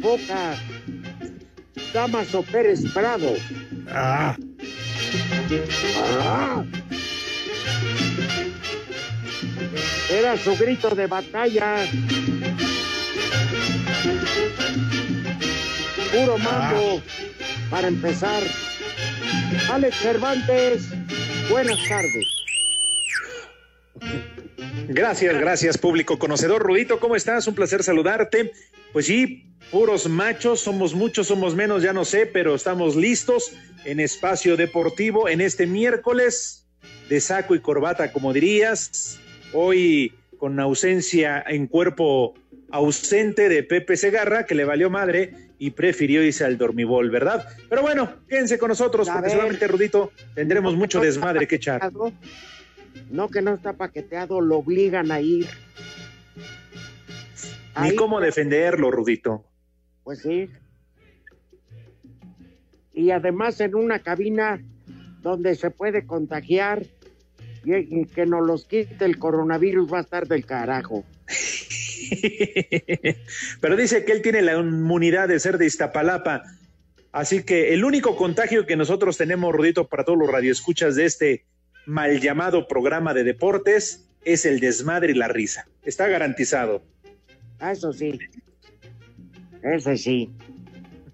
Boca. 0.00 0.56
Damaso 1.92 2.42
Pérez 2.42 2.80
Prado. 2.92 3.34
Ah. 3.88 4.36
ah. 6.22 6.64
Era 10.10 10.36
su 10.36 10.56
grito 10.56 10.94
de 10.94 11.06
batalla. 11.06 11.76
Puro 16.12 16.38
mando 16.38 17.02
para 17.70 17.88
empezar. 17.88 18.42
Alex 19.70 19.96
Cervantes, 19.96 20.88
buenas 21.50 21.78
tardes. 21.88 22.26
Gracias, 24.88 25.38
gracias, 25.38 25.78
público 25.78 26.18
conocedor. 26.18 26.62
Rudito, 26.62 27.00
¿cómo 27.00 27.16
estás? 27.16 27.46
Un 27.48 27.54
placer 27.54 27.82
saludarte. 27.82 28.52
Pues 28.96 29.04
sí, 29.04 29.44
puros 29.70 30.08
machos, 30.08 30.60
somos 30.60 30.94
muchos, 30.94 31.26
somos 31.26 31.54
menos, 31.54 31.82
ya 31.82 31.92
no 31.92 32.06
sé, 32.06 32.24
pero 32.24 32.54
estamos 32.54 32.96
listos 32.96 33.52
en 33.84 34.00
espacio 34.00 34.56
deportivo 34.56 35.28
en 35.28 35.42
este 35.42 35.66
miércoles 35.66 36.66
de 37.10 37.20
saco 37.20 37.54
y 37.54 37.60
corbata, 37.60 38.10
como 38.10 38.32
dirías. 38.32 39.20
Hoy 39.52 40.14
con 40.38 40.58
ausencia 40.60 41.44
en 41.46 41.66
cuerpo 41.66 42.36
ausente 42.70 43.50
de 43.50 43.62
Pepe 43.64 43.98
Segarra, 43.98 44.46
que 44.46 44.54
le 44.54 44.64
valió 44.64 44.88
madre 44.88 45.50
y 45.58 45.72
prefirió 45.72 46.22
irse 46.22 46.46
al 46.46 46.56
dormibol, 46.56 47.10
¿verdad? 47.10 47.46
Pero 47.68 47.82
bueno, 47.82 48.10
quédense 48.30 48.58
con 48.58 48.70
nosotros, 48.70 49.10
porque 49.10 49.28
seguramente, 49.28 49.68
Rudito, 49.68 50.10
tendremos 50.34 50.74
mucho 50.74 51.00
desmadre 51.00 51.46
que 51.46 51.56
echar. 51.56 51.92
No, 53.10 53.28
que 53.28 53.42
no 53.42 53.52
está 53.52 53.74
paqueteado, 53.74 54.40
lo 54.40 54.56
obligan 54.56 55.12
a 55.12 55.20
ir. 55.20 55.46
Ni 57.82 57.94
cómo 57.94 58.20
defenderlo, 58.20 58.90
Rudito. 58.90 59.44
Pues 60.04 60.20
sí. 60.20 60.48
Y 62.92 63.10
además 63.10 63.60
en 63.60 63.74
una 63.74 63.98
cabina 63.98 64.62
donde 65.20 65.54
se 65.54 65.70
puede 65.70 66.06
contagiar 66.06 66.86
y 67.64 68.06
que 68.06 68.26
nos 68.26 68.46
los 68.46 68.64
quite 68.64 69.04
el 69.04 69.18
coronavirus 69.18 69.92
va 69.92 69.98
a 69.98 70.02
estar 70.02 70.28
del 70.28 70.46
carajo. 70.46 71.04
Pero 73.60 73.76
dice 73.76 74.04
que 74.04 74.12
él 74.12 74.22
tiene 74.22 74.42
la 74.42 74.54
inmunidad 74.54 75.28
de 75.28 75.40
ser 75.40 75.58
de 75.58 75.66
Iztapalapa. 75.66 76.44
Así 77.12 77.42
que 77.42 77.74
el 77.74 77.84
único 77.84 78.14
contagio 78.16 78.66
que 78.66 78.76
nosotros 78.76 79.16
tenemos, 79.16 79.52
Rudito, 79.52 79.88
para 79.88 80.04
todos 80.04 80.18
los 80.18 80.30
radioescuchas 80.30 80.96
de 80.96 81.06
este 81.06 81.44
mal 81.86 82.20
llamado 82.20 82.68
programa 82.68 83.14
de 83.14 83.24
deportes, 83.24 84.06
es 84.24 84.44
el 84.44 84.60
desmadre 84.60 85.12
y 85.12 85.16
la 85.16 85.28
risa. 85.28 85.66
Está 85.84 86.08
garantizado. 86.08 86.82
Ah, 87.58 87.72
eso 87.72 87.92
sí. 87.92 88.18
Ese 89.62 89.96
sí. 89.96 90.30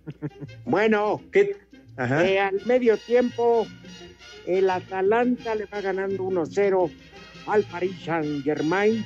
bueno, 0.64 1.22
¿Qué? 1.32 1.56
Eh, 1.98 2.38
al 2.38 2.64
medio 2.64 2.96
tiempo, 2.96 3.66
el 4.46 4.70
Atalanta 4.70 5.54
le 5.54 5.66
va 5.66 5.80
ganando 5.80 6.24
1-0 6.24 6.90
al 7.46 7.62
Paris 7.64 7.96
Saint 8.04 8.42
Germain, 8.42 9.04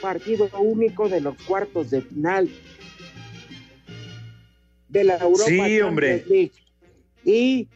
partido 0.00 0.48
único 0.58 1.08
de 1.08 1.20
los 1.20 1.36
cuartos 1.42 1.90
de 1.90 2.02
final 2.02 2.48
de 4.88 5.04
la 5.04 5.16
Europa. 5.16 5.44
Sí, 5.46 5.80
hombre. 5.80 6.50
Y 7.24 7.68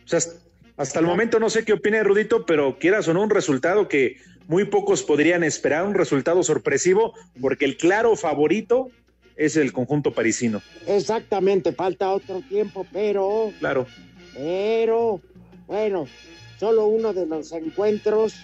hasta 0.76 1.00
el 1.00 1.06
momento 1.06 1.40
no 1.40 1.50
sé 1.50 1.64
qué 1.64 1.72
opina 1.72 2.02
Rudito, 2.02 2.46
pero 2.46 2.78
quieras 2.78 3.08
o 3.08 3.14
no, 3.14 3.22
un 3.22 3.30
resultado 3.30 3.88
que 3.88 4.16
muy 4.50 4.64
pocos 4.64 5.04
podrían 5.04 5.44
esperar, 5.44 5.86
un 5.86 5.94
resultado 5.94 6.42
sorpresivo, 6.42 7.14
porque 7.40 7.64
el 7.64 7.76
claro 7.76 8.16
favorito 8.16 8.90
es 9.36 9.56
el 9.56 9.72
conjunto 9.72 10.12
parisino. 10.12 10.60
Exactamente, 10.88 11.72
falta 11.72 12.10
otro 12.10 12.42
tiempo, 12.48 12.84
pero. 12.92 13.52
Claro. 13.60 13.86
Pero, 14.34 15.20
bueno, 15.68 16.08
solo 16.58 16.88
uno 16.88 17.12
de 17.12 17.26
los 17.26 17.52
encuentros, 17.52 18.34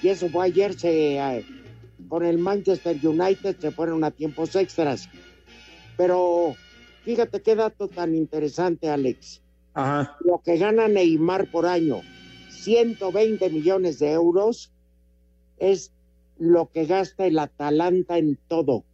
y 0.00 0.10
eso 0.10 0.28
fue 0.28 0.46
ayer, 0.46 0.78
se, 0.78 1.16
eh, 1.16 1.44
con 2.08 2.24
el 2.24 2.38
Manchester 2.38 2.96
United 3.02 3.56
se 3.58 3.72
fueron 3.72 4.04
a 4.04 4.12
tiempos 4.12 4.54
extras. 4.54 5.08
Pero 5.96 6.54
fíjate 7.04 7.42
qué 7.42 7.56
dato 7.56 7.88
tan 7.88 8.14
interesante, 8.14 8.88
Alex. 8.90 9.42
Ajá. 9.74 10.16
Lo 10.24 10.40
que 10.40 10.56
gana 10.56 10.86
Neymar 10.86 11.50
por 11.50 11.66
año, 11.66 12.02
120 12.50 13.50
millones 13.50 13.98
de 13.98 14.12
euros, 14.12 14.70
es 15.60 15.92
lo 16.38 16.70
que 16.70 16.86
gasta 16.86 17.26
el 17.26 17.38
Atalanta 17.38 18.18
en 18.18 18.38
todo 18.48 18.84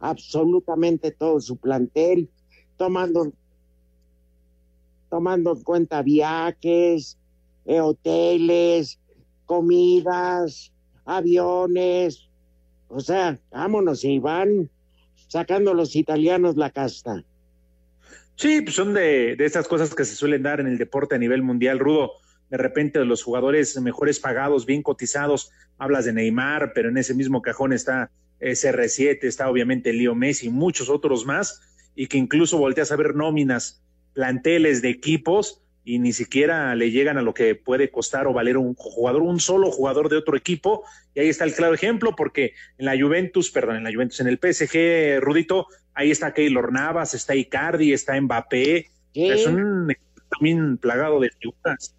absolutamente 0.00 1.10
todo 1.12 1.40
su 1.40 1.56
plantel, 1.58 2.28
tomando, 2.76 3.32
tomando 5.10 5.52
en 5.52 5.62
cuenta 5.62 6.02
viajes, 6.02 7.18
eh, 7.66 7.80
hoteles, 7.80 8.98
comidas, 9.44 10.72
aviones. 11.04 12.28
O 12.88 13.00
sea, 13.00 13.38
vámonos 13.52 14.04
y 14.04 14.18
van 14.18 14.70
sacando 15.28 15.74
los 15.74 15.94
italianos 15.94 16.56
la 16.56 16.70
casta. 16.70 17.22
Sí, 18.34 18.62
pues 18.62 18.74
son 18.74 18.94
de, 18.94 19.36
de 19.36 19.44
estas 19.44 19.68
cosas 19.68 19.94
que 19.94 20.06
se 20.06 20.16
suelen 20.16 20.42
dar 20.42 20.60
en 20.60 20.66
el 20.66 20.78
deporte 20.78 21.14
a 21.14 21.18
nivel 21.18 21.42
mundial, 21.42 21.78
Rudo. 21.78 22.12
De 22.50 22.56
repente 22.56 23.04
los 23.04 23.22
jugadores 23.22 23.80
mejores 23.80 24.18
pagados, 24.20 24.66
bien 24.66 24.82
cotizados, 24.82 25.52
hablas 25.78 26.04
de 26.04 26.12
Neymar, 26.12 26.72
pero 26.74 26.88
en 26.88 26.98
ese 26.98 27.14
mismo 27.14 27.42
cajón 27.42 27.72
está 27.72 28.10
SR7, 28.40 29.18
está 29.22 29.48
obviamente 29.48 29.92
Leo 29.92 30.14
Messi 30.14 30.46
y 30.46 30.50
muchos 30.50 30.88
otros 30.88 31.24
más, 31.24 31.62
y 31.94 32.06
que 32.06 32.18
incluso 32.18 32.58
volteas 32.58 32.92
a 32.92 32.96
ver 32.96 33.14
nóminas, 33.14 33.82
planteles 34.12 34.82
de 34.82 34.90
equipos 34.90 35.62
y 35.84 35.98
ni 35.98 36.12
siquiera 36.12 36.74
le 36.74 36.90
llegan 36.90 37.18
a 37.18 37.22
lo 37.22 37.34
que 37.34 37.54
puede 37.54 37.90
costar 37.90 38.26
o 38.26 38.32
valer 38.32 38.56
un 38.56 38.74
jugador, 38.74 39.22
un 39.22 39.40
solo 39.40 39.70
jugador 39.70 40.08
de 40.08 40.16
otro 40.16 40.36
equipo. 40.36 40.84
Y 41.14 41.20
ahí 41.20 41.28
está 41.28 41.44
el 41.44 41.54
claro 41.54 41.74
ejemplo, 41.74 42.14
porque 42.16 42.54
en 42.78 42.86
la 42.86 42.98
Juventus, 43.00 43.50
perdón, 43.50 43.76
en 43.76 43.84
la 43.84 43.92
Juventus, 43.92 44.20
en 44.20 44.28
el 44.28 44.38
PSG, 44.38 45.20
Rudito, 45.20 45.66
ahí 45.94 46.10
está 46.10 46.34
Keylor 46.34 46.72
Navas, 46.72 47.14
está 47.14 47.34
Icardi, 47.34 47.92
está 47.92 48.20
Mbappé. 48.20 48.90
Es 49.14 49.46
un 49.46 49.90
equipo 49.90 50.22
también 50.30 50.76
plagado 50.76 51.18
de 51.20 51.30
figuras. 51.30 51.94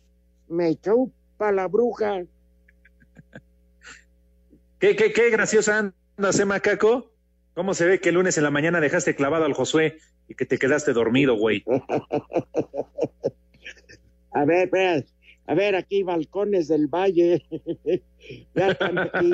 Me 0.51 0.75
chupa 0.75 1.51
la 1.53 1.67
bruja. 1.67 2.25
qué, 4.79 4.97
qué, 4.97 5.13
qué 5.13 5.29
graciosa 5.29 5.94
¿Qué 6.17 6.45
macaco? 6.45 7.09
¿Cómo 7.53 7.73
se 7.73 7.85
ve 7.85 8.01
que 8.01 8.09
el 8.09 8.16
lunes 8.16 8.38
en 8.38 8.44
la 8.44 8.51
mañana 8.51 8.81
dejaste 8.81 9.16
clavado 9.16 9.45
al 9.45 9.53
Josué 9.53 9.97
y 10.28 10.35
que 10.35 10.45
te 10.45 10.59
quedaste 10.59 10.91
dormido, 10.94 11.35
güey? 11.35 11.63
A 14.34 14.45
ver, 14.45 14.69
a 15.45 15.53
ver, 15.53 15.75
aquí 15.75 16.03
balcones 16.03 16.69
del 16.69 16.88
valle. 16.88 17.44
ya 18.55 18.72
están 18.72 18.97
aquí 18.97 19.31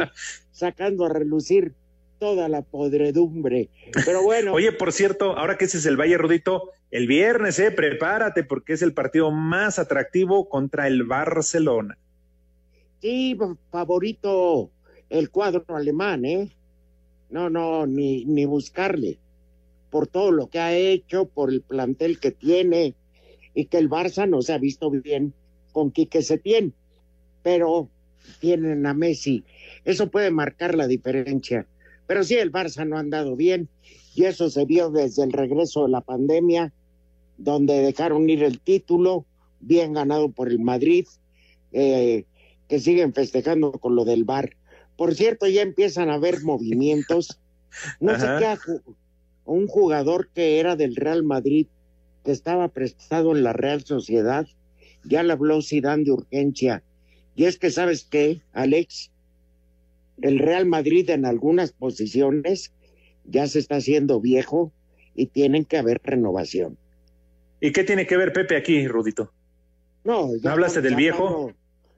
sacando 0.51 1.05
a 1.05 1.09
relucir 1.09 1.75
toda 2.19 2.49
la 2.49 2.61
podredumbre. 2.61 3.69
Pero 4.05 4.23
bueno. 4.23 4.53
Oye, 4.53 4.71
por 4.71 4.91
cierto, 4.91 5.37
ahora 5.37 5.57
que 5.57 5.65
ese 5.65 5.77
es 5.77 5.85
el 5.85 5.97
Valle 5.97 6.17
Rudito, 6.17 6.71
el 6.91 7.07
viernes, 7.07 7.59
eh, 7.59 7.71
prepárate 7.71 8.43
porque 8.43 8.73
es 8.73 8.81
el 8.81 8.93
partido 8.93 9.31
más 9.31 9.79
atractivo 9.79 10.49
contra 10.49 10.87
el 10.87 11.03
Barcelona. 11.03 11.97
Sí, 13.01 13.37
favorito 13.71 14.71
el 15.09 15.29
cuadro 15.29 15.63
alemán, 15.75 16.25
¿eh? 16.25 16.49
No, 17.29 17.49
no, 17.49 17.85
ni, 17.85 18.25
ni 18.25 18.45
buscarle. 18.45 19.19
Por 19.89 20.07
todo 20.07 20.31
lo 20.31 20.47
que 20.47 20.59
ha 20.59 20.75
hecho, 20.75 21.25
por 21.25 21.51
el 21.51 21.61
plantel 21.61 22.19
que 22.19 22.31
tiene 22.31 22.95
y 23.53 23.65
que 23.65 23.77
el 23.77 23.89
Barça 23.89 24.27
no 24.27 24.41
se 24.41 24.53
ha 24.53 24.57
visto 24.57 24.89
bien 24.89 25.33
con 25.71 25.91
Quique 25.91 26.21
Setién. 26.21 26.73
Pero 27.43 27.89
tienen 28.39 28.85
a 28.85 28.93
Messi. 28.93 29.43
Eso 29.85 30.09
puede 30.09 30.31
marcar 30.31 30.75
la 30.75 30.87
diferencia. 30.87 31.65
Pero 32.07 32.23
sí, 32.23 32.35
el 32.35 32.51
Barça 32.51 32.87
no 32.87 32.97
ha 32.97 33.01
andado 33.01 33.35
bien 33.35 33.69
y 34.15 34.25
eso 34.25 34.49
se 34.49 34.65
vio 34.65 34.89
desde 34.89 35.23
el 35.23 35.31
regreso 35.31 35.83
de 35.83 35.91
la 35.91 36.01
pandemia, 36.01 36.73
donde 37.37 37.81
dejaron 37.81 38.27
ir 38.29 38.43
el 38.43 38.59
título, 38.59 39.25
bien 39.59 39.93
ganado 39.93 40.29
por 40.29 40.49
el 40.49 40.59
Madrid, 40.59 41.05
eh, 41.71 42.25
que 42.67 42.79
siguen 42.79 43.13
festejando 43.13 43.73
con 43.73 43.95
lo 43.95 44.05
del 44.05 44.23
bar. 44.23 44.55
Por 44.95 45.13
cierto, 45.13 45.47
ya 45.47 45.61
empiezan 45.61 46.09
a 46.09 46.15
haber 46.15 46.41
movimientos. 46.41 47.39
No 47.99 48.17
sé 48.17 48.25
qué, 48.39 48.57
un 49.45 49.67
jugador 49.67 50.29
que 50.33 50.59
era 50.59 50.75
del 50.75 50.95
Real 50.95 51.21
Madrid, 51.21 51.67
que 52.23 52.31
estaba 52.31 52.69
prestado 52.69 53.35
en 53.35 53.43
la 53.43 53.53
Real 53.53 53.83
Sociedad, 53.85 54.47
ya 55.03 55.21
le 55.21 55.33
habló 55.33 55.61
Zidane 55.61 56.05
de 56.05 56.11
urgencia. 56.11 56.81
Y 57.35 57.43
es 57.43 57.59
que, 57.59 57.69
¿sabes 57.69 58.03
qué, 58.03 58.41
Alex? 58.53 59.11
El 60.21 60.39
Real 60.39 60.65
Madrid 60.65 61.09
en 61.09 61.25
algunas 61.25 61.71
posiciones 61.71 62.73
ya 63.25 63.47
se 63.47 63.59
está 63.59 63.75
haciendo 63.75 64.19
viejo 64.19 64.71
y 65.15 65.27
tienen 65.27 65.65
que 65.65 65.77
haber 65.77 66.01
renovación. 66.03 66.77
¿Y 67.59 67.71
qué 67.71 67.83
tiene 67.83 68.05
que 68.05 68.17
ver 68.17 68.33
Pepe 68.33 68.55
aquí, 68.55 68.87
Rudito? 68.87 69.31
No, 70.03 70.29
¿No 70.41 70.51
hablaste 70.51 70.81
del 70.81 70.95
viejo? 70.95 71.51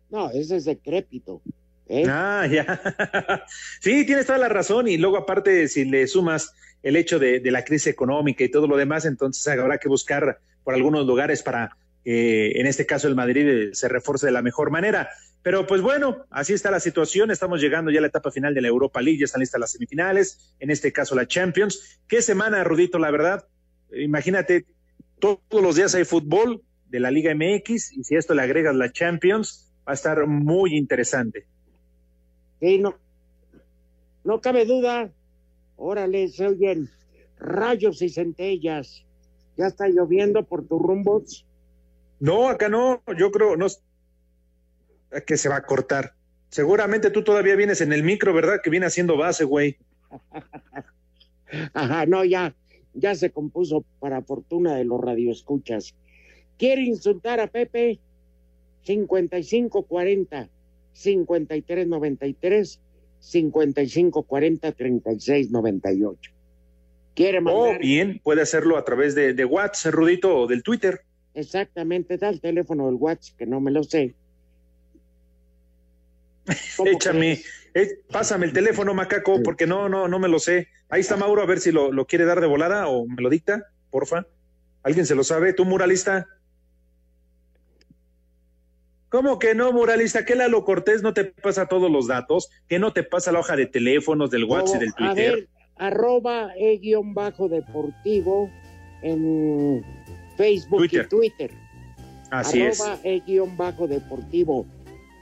No, 0.10 0.31
ese 0.31 0.56
es 0.56 0.66
decrépito. 0.66 1.42
¿eh? 1.88 2.06
Ah, 2.07 2.48
ya. 2.50 2.81
sí, 3.81 4.06
tienes 4.06 4.25
toda 4.25 4.39
la 4.39 4.50
razón. 4.50 4.88
Y 4.88 4.98
luego, 4.98 5.18
aparte, 5.18 5.68
si 5.68 5.86
le 5.86 6.07
sumas 6.07 6.54
el 6.81 6.95
hecho 6.95 7.19
de, 7.19 7.42
la 7.51 7.63
crisis 7.63 7.88
económica 7.88 8.44
y 8.44 8.50
todo 8.50 8.68
lo 8.68 8.77
demás, 8.77 9.06
entonces 9.06 9.45
habrá 9.48 9.77
que 9.77 9.89
buscar 9.89 10.39
por 10.63 10.74
algunos 10.74 11.06
lugares 11.06 11.44
para 11.44 11.75
que, 12.04 12.51
en 12.51 12.66
este 12.66 12.86
caso, 12.86 13.07
el 13.07 13.16
Madrid 13.16 13.48
eh, 13.48 13.69
se 13.74 13.89
refuerce 13.89 14.27
de 14.27 14.31
la 14.31 14.42
mejor 14.42 14.71
manera. 14.71 15.10
Pero 15.42 15.66
pues 15.66 15.82
bueno, 15.82 16.26
así 16.30 16.54
está 16.54 16.70
la 16.70 16.80
situación. 16.80 17.32
Estamos 17.32 17.62
llegando 17.62 17.92
ya 17.92 18.00
a 18.00 18.02
la 18.02 18.08
etapa 18.08 18.32
final 18.32 18.54
de 18.54 18.62
la 18.62 18.68
Europa 18.68 19.02
League, 19.02 19.20
ya 19.20 19.26
están 19.26 19.40
listas 19.40 19.60
las 19.60 19.72
semifinales, 19.72 20.56
en 20.60 20.70
este 20.70 20.92
caso 20.92 21.16
la 21.16 21.28
Champions. 21.28 22.02
¿Qué 22.08 22.22
semana, 22.22 22.64
Rudito, 22.64 23.00
la 23.00 23.12
verdad? 23.12 23.48
Imagínate, 23.94 24.66
todos 25.20 25.40
los 25.52 25.76
días 25.76 25.96
hay 25.96 26.04
fútbol 26.04 26.62
de 26.90 27.00
la 27.00 27.12
Liga 27.12 27.34
MX 27.34 27.94
y 27.94 28.04
si 28.04 28.16
esto 28.16 28.34
le 28.34 28.42
agregas 28.42 28.76
la 28.76 28.92
Champions, 28.92 29.72
va 29.88 29.94
a 29.94 29.96
estar 29.96 30.28
muy 30.28 30.76
interesante. 30.76 31.46
Sí, 32.60 32.80
no, 32.80 32.96
no 34.24 34.42
cabe 34.42 34.66
duda. 34.66 35.10
Órale, 35.78 36.28
se 36.28 36.48
oyen 36.48 36.90
rayos 37.40 38.02
y 38.02 38.10
centellas. 38.10 39.06
¿Ya 39.56 39.68
está 39.68 39.88
lloviendo 39.88 40.44
por 40.44 40.68
tus 40.68 40.82
rumbos? 40.82 41.46
No, 42.20 42.50
acá 42.50 42.68
no. 42.68 43.02
Yo 43.18 43.32
creo, 43.32 43.56
no, 43.56 43.68
que 45.26 45.38
se 45.38 45.50
va 45.50 45.58
a 45.58 45.66
cortar. 45.66 46.14
Seguramente 46.50 47.12
tú 47.12 47.24
todavía 47.24 47.56
vienes 47.56 47.82
en 47.82 47.94
el 47.94 48.04
micro, 48.04 48.34
¿verdad? 48.34 48.60
Que 48.64 48.70
viene 48.70 48.86
haciendo 48.86 49.18
base, 49.18 49.44
güey. 49.44 49.78
Ajá, 51.74 52.06
no, 52.06 52.26
ya, 52.26 52.56
ya 52.94 53.16
se 53.16 53.32
compuso 53.32 53.86
para 54.00 54.22
fortuna 54.22 54.76
de 54.76 54.86
los 54.86 55.00
radioescuchas. 55.02 55.96
¿Quiere 56.58 56.82
insultar 56.82 57.40
a 57.40 57.48
Pepe? 57.48 58.00
5540 58.84 60.50
5393 60.94 62.80
5540 63.20 64.72
3698. 64.72 66.32
¿Quiere 67.16 67.42
mandar? 67.42 67.76
Oh, 67.76 67.80
bien, 67.80 68.20
puede 68.24 68.42
hacerlo 68.42 68.78
a 68.78 68.86
través 68.86 69.14
de, 69.14 69.34
de 69.34 69.46
WhatsApp, 69.46 69.94
Rudito, 69.94 70.38
o 70.38 70.48
del 70.48 70.64
Twitter. 70.64 71.02
Exactamente, 71.34 72.18
da 72.18 72.30
el 72.30 72.42
teléfono 72.42 72.88
del 72.88 72.96
WhatsApp, 72.96 73.38
que 73.38 73.46
no 73.46 73.60
me 73.60 73.72
lo 73.72 73.84
sé. 73.84 74.16
Échame, 76.86 77.42
eh, 77.74 78.00
pásame 78.12 78.46
el 78.46 78.54
teléfono, 78.54 78.94
macaco, 78.94 79.42
porque 79.44 79.68
no, 79.68 79.90
no, 79.90 80.07
no 80.07 80.19
me 80.19 80.28
lo 80.28 80.40
sé. 80.40 80.68
Ahí 80.90 81.01
está 81.01 81.18
Mauro, 81.18 81.42
a 81.42 81.46
ver 81.46 81.60
si 81.60 81.72
lo, 81.72 81.92
lo 81.92 82.06
quiere 82.06 82.25
dar 82.25 82.42
de 82.42 82.48
volada 82.48 82.88
o 82.88 83.06
me 83.06 83.22
lo 83.22 83.30
dicta, 83.30 83.68
porfa. 83.90 84.25
¿Alguien 84.84 85.06
se 85.06 85.16
lo 85.16 85.24
sabe? 85.24 85.54
¿Tú, 85.54 85.66
muralista? 85.66 86.28
¿Cómo 89.10 89.40
que 89.40 89.56
no, 89.56 89.72
muralista? 89.74 90.24
¿Que 90.24 90.36
Lalo 90.36 90.63
Cortés 90.63 91.01
no 91.01 91.13
te 91.13 91.25
pasa 91.25 91.68
todos 91.68 91.90
los 91.90 92.07
datos? 92.07 92.50
¿Que 92.68 92.78
no 92.78 92.94
te 92.94 93.04
pasa 93.04 93.31
la 93.31 93.40
hoja 93.40 93.56
de 93.56 93.66
teléfonos 93.66 94.30
del 94.30 94.45
WhatsApp 94.45 94.75
y 94.75 94.86
del 94.86 94.94
Twitter? 94.94 95.10
A 95.10 95.36
ver, 95.36 95.48
arroba 95.78 96.52
e 96.56 96.78
guion 96.78 97.16
bajo 97.16 97.50
deportivo 97.50 98.52
en 99.02 99.84
Facebook 100.38 100.88
y 100.92 101.04
Twitter. 101.07 101.52
Así 102.30 102.62
arroba 102.62 103.00
e 103.04 103.22
guion 103.25 103.57
bajo 103.57 103.88
deportivo 103.88 104.68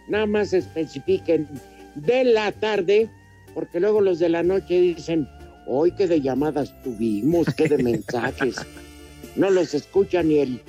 nada 0.08 0.26
más 0.26 0.54
especifiquen 0.54 1.48
de 1.96 2.24
la 2.24 2.52
tarde, 2.52 3.10
porque 3.54 3.80
luego 3.80 4.02
los 4.02 4.20
de 4.20 4.30
la 4.30 4.44
noche 4.44 4.80
dicen, 4.80 5.28
hoy 5.66 5.92
qué 5.92 6.08
de 6.08 6.22
llamadas 6.22 6.74
tuvimos, 6.84 7.48
qué 7.56 7.68
de 7.68 7.84
mensajes. 7.84 8.56
no 9.36 9.50
los 9.50 9.74
escucha 9.74 10.24
ni 10.24 10.40
el 10.40 10.62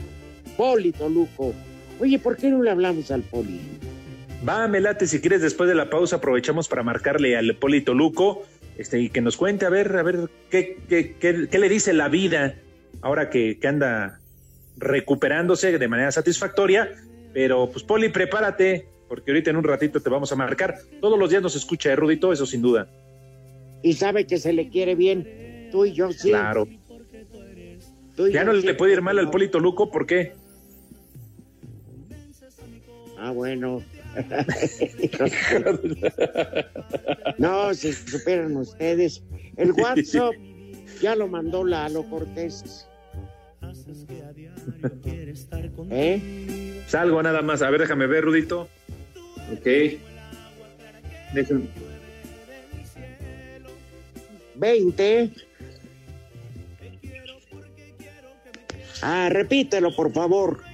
Poli 0.56 0.93
Toluco. 0.93 1.55
Oye, 2.00 2.19
¿por 2.19 2.37
qué 2.37 2.50
no 2.50 2.62
le 2.62 2.70
hablamos 2.70 3.11
al 3.11 3.23
Poli? 3.23 3.61
Va, 4.46 4.69
Melate, 4.69 5.06
si 5.06 5.20
quieres, 5.20 5.43
después 5.43 5.69
de 5.69 5.75
la 5.75 5.90
pausa 5.90 6.17
aprovechamos 6.17 6.69
para 6.69 6.82
marcarle 6.82 7.37
al 7.37 7.56
Poli 7.56 7.81
Toluco 7.81 8.44
este, 8.76 9.00
y 9.00 9.11
que 9.11 9.20
nos 9.20 9.37
cuente, 9.37 9.67
a 9.67 9.70
ver, 9.70 9.96
a 9.96 10.02
ver, 10.02 10.31
qué, 10.50 10.79
qué, 10.88 11.17
qué, 11.19 11.58
le 11.58 11.69
dice 11.69 11.93
la 11.93 12.08
vida 12.08 12.55
ahora 13.02 13.31
que, 13.31 13.58
que 13.58 13.67
anda 13.67 14.20
recuperándose 14.76 15.76
de 15.79 15.88
manera 15.88 16.12
satisfactoria. 16.12 16.90
Pero, 17.32 17.69
pues, 17.70 17.85
Poli, 17.85 18.08
prepárate, 18.08 18.87
porque 19.08 19.31
ahorita 19.31 19.50
en 19.50 19.56
un 19.56 19.64
ratito 19.64 20.00
te 20.00 20.10
vamos 20.10 20.31
a 20.32 20.37
marcar. 20.37 20.78
Todos 21.00 21.19
los 21.19 21.31
días 21.31 21.43
nos 21.43 21.56
escucha, 21.56 21.88
de 21.88 21.94
¿eh, 21.94 21.96
Rudito, 21.96 22.32
eso 22.32 22.46
sin 22.46 22.62
duda. 22.62 22.88
Y 23.82 23.94
sabe 23.94 24.26
que 24.26 24.38
se 24.38 24.52
le 24.52 24.69
quiere 24.69 24.94
bien, 24.94 25.69
tú 25.72 25.84
y 25.84 25.93
yo 25.93 26.12
sí. 26.12 26.31
Claro. 26.31 26.69
ya 28.31 28.44
no 28.44 28.52
le 28.52 28.75
puede 28.75 28.93
ir 28.93 29.02
mal 29.02 29.19
al 29.19 29.31
Polito 29.31 29.60
Luco, 29.60 29.90
¿por 29.90 30.06
qué? 30.06 30.34
Ah, 33.19 33.32
bueno. 33.32 33.82
no, 37.38 37.75
si 37.75 37.93
supieran 37.93 38.56
ustedes. 38.56 39.22
El 39.56 39.72
WhatsApp 39.72 40.34
ya 41.02 41.16
lo 41.16 41.28
mandó 41.28 41.64
Lalo 41.64 42.04
Cortés. 42.04 42.87
¿Eh? 45.90 46.82
Salgo 46.87 47.22
nada 47.22 47.43
más. 47.43 47.62
A 47.62 47.70
ver, 47.70 47.81
déjame 47.81 48.06
ver, 48.06 48.25
Rudito. 48.25 48.69
Ok. 49.53 49.67
20. 54.56 55.31
Ah, 59.03 59.29
repítelo, 59.31 59.95
por 59.95 60.12
favor. 60.12 60.65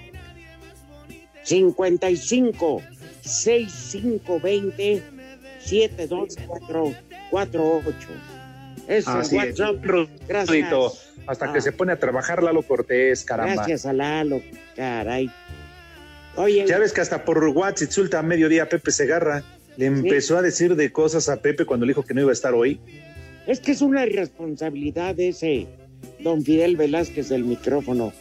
55 1.42 2.80
6520 3.20 5.02
7248. 5.58 8.08
Es 8.88 9.06
Así 9.08 9.36
WhatsApp. 9.36 9.84
Gracias. 10.26 11.10
Hasta 11.26 11.52
que 11.52 11.58
ah. 11.58 11.62
se 11.62 11.72
pone 11.72 11.92
a 11.92 11.98
trabajar 11.98 12.42
Lalo 12.42 12.62
Cortés, 12.62 13.24
caramba. 13.24 13.54
Gracias 13.54 13.86
a 13.86 13.94
Lalo, 13.94 14.42
caray. 14.76 15.30
Oye. 16.36 16.66
Ya 16.66 16.78
ves 16.78 16.92
que 16.92 17.00
hasta 17.00 17.24
por 17.24 17.42
WhatsApp 17.48 17.88
insulta 17.88 18.18
a 18.18 18.22
mediodía 18.22 18.68
Pepe 18.68 18.90
Segarra. 18.90 19.42
Le 19.76 19.86
empezó 19.86 20.36
a 20.38 20.42
decir 20.42 20.76
de 20.76 20.92
cosas 20.92 21.28
a 21.28 21.40
Pepe 21.40 21.64
cuando 21.64 21.84
le 21.86 21.90
dijo 21.90 22.04
que 22.04 22.14
no 22.14 22.20
iba 22.20 22.30
a 22.30 22.32
estar 22.32 22.54
hoy. 22.54 22.80
Es 23.46 23.60
que 23.60 23.72
es 23.72 23.82
una 23.82 24.06
irresponsabilidad 24.06 25.18
ese 25.18 25.66
don 26.20 26.42
Fidel 26.42 26.76
Velázquez 26.76 27.28
del 27.28 27.44
micrófono. 27.44 28.12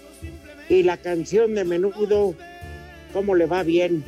Y 0.70 0.84
la 0.84 0.98
canción 0.98 1.56
de 1.56 1.64
menudo, 1.64 2.36
¿cómo 3.14 3.36
le 3.36 3.46
va 3.46 3.64
bien? 3.64 4.04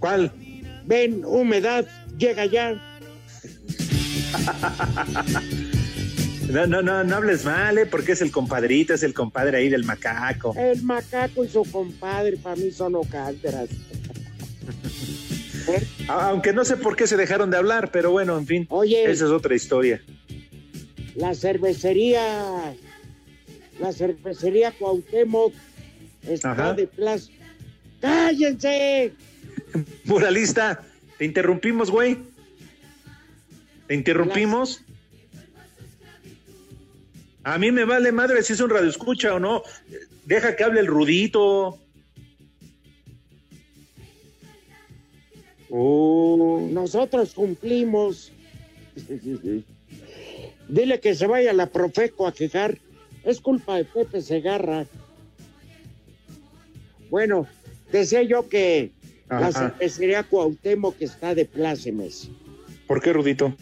¿Cuál? 0.00 0.32
Ven, 0.86 1.24
humedad, 1.24 1.86
llega 2.18 2.46
ya. 2.46 2.80
No, 6.50 6.66
no, 6.66 6.82
no, 6.82 7.04
no 7.04 7.16
hables 7.16 7.44
mal, 7.44 7.78
¿eh? 7.78 7.86
porque 7.86 8.12
es 8.12 8.22
el 8.22 8.32
compadrito, 8.32 8.92
es 8.94 9.02
el 9.02 9.14
compadre 9.14 9.58
ahí 9.58 9.68
del 9.68 9.84
macaco. 9.84 10.54
El 10.56 10.82
macaco 10.82 11.44
y 11.44 11.48
su 11.48 11.62
compadre 11.70 12.36
para 12.36 12.56
mí 12.56 12.70
son 12.70 12.96
ocalderas. 12.96 13.68
Aunque 16.08 16.52
no 16.52 16.64
sé 16.64 16.76
por 16.76 16.96
qué 16.96 17.06
se 17.06 17.16
dejaron 17.16 17.50
de 17.50 17.56
hablar, 17.56 17.90
pero 17.92 18.10
bueno, 18.10 18.36
en 18.36 18.46
fin. 18.46 18.66
Oye. 18.70 19.04
Esa 19.04 19.26
es 19.26 19.30
otra 19.30 19.54
historia. 19.54 20.02
La 21.14 21.34
cervecería, 21.34 22.74
la 23.78 23.92
cervecería 23.92 24.72
Cuauhtémoc 24.72 25.52
está 26.26 26.74
de 26.74 26.86
plaza. 26.86 27.30
¡Cállense! 28.00 29.12
Muralista, 30.04 30.82
te 31.18 31.24
interrumpimos, 31.26 31.90
güey. 31.90 32.18
Te 33.86 33.94
interrumpimos. 33.94 34.82
A 37.42 37.58
mí 37.58 37.72
me 37.72 37.84
vale 37.84 38.12
madre 38.12 38.42
si 38.42 38.52
es 38.52 38.60
un 38.60 38.70
radio 38.70 38.88
escucha 38.88 39.34
o 39.34 39.40
no. 39.40 39.62
Deja 40.26 40.56
que 40.56 40.64
hable 40.64 40.80
el 40.80 40.86
rudito. 40.86 41.78
Oh. 45.70 46.68
Nosotros 46.70 47.32
cumplimos. 47.32 48.32
Dile 50.68 51.00
que 51.00 51.14
se 51.14 51.26
vaya 51.26 51.52
la 51.52 51.66
Profeco 51.66 52.26
a 52.26 52.32
quejar. 52.32 52.78
Es 53.24 53.40
culpa 53.40 53.76
de 53.76 53.84
Pepe 53.84 54.20
Segarra. 54.22 54.86
Bueno, 57.10 57.46
decía 57.90 58.22
yo 58.22 58.48
que 58.48 58.92
La 59.28 59.52
cervecería 59.52 60.22
Cuauhtémoc 60.22 60.96
que 60.96 61.04
está 61.06 61.34
de 61.34 61.44
plácemes. 61.44 62.30
¿Por 62.86 63.02
qué, 63.02 63.12
Rudito? 63.12 63.54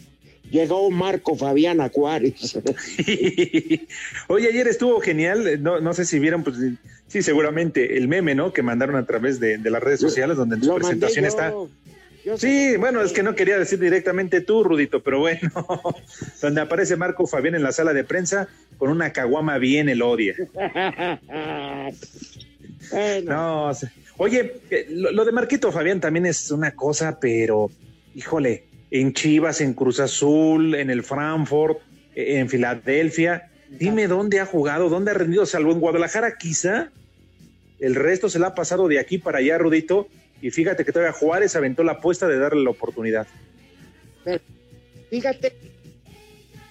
Llegó 0.51 0.89
Marco 0.89 1.35
Fabián 1.35 1.79
Acuares. 1.79 2.57
Oye, 4.27 4.47
ayer 4.47 4.67
estuvo 4.67 4.99
genial, 4.99 5.61
no, 5.61 5.79
no 5.79 5.93
sé 5.93 6.05
si 6.05 6.17
vieron, 6.17 6.43
pues 6.43 6.57
sí, 7.07 7.21
seguramente 7.21 7.97
el 7.97 8.07
meme, 8.07 8.33
¿no? 8.33 8.51
Que 8.51 8.63
mandaron 8.63 8.95
a 8.95 9.05
través 9.05 9.39
de, 9.39 9.57
las 9.57 9.83
redes 9.83 9.99
sociales, 9.99 10.37
donde 10.37 10.55
en 10.55 10.63
su 10.63 10.73
presentación 10.73 11.25
está. 11.25 11.53
sí, 12.37 12.77
bueno, 12.77 13.01
es 13.01 13.11
que 13.11 13.21
no 13.21 13.35
quería 13.35 13.59
decir 13.59 13.79
directamente 13.79 14.41
tú, 14.41 14.63
Rudito, 14.63 15.03
pero 15.03 15.19
bueno, 15.19 15.51
donde 16.41 16.61
aparece 16.61 16.95
Marco 16.95 17.27
Fabián 17.27 17.55
en 17.55 17.63
la 17.63 17.71
sala 17.71 17.93
de 17.93 18.03
prensa 18.03 18.47
con 18.77 18.89
una 18.89 19.11
caguama 19.11 19.57
bien 19.57 19.89
elodia. 19.89 20.35
No, 23.23 23.71
oye, 24.17 24.61
eh, 24.71 24.87
lo 24.89 25.23
de 25.23 25.31
Marquito 25.31 25.71
Fabián 25.71 25.99
también 25.99 26.25
es 26.25 26.49
una 26.49 26.71
cosa, 26.71 27.19
pero 27.19 27.69
híjole, 28.15 28.63
en 28.91 29.13
Chivas, 29.13 29.61
en 29.61 29.73
Cruz 29.73 29.99
Azul, 29.99 30.75
en 30.75 30.89
el 30.89 31.03
Frankfurt, 31.03 31.79
en 32.15 32.49
Filadelfia. 32.49 33.49
Dime 33.69 34.07
dónde 34.07 34.39
ha 34.39 34.45
jugado, 34.45 34.89
dónde 34.89 35.11
ha 35.11 35.13
rendido, 35.13 35.45
salvo 35.45 35.71
en 35.71 35.79
Guadalajara 35.79 36.37
quizá. 36.37 36.89
El 37.79 37.95
resto 37.95 38.29
se 38.29 38.39
la 38.39 38.47
ha 38.47 38.55
pasado 38.55 38.87
de 38.87 38.99
aquí 38.99 39.17
para 39.17 39.39
allá, 39.39 39.57
Rudito. 39.57 40.07
Y 40.41 40.51
fíjate 40.51 40.85
que 40.85 40.91
todavía 40.91 41.13
Juárez 41.13 41.55
aventó 41.55 41.83
la 41.83 41.93
apuesta 41.93 42.27
de 42.27 42.39
darle 42.39 42.63
la 42.63 42.71
oportunidad. 42.71 43.27
fíjate, 45.09 45.53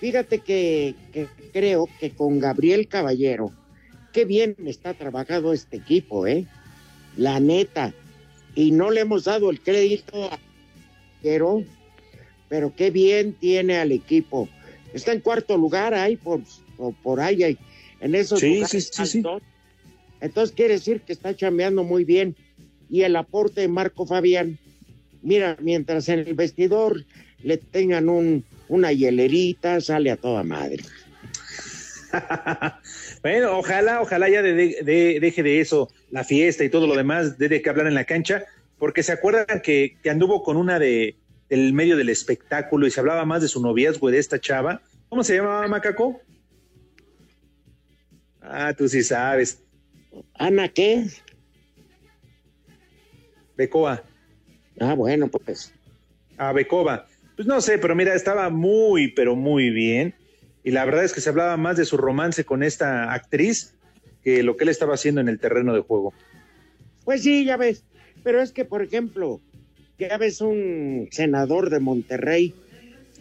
fíjate 0.01 0.41
que, 0.41 0.95
que, 1.13 1.29
creo 1.53 1.89
que 2.01 2.11
con 2.11 2.41
Gabriel 2.41 2.89
Caballero, 2.89 3.53
qué 4.13 4.25
bien 4.25 4.57
está 4.67 4.95
trabajado 4.95 5.53
este 5.53 5.77
equipo, 5.77 6.27
¿eh? 6.27 6.47
La 7.17 7.41
neta. 7.41 7.95
Y 8.55 8.73
no 8.73 8.91
le 8.91 9.03
hemos 9.03 9.25
dado 9.25 9.51
el 9.51 9.61
crédito 9.61 10.25
a 10.25 10.39
Caballero 11.21 11.65
pero 12.49 12.75
qué 12.75 12.91
bien 12.91 13.35
tiene 13.35 13.79
al 13.79 13.93
equipo. 13.93 14.49
Está 14.93 15.13
en 15.13 15.21
cuarto 15.21 15.57
lugar 15.57 15.95
ahí 15.95 16.17
por, 16.17 16.41
por 17.03 17.21
ahí, 17.21 17.59
en 18.01 18.15
esos 18.15 18.41
sí, 18.41 18.63
sí, 18.67 18.81
sí, 18.81 19.23
Entonces 20.21 20.55
quiere 20.55 20.75
decir 20.75 21.01
que 21.03 21.13
está 21.13 21.35
chambeando 21.35 21.85
muy 21.85 22.05
bien. 22.05 22.37
Y 22.89 23.03
el 23.03 23.17
aporte 23.17 23.61
de 23.61 23.69
Marco 23.69 24.07
Fabián, 24.07 24.59
mira, 25.23 25.57
mientras 25.61 26.09
en 26.09 26.21
el 26.21 26.35
vestidor 26.35 27.05
le 27.43 27.59
tengan 27.59 28.09
un, 28.09 28.45
una 28.69 28.93
hielerita, 28.93 29.81
sale 29.81 30.11
a 30.11 30.17
toda 30.17 30.43
madre. 30.43 30.83
bueno, 33.23 33.59
ojalá, 33.59 34.01
ojalá 34.01 34.31
ya 34.31 34.41
deje 34.43 35.43
de 35.43 35.61
eso 35.61 35.91
la 36.11 36.25
fiesta 36.25 36.65
y 36.65 36.71
todo 36.71 36.87
lo 36.87 36.97
demás, 36.97 37.37
de 37.37 37.61
que 37.61 37.69
hablar 37.69 37.87
en 37.87 37.95
la 37.95 38.05
cancha, 38.05 38.45
porque 38.79 39.03
se 39.03 39.13
acuerdan 39.13 39.61
que, 39.61 39.99
que 40.03 40.09
anduvo 40.09 40.43
con 40.43 40.57
una 40.57 40.79
de, 40.79 41.17
del 41.49 41.73
medio 41.73 41.97
del 41.97 42.09
espectáculo 42.09 42.87
y 42.87 42.91
se 42.91 43.01
hablaba 43.01 43.25
más 43.25 43.43
de 43.43 43.49
su 43.49 43.63
noviazgo 43.63 44.11
de 44.11 44.19
esta 44.19 44.41
chava. 44.41 44.83
¿Cómo 45.09 45.25
se 45.25 45.37
llamaba 45.37 45.67
Macaco? 45.69 46.21
Ah, 48.41 48.73
tú 48.77 48.89
sí 48.89 49.03
sabes. 49.03 49.63
¿Ana 50.35 50.69
qué? 50.69 51.07
Becoa. 53.57 54.05
Ah, 54.81 54.95
bueno, 54.95 55.29
pues. 55.29 55.73
Ah, 56.37 56.53
Becoba. 56.53 57.07
Pues 57.37 57.47
no 57.47 57.61
sé, 57.61 57.79
pero 57.79 57.95
mira, 57.95 58.15
estaba 58.15 58.51
muy, 58.51 59.13
pero 59.13 59.37
muy 59.37 59.71
bien. 59.71 60.15
Y 60.65 60.71
la 60.71 60.85
verdad 60.85 61.05
es 61.05 61.13
que 61.13 61.21
se 61.21 61.29
hablaba 61.29 61.57
más 61.57 61.77
de 61.77 61.85
su 61.85 61.97
romance 61.97 62.45
con 62.45 62.63
esta 62.63 63.13
actriz 63.13 63.75
que 64.23 64.43
lo 64.43 64.57
que 64.57 64.65
él 64.65 64.71
estaba 64.71 64.95
haciendo 64.95 65.21
en 65.21 65.29
el 65.29 65.39
terreno 65.39 65.75
de 65.75 65.81
juego. 65.81 66.13
Pues 67.05 67.23
sí, 67.23 67.45
ya 67.45 67.57
ves. 67.57 67.85
Pero 68.23 68.41
es 68.41 68.53
que, 68.53 68.65
por 68.65 68.83
ejemplo, 68.83 69.41
ya 69.99 70.17
ves 70.17 70.41
un 70.41 71.09
senador 71.11 71.71
de 71.71 71.81
Monterrey 71.81 72.55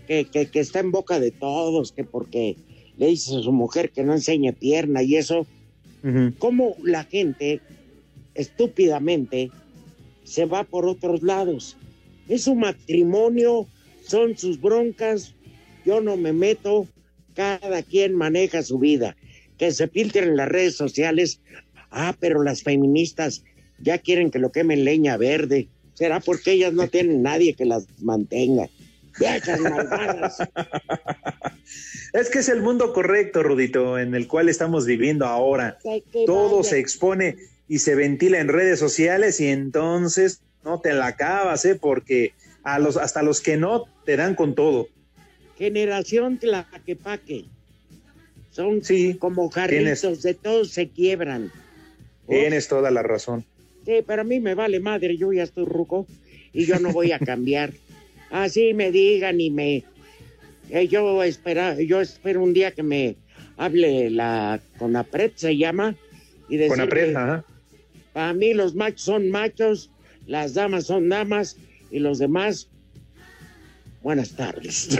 que, 0.08 0.26
que, 0.26 0.60
está 0.60 0.80
en 0.80 0.92
boca 0.92 1.20
de 1.20 1.32
todos, 1.32 1.92
que 1.92 2.04
porque 2.04 2.56
le 2.98 3.08
dice 3.08 3.36
a 3.36 3.42
su 3.42 3.52
mujer 3.52 3.90
que 3.90 4.04
no 4.04 4.14
enseñe 4.14 4.54
pierna 4.54 5.04
y 5.04 5.16
eso, 5.16 5.46
¿cómo 6.38 6.76
la 6.84 7.04
gente 7.04 7.62
estúpidamente 8.36 9.52
se 10.24 10.46
va 10.46 10.64
por 10.64 10.86
otros 10.86 11.24
lados? 11.24 11.76
Es 12.30 12.44
su 12.44 12.56
matrimonio, 12.56 13.68
son 14.06 14.38
sus 14.38 14.62
broncas, 14.62 15.34
yo 15.86 16.00
no 16.00 16.16
me 16.16 16.32
meto, 16.32 16.88
cada 17.34 17.84
quien 17.84 18.16
maneja 18.16 18.64
su 18.64 18.80
vida. 18.80 19.18
Que 19.58 19.72
se 19.72 19.88
filtren 19.88 20.30
en 20.30 20.38
las 20.38 20.50
redes 20.50 20.76
sociales, 20.76 21.42
ah, 21.92 22.16
pero 22.20 22.44
las 22.44 22.64
feministas 22.64 23.44
ya 23.80 23.98
quieren 23.98 24.32
que 24.32 24.40
lo 24.40 24.52
quemen 24.52 24.86
leña 24.86 25.18
verde 25.18 25.68
será 25.98 26.20
porque 26.20 26.52
ellas 26.52 26.74
no 26.74 26.88
tienen 26.88 27.24
nadie 27.24 27.56
que 27.56 27.66
las 27.66 27.88
mantenga. 28.00 28.70
Es 32.14 32.30
que 32.30 32.40
es 32.40 32.50
el 32.50 32.62
mundo 32.62 32.94
correcto, 32.94 33.42
Rudito, 33.42 33.98
en 33.98 34.14
el 34.14 34.28
cual 34.28 34.48
estamos 34.48 34.86
viviendo 34.86 35.26
ahora. 35.26 35.80
Todo 36.26 36.64
se 36.64 36.78
expone 36.80 37.38
y 37.68 37.80
se 37.80 37.96
ventila 37.96 38.40
en 38.40 38.48
redes 38.48 38.78
sociales 38.80 39.42
y 39.42 39.48
entonces 39.48 40.42
no 40.64 40.80
te 40.80 40.94
la 40.94 41.08
acabas, 41.08 41.66
¿eh? 41.66 41.76
Porque 41.76 42.34
a 42.64 42.78
los, 42.80 42.96
hasta 42.96 43.24
los 43.24 43.42
que 43.42 43.58
no 43.58 43.86
te 44.06 44.16
dan 44.16 44.36
con 44.36 44.56
todo. 44.56 44.88
Generación 45.58 46.38
Tlaquepaque. 46.38 47.46
Son 48.52 48.84
sí, 48.84 49.16
como 49.16 49.50
jarritos, 49.50 50.22
de 50.22 50.36
todos 50.36 50.70
se 50.70 50.90
quiebran. 50.90 51.52
Tienes 52.28 52.68
toda 52.68 52.92
la 52.92 53.04
razón. 53.04 53.46
Sí, 53.88 54.04
pero 54.06 54.24
a 54.24 54.26
mí 54.26 54.42
me 54.42 54.54
vale 54.54 54.82
madre, 54.82 55.16
yo 55.16 55.32
ya 55.32 55.44
estoy 55.44 55.64
ruco 55.64 56.06
y 56.52 56.66
yo 56.66 56.78
no 56.78 56.92
voy 56.92 57.14
a 57.14 57.20
cambiar. 57.20 57.72
Así 58.30 58.74
me 58.74 58.92
digan 58.92 59.40
y 59.40 59.50
me... 59.50 59.86
Eh, 60.70 60.90
yo, 60.90 61.24
espera, 61.24 61.82
yo 61.82 62.02
espero 62.02 62.44
un 62.44 62.52
día 62.54 62.72
que 62.72 62.84
me 62.84 63.16
hable 63.56 64.10
la 64.10 64.60
Conapred, 64.78 65.32
se 65.36 65.56
llama. 65.56 65.96
Y 66.50 66.58
decirle, 66.58 66.84
Conapred, 66.84 67.16
ajá. 67.16 67.46
Para 68.12 68.34
mí 68.34 68.54
los 68.54 68.76
machos 68.76 69.04
son 69.04 69.30
machos, 69.30 69.90
las 70.26 70.54
damas 70.54 70.88
son 70.88 71.08
damas 71.08 71.56
y 71.90 72.00
los 72.00 72.20
demás, 72.20 72.68
buenas 74.04 74.36
tardes. 74.36 75.00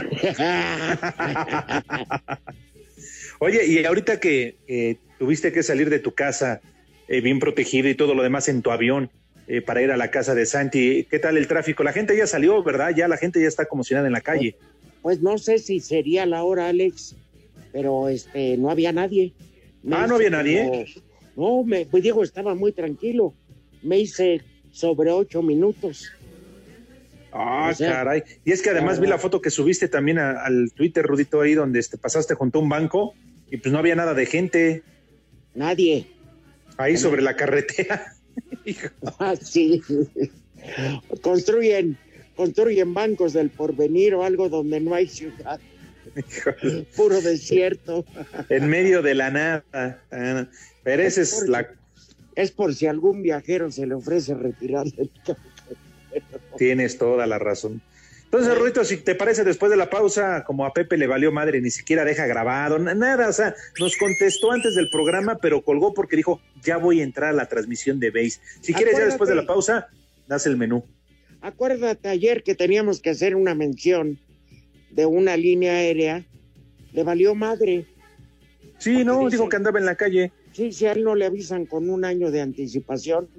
Oye, 3.38 3.66
y 3.66 3.84
ahorita 3.84 4.18
que 4.18 4.96
tuviste 5.18 5.52
que 5.52 5.62
salir 5.62 5.90
de 5.90 5.98
tu 5.98 6.14
casa, 6.14 6.62
eh, 7.08 7.20
bien 7.20 7.40
protegido 7.40 7.88
y 7.88 7.94
todo 7.94 8.14
lo 8.14 8.22
demás 8.22 8.48
en 8.48 8.62
tu 8.62 8.70
avión 8.70 9.10
eh, 9.46 9.62
para 9.62 9.82
ir 9.82 9.90
a 9.90 9.96
la 9.96 10.10
casa 10.10 10.34
de 10.34 10.46
Santi. 10.46 11.06
¿Qué 11.10 11.18
tal 11.18 11.36
el 11.36 11.48
tráfico? 11.48 11.82
La 11.82 11.92
gente 11.92 12.16
ya 12.16 12.26
salió, 12.26 12.62
¿verdad? 12.62 12.90
Ya 12.94 13.08
la 13.08 13.16
gente 13.16 13.40
ya 13.40 13.48
está 13.48 13.66
como 13.66 13.82
si 13.82 13.94
nada 13.94 14.06
en 14.06 14.12
la 14.12 14.20
calle. 14.20 14.56
Pues, 15.02 15.22
no 15.22 15.38
sé 15.38 15.58
si 15.58 15.80
sería 15.80 16.26
la 16.26 16.44
hora, 16.44 16.68
Alex, 16.68 17.16
pero 17.72 18.10
este 18.10 18.58
no 18.58 18.70
había 18.70 18.92
nadie. 18.92 19.32
ah, 19.90 20.06
no 20.06 20.16
había 20.16 20.28
nadie. 20.28 20.84
no, 21.34 21.64
me, 21.64 21.86
pues 21.86 22.02
Diego 22.02 22.22
estaba 22.22 22.54
muy 22.54 22.72
tranquilo. 22.72 23.32
Me 23.82 23.98
hice 23.98 24.42
sobre 24.70 25.10
ocho 25.10 25.40
minutos. 25.40 26.12
Ah, 27.32 27.72
caray. 27.78 28.22
Y 28.44 28.52
es 28.52 28.60
que 28.60 28.68
además 28.68 29.00
vi 29.00 29.06
la 29.06 29.16
foto 29.16 29.40
que 29.40 29.48
subiste 29.48 29.88
también 29.88 30.18
al 30.18 30.72
Twitter, 30.74 31.06
Rudito, 31.06 31.40
ahí 31.40 31.54
donde 31.54 31.78
te 31.78 31.80
este, 31.80 31.96
pasaste 31.96 32.34
junto 32.34 32.58
a 32.58 32.62
un 32.62 32.68
banco 32.68 33.14
y 33.50 33.56
pues 33.56 33.72
no 33.72 33.78
había 33.78 33.94
nada 33.94 34.12
de 34.12 34.26
gente. 34.26 34.82
Nadie. 35.54 36.06
Ahí 36.78 36.96
sobre 36.96 37.22
la 37.22 37.36
carretera. 37.36 38.14
ah, 39.18 39.34
sí. 39.36 39.82
Construyen, 41.20 41.98
construyen 42.36 42.94
bancos 42.94 43.32
del 43.32 43.50
porvenir 43.50 44.14
o 44.14 44.24
algo 44.24 44.48
donde 44.48 44.80
no 44.80 44.94
hay 44.94 45.08
ciudad. 45.08 45.60
Puro 46.96 47.20
desierto. 47.20 48.04
en 48.48 48.68
medio 48.68 49.02
de 49.02 49.14
la 49.14 49.30
nada. 49.30 49.64
Ah, 50.10 50.46
pero 50.82 51.02
esa 51.02 51.20
es, 51.20 51.48
la. 51.48 51.68
Es 52.34 52.50
por 52.52 52.74
si 52.74 52.86
algún 52.86 53.22
viajero 53.22 53.70
se 53.70 53.86
le 53.86 53.94
ofrece 53.94 54.34
retirar 54.34 54.86
del 54.86 55.10
Tienes 56.56 56.96
toda 56.98 57.26
la 57.26 57.38
razón. 57.38 57.82
Entonces, 58.30 58.58
Ruito, 58.58 58.84
si 58.84 58.98
te 58.98 59.14
parece, 59.14 59.42
después 59.42 59.70
de 59.70 59.78
la 59.78 59.88
pausa, 59.88 60.44
como 60.44 60.66
a 60.66 60.74
Pepe 60.74 60.98
le 60.98 61.06
valió 61.06 61.32
madre, 61.32 61.62
ni 61.62 61.70
siquiera 61.70 62.04
deja 62.04 62.26
grabado, 62.26 62.78
nada, 62.78 63.26
o 63.26 63.32
sea, 63.32 63.54
nos 63.80 63.96
contestó 63.96 64.52
antes 64.52 64.74
del 64.74 64.90
programa, 64.90 65.38
pero 65.40 65.62
colgó 65.62 65.94
porque 65.94 66.16
dijo, 66.16 66.38
ya 66.62 66.76
voy 66.76 67.00
a 67.00 67.04
entrar 67.04 67.30
a 67.30 67.32
la 67.32 67.48
transmisión 67.48 67.98
de 67.98 68.10
Base. 68.10 68.38
Si 68.60 68.74
quieres, 68.74 68.98
ya 68.98 69.06
después 69.06 69.30
de 69.30 69.34
la 69.34 69.46
pausa, 69.46 69.88
das 70.26 70.44
el 70.44 70.58
menú. 70.58 70.84
Acuérdate 71.40 72.10
ayer 72.10 72.42
que 72.42 72.54
teníamos 72.54 73.00
que 73.00 73.08
hacer 73.08 73.34
una 73.34 73.54
mención 73.54 74.18
de 74.90 75.06
una 75.06 75.34
línea 75.38 75.72
aérea, 75.72 76.26
le 76.92 77.04
valió 77.04 77.34
madre. 77.34 77.86
Sí, 78.76 79.04
no, 79.04 79.30
dijo 79.30 79.48
que 79.48 79.56
andaba 79.56 79.78
en 79.78 79.86
la 79.86 79.94
calle. 79.94 80.32
Sí, 80.52 80.72
si 80.72 80.84
a 80.84 80.92
él 80.92 81.02
no 81.02 81.14
le 81.14 81.24
avisan 81.24 81.64
con 81.64 81.88
un 81.88 82.04
año 82.04 82.30
de 82.30 82.42
anticipación, 82.42 83.30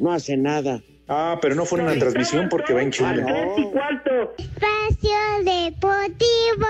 no 0.00 0.12
hace 0.12 0.36
nada. 0.36 0.82
Ah, 1.08 1.38
pero 1.40 1.54
no 1.54 1.66
fue 1.66 1.80
una 1.80 1.94
transmisión 1.94 2.48
porque 2.48 2.72
va 2.72 2.82
en 2.82 2.90
Chile. 2.90 3.24
Espacio 4.38 5.18
Deportivo. 5.44 6.66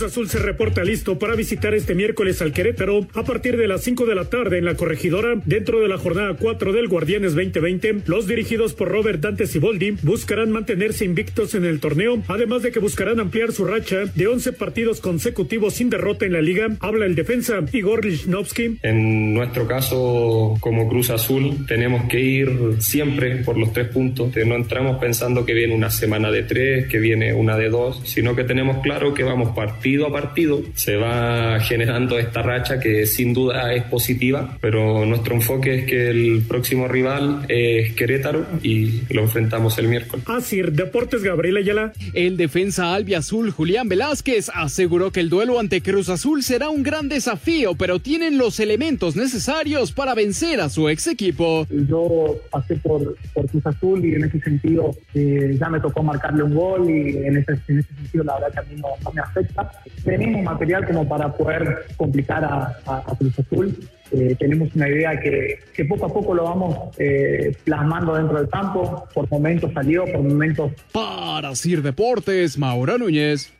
Cruz 0.00 0.12
Azul 0.12 0.30
se 0.30 0.38
reporta 0.38 0.82
listo 0.82 1.18
para 1.18 1.34
visitar 1.34 1.74
este 1.74 1.94
miércoles 1.94 2.40
al 2.40 2.54
Querétaro 2.54 3.06
a 3.12 3.22
partir 3.22 3.58
de 3.58 3.68
las 3.68 3.82
5 3.82 4.06
de 4.06 4.14
la 4.14 4.30
tarde 4.30 4.56
en 4.56 4.64
la 4.64 4.74
corregidora 4.74 5.34
dentro 5.44 5.80
de 5.80 5.88
la 5.88 5.98
jornada 5.98 6.36
4 6.40 6.72
del 6.72 6.88
Guardianes 6.88 7.34
2020. 7.34 8.04
Los 8.06 8.26
dirigidos 8.26 8.72
por 8.72 8.88
Robert 8.88 9.20
Dante 9.20 9.46
Siboldi 9.46 9.98
buscarán 10.02 10.52
mantenerse 10.52 11.04
invictos 11.04 11.54
en 11.54 11.66
el 11.66 11.80
torneo, 11.80 12.22
además 12.28 12.62
de 12.62 12.72
que 12.72 12.78
buscarán 12.78 13.20
ampliar 13.20 13.52
su 13.52 13.66
racha 13.66 14.06
de 14.14 14.26
11 14.26 14.54
partidos 14.54 15.02
consecutivos 15.02 15.74
sin 15.74 15.90
derrota 15.90 16.24
en 16.24 16.32
la 16.32 16.40
liga. 16.40 16.68
Habla 16.80 17.04
el 17.04 17.14
defensa 17.14 17.60
Igor 17.70 18.02
Lichnowsky. 18.02 18.78
En 18.82 19.34
nuestro 19.34 19.66
caso, 19.66 20.56
como 20.60 20.88
Cruz 20.88 21.10
Azul, 21.10 21.66
tenemos 21.66 22.08
que 22.08 22.20
ir 22.20 22.50
siempre 22.78 23.36
por 23.44 23.58
los 23.58 23.74
tres 23.74 23.88
puntos. 23.88 24.34
No 24.46 24.54
entramos 24.54 24.96
pensando 24.98 25.44
que 25.44 25.52
viene 25.52 25.74
una 25.74 25.90
semana 25.90 26.30
de 26.30 26.44
tres, 26.44 26.88
que 26.88 26.98
viene 26.98 27.34
una 27.34 27.58
de 27.58 27.68
dos, 27.68 28.00
sino 28.06 28.34
que 28.34 28.44
tenemos 28.44 28.78
claro 28.78 29.12
que 29.12 29.24
vamos 29.24 29.50
partido 29.90 30.06
a 30.06 30.12
partido. 30.12 30.62
Se 30.74 30.96
va 30.96 31.58
generando 31.60 32.18
esta 32.18 32.42
racha 32.42 32.78
que 32.78 33.06
sin 33.06 33.34
duda 33.34 33.74
es 33.74 33.82
positiva, 33.84 34.56
pero 34.60 35.04
nuestro 35.04 35.34
enfoque 35.34 35.80
es 35.80 35.84
que 35.86 36.10
el 36.10 36.42
próximo 36.46 36.86
rival 36.86 37.44
es 37.48 37.92
Querétaro 37.94 38.46
y 38.62 39.02
lo 39.12 39.22
enfrentamos 39.22 39.78
el 39.78 39.88
miércoles. 39.88 40.24
Así, 40.28 40.62
Deportes 40.62 41.22
Gabriel 41.22 41.56
Ayala. 41.56 41.92
El 42.14 42.36
defensa 42.36 42.94
albiazul 42.94 43.50
Julián 43.50 43.88
Velázquez 43.88 44.50
aseguró 44.54 45.10
que 45.10 45.20
el 45.20 45.28
duelo 45.28 45.58
ante 45.58 45.80
Cruz 45.80 46.08
Azul 46.08 46.42
será 46.42 46.70
un 46.70 46.82
gran 46.82 47.08
desafío, 47.08 47.74
pero 47.74 47.98
tienen 47.98 48.38
los 48.38 48.60
elementos 48.60 49.16
necesarios 49.16 49.92
para 49.92 50.14
vencer 50.14 50.60
a 50.60 50.68
su 50.68 50.88
ex 50.88 51.08
equipo. 51.08 51.66
Yo 51.88 52.36
pasé 52.50 52.76
por, 52.76 53.16
por 53.34 53.48
Cruz 53.48 53.66
Azul 53.66 54.04
y 54.04 54.14
en 54.14 54.24
ese 54.24 54.40
sentido 54.40 54.94
eh, 55.14 55.56
ya 55.58 55.68
me 55.68 55.80
tocó 55.80 56.02
marcarle 56.02 56.44
un 56.44 56.54
gol 56.54 56.88
y 56.88 57.16
en 57.16 57.38
ese, 57.38 57.52
en 57.68 57.78
ese 57.80 57.94
sentido 57.94 58.24
la 58.24 58.34
verdad 58.34 58.52
que 58.52 58.58
a 58.60 58.62
mí 58.62 58.80
no, 58.80 59.12
me 59.12 59.20
afecta. 59.20 59.70
Tenemos 60.04 60.42
material 60.42 60.86
como 60.86 61.08
para 61.08 61.32
poder 61.32 61.86
complicar 61.96 62.44
a, 62.44 63.16
Cruz 63.18 63.38
Azul. 63.38 63.76
Eh, 64.12 64.34
tenemos 64.38 64.74
una 64.74 64.88
idea 64.88 65.18
que, 65.20 65.60
que, 65.74 65.84
poco 65.84 66.06
a 66.06 66.08
poco 66.08 66.34
lo 66.34 66.44
vamos 66.44 66.96
eh, 66.98 67.56
plasmando 67.64 68.14
dentro 68.14 68.38
del 68.38 68.48
campo. 68.48 69.06
Por 69.14 69.30
momentos 69.30 69.72
salió, 69.72 70.04
por 70.06 70.22
momentos. 70.22 70.72
Para 70.92 71.54
Sir 71.54 71.82
Deportes, 71.82 72.58
Maura 72.58 72.98
Núñez. 72.98 73.52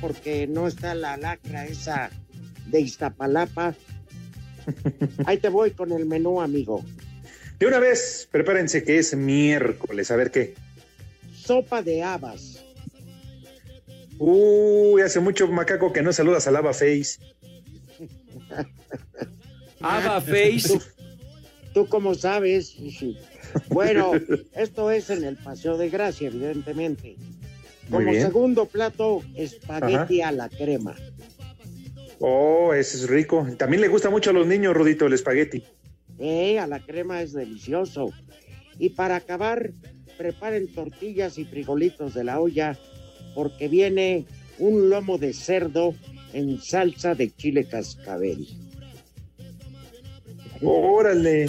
Porque 0.00 0.46
no 0.46 0.66
está 0.66 0.94
la 0.94 1.16
lacra 1.16 1.66
esa 1.66 2.10
de 2.66 2.80
Iztapalapa. 2.80 3.74
Ahí 5.26 5.38
te 5.38 5.48
voy 5.48 5.72
con 5.72 5.92
el 5.92 6.06
menú, 6.06 6.40
amigo. 6.40 6.84
De 7.58 7.66
una 7.66 7.78
vez, 7.78 8.28
prepárense 8.30 8.84
que 8.84 8.98
es 8.98 9.16
miércoles, 9.16 10.10
a 10.10 10.16
ver 10.16 10.30
qué. 10.30 10.54
Sopa 11.34 11.82
de 11.82 12.02
habas. 12.02 12.64
Uy, 14.18 15.02
hace 15.02 15.20
mucho 15.20 15.48
macaco 15.48 15.92
que 15.92 16.02
no 16.02 16.12
saludas 16.12 16.46
al 16.46 16.56
Ava 16.56 16.72
Face. 16.72 17.18
Ava 19.80 20.20
Face. 20.20 20.78
¿Tú, 21.72 21.86
cómo 21.88 22.14
sabes? 22.14 22.76
Bueno, 23.68 24.12
esto 24.54 24.90
es 24.90 25.10
en 25.10 25.24
el 25.24 25.36
Paseo 25.36 25.76
de 25.76 25.88
Gracia, 25.90 26.28
evidentemente. 26.28 27.16
Como 27.90 28.12
segundo 28.12 28.66
plato, 28.66 29.22
espagueti 29.34 30.20
a 30.20 30.32
la 30.32 30.48
crema. 30.48 30.94
Oh, 32.20 32.74
ese 32.74 32.98
es 32.98 33.08
rico. 33.08 33.46
También 33.56 33.80
le 33.80 33.88
gusta 33.88 34.10
mucho 34.10 34.30
a 34.30 34.32
los 34.32 34.46
niños, 34.46 34.74
Rudito, 34.74 35.06
el 35.06 35.12
espagueti. 35.12 35.62
Eh, 36.18 36.58
a 36.58 36.66
la 36.66 36.80
crema 36.80 37.22
es 37.22 37.32
delicioso. 37.32 38.10
Y 38.78 38.90
para 38.90 39.16
acabar, 39.16 39.72
preparen 40.16 40.72
tortillas 40.72 41.38
y 41.38 41.44
frijolitos 41.44 42.14
de 42.14 42.24
la 42.24 42.40
olla, 42.40 42.76
porque 43.34 43.68
viene 43.68 44.26
un 44.58 44.90
lomo 44.90 45.16
de 45.18 45.32
cerdo 45.32 45.94
en 46.32 46.60
salsa 46.60 47.14
de 47.14 47.34
chile 47.34 47.68
cascabel. 47.68 48.46
Órale, 50.60 51.48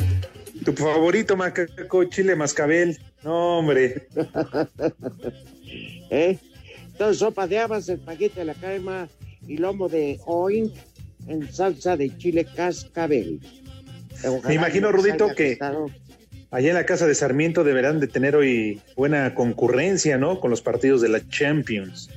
tu 0.63 0.73
favorito 0.73 1.35
macaco, 1.35 2.03
chile 2.05 2.35
mascabel. 2.35 2.97
No, 3.23 3.59
hombre. 3.59 4.07
¿Eh? 6.09 6.37
Entonces, 6.91 7.19
sopa 7.19 7.47
de 7.47 7.59
habas, 7.59 7.87
espagueti 7.89 8.39
a 8.39 8.45
la 8.45 8.53
crema 8.53 9.07
y 9.47 9.57
lomo 9.57 9.87
de 9.89 10.19
oink 10.25 10.73
en 11.27 11.51
salsa 11.51 11.95
de 11.95 12.15
chile 12.17 12.45
cascabel. 12.45 13.39
Me 14.47 14.55
imagino, 14.55 14.91
Rudito, 14.91 15.33
que 15.33 15.57
allá 16.51 16.69
en 16.69 16.75
la 16.75 16.85
casa 16.85 17.07
de 17.07 17.15
Sarmiento 17.15 17.63
deberán 17.63 17.99
de 17.99 18.07
tener 18.07 18.35
hoy 18.35 18.81
buena 18.95 19.33
concurrencia, 19.33 20.17
¿no? 20.17 20.39
Con 20.39 20.51
los 20.51 20.61
partidos 20.61 21.01
de 21.01 21.09
la 21.09 21.25
Champions. 21.27 22.09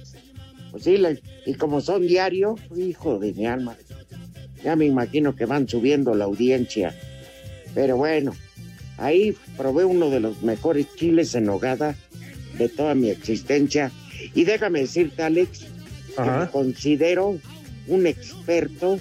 Pues 0.71 0.85
sí, 0.85 1.01
y 1.47 1.55
como 1.55 1.81
son 1.81 2.07
diarios, 2.07 2.59
hijo 2.75 3.19
de 3.19 3.35
mi 3.35 3.47
alma, 3.47 3.77
ya 4.65 4.75
me 4.75 4.87
imagino 4.87 5.37
que 5.37 5.45
van 5.45 5.69
subiendo 5.69 6.15
la 6.15 6.25
audiencia. 6.25 6.95
Pero 7.75 7.97
bueno, 7.99 8.35
ahí 8.97 9.37
probé 9.57 9.85
uno 9.85 10.09
de 10.11 10.21
los 10.21 10.43
mejores 10.43 10.87
chiles 10.95 11.35
en 11.35 11.49
hogada 11.49 11.95
de 12.63 12.69
toda 12.69 12.95
mi 12.95 13.11
existencia. 13.11 13.91
Y 14.35 14.45
déjame 14.45 14.81
decirte, 14.81 15.23
Alex, 15.23 15.67
que 16.17 16.31
me 16.31 16.49
considero 16.51 17.39
un 17.87 18.07
experto 18.07 18.99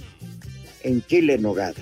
en 0.84 1.06
chile 1.06 1.38
nogada. 1.38 1.82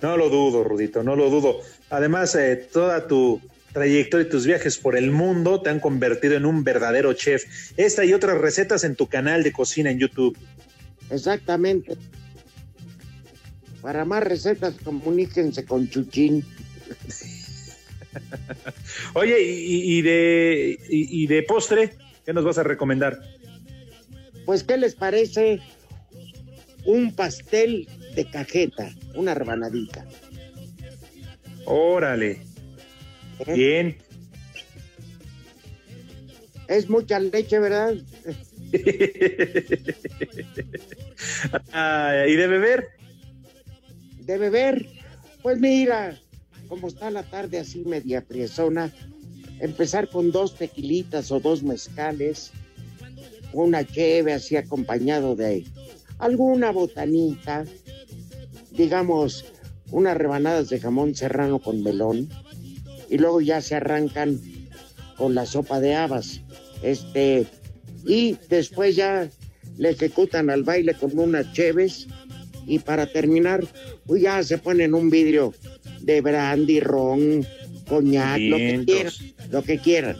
No 0.00 0.16
lo 0.16 0.28
dudo, 0.30 0.64
Rudito, 0.64 1.02
no 1.02 1.16
lo 1.16 1.30
dudo. 1.30 1.60
Además, 1.90 2.34
eh, 2.34 2.56
toda 2.72 3.06
tu 3.06 3.40
trayectoria 3.72 4.26
y 4.26 4.30
tus 4.30 4.46
viajes 4.46 4.76
por 4.76 4.96
el 4.96 5.10
mundo 5.10 5.62
te 5.62 5.70
han 5.70 5.80
convertido 5.80 6.36
en 6.36 6.44
un 6.44 6.64
verdadero 6.64 7.12
chef. 7.12 7.44
Esta 7.76 8.04
y 8.04 8.12
otras 8.12 8.38
recetas 8.38 8.84
en 8.84 8.96
tu 8.96 9.06
canal 9.06 9.42
de 9.42 9.52
cocina 9.52 9.90
en 9.90 9.98
YouTube. 9.98 10.36
Exactamente. 11.10 11.96
Para 13.80 14.04
más 14.04 14.22
recetas, 14.22 14.74
comuníquense 14.82 15.64
con 15.64 15.88
Chuchín. 15.88 16.44
Oye, 19.14 19.40
y, 19.40 20.02
de, 20.02 20.78
y, 20.88 21.26
de 21.26 21.42
postre, 21.42 21.94
¿qué 22.24 22.32
nos 22.32 22.44
vas 22.44 22.58
a 22.58 22.62
recomendar? 22.62 23.20
Pues, 24.44 24.64
¿qué 24.64 24.76
les 24.76 24.94
parece 24.94 25.60
un 26.84 27.14
pastel 27.14 27.88
de 28.14 28.28
cajeta, 28.30 28.90
una 29.14 29.34
rebanadita? 29.34 30.04
Órale. 31.64 32.40
¿Eh? 33.46 33.52
Bien. 33.54 33.98
Es 36.68 36.88
mucha 36.88 37.18
leche, 37.18 37.58
¿verdad? 37.58 37.94
Ah, 41.72 42.24
¿Y 42.26 42.34
de 42.34 42.46
beber? 42.48 42.88
De 44.20 44.38
beber, 44.38 44.86
pues 45.42 45.60
mira, 45.60 46.18
como 46.72 46.88
está 46.88 47.10
la 47.10 47.22
tarde 47.22 47.58
así 47.58 47.84
media 47.84 48.22
priesona, 48.22 48.90
empezar 49.60 50.08
con 50.08 50.32
dos 50.32 50.54
tequilitas 50.54 51.30
o 51.30 51.38
dos 51.38 51.62
mezcales, 51.62 52.50
una 53.52 53.86
cheve 53.86 54.32
así 54.32 54.56
acompañado 54.56 55.36
de 55.36 55.66
alguna 56.18 56.70
botanita, 56.70 57.66
digamos, 58.70 59.44
unas 59.90 60.16
rebanadas 60.16 60.70
de 60.70 60.80
jamón 60.80 61.14
serrano 61.14 61.58
con 61.58 61.82
melón, 61.82 62.30
y 63.10 63.18
luego 63.18 63.42
ya 63.42 63.60
se 63.60 63.74
arrancan 63.74 64.40
con 65.18 65.34
la 65.34 65.44
sopa 65.44 65.78
de 65.78 65.94
habas. 65.94 66.40
Este, 66.82 67.46
y 68.06 68.38
después 68.48 68.96
ya 68.96 69.28
le 69.76 69.90
ejecutan 69.90 70.48
al 70.48 70.62
baile 70.62 70.94
con 70.94 71.18
unas 71.18 71.52
cheves 71.52 72.08
y 72.66 72.78
para 72.78 73.06
terminar, 73.06 73.64
pues 74.06 74.22
ya 74.22 74.42
se 74.42 74.58
ponen 74.58 74.94
un 74.94 75.10
vidrio 75.10 75.54
de 76.00 76.20
brandy, 76.20 76.80
ron, 76.80 77.46
coñac, 77.88 78.38
lo 78.40 78.56
que 78.56 78.84
quieran, 78.86 79.12
lo 79.50 79.62
que 79.62 79.78
quieran. 79.78 80.16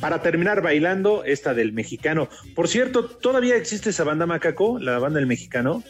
Para 0.00 0.20
terminar 0.20 0.62
bailando, 0.62 1.22
esta 1.24 1.54
del 1.54 1.72
mexicano. 1.72 2.28
Por 2.56 2.66
cierto, 2.66 3.04
¿todavía 3.06 3.56
existe 3.56 3.90
esa 3.90 4.02
banda 4.02 4.26
Macaco, 4.26 4.78
la 4.80 4.98
banda 4.98 5.20
del 5.20 5.28
mexicano? 5.28 5.84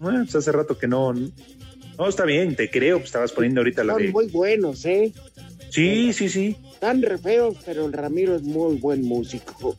Bueno, 0.00 0.20
pues 0.24 0.34
hace 0.34 0.52
rato 0.52 0.78
que 0.78 0.88
no. 0.88 1.12
No, 1.12 2.08
está 2.08 2.24
bien, 2.24 2.56
te 2.56 2.70
creo, 2.70 2.98
estabas 2.98 3.32
poniendo 3.32 3.60
ahorita 3.60 3.84
la 3.84 3.94
Son 3.94 4.02
de... 4.02 4.12
muy 4.12 4.26
buenos, 4.28 4.84
¿eh? 4.84 5.12
Sí, 5.70 6.12
sí, 6.12 6.28
sí. 6.28 6.56
Están 6.72 7.02
re 7.02 7.18
feos, 7.18 7.56
pero 7.64 7.86
el 7.86 7.92
Ramiro 7.92 8.36
es 8.36 8.42
muy 8.42 8.76
buen 8.76 9.02
músico. 9.02 9.76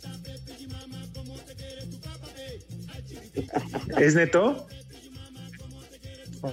¿Es 3.98 4.16
neto? 4.16 4.68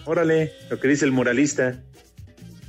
Órale, 0.05 0.53
lo 0.71 0.81
que 0.81 0.89
dice 0.89 1.05
el 1.05 1.13
muralista. 1.13 1.81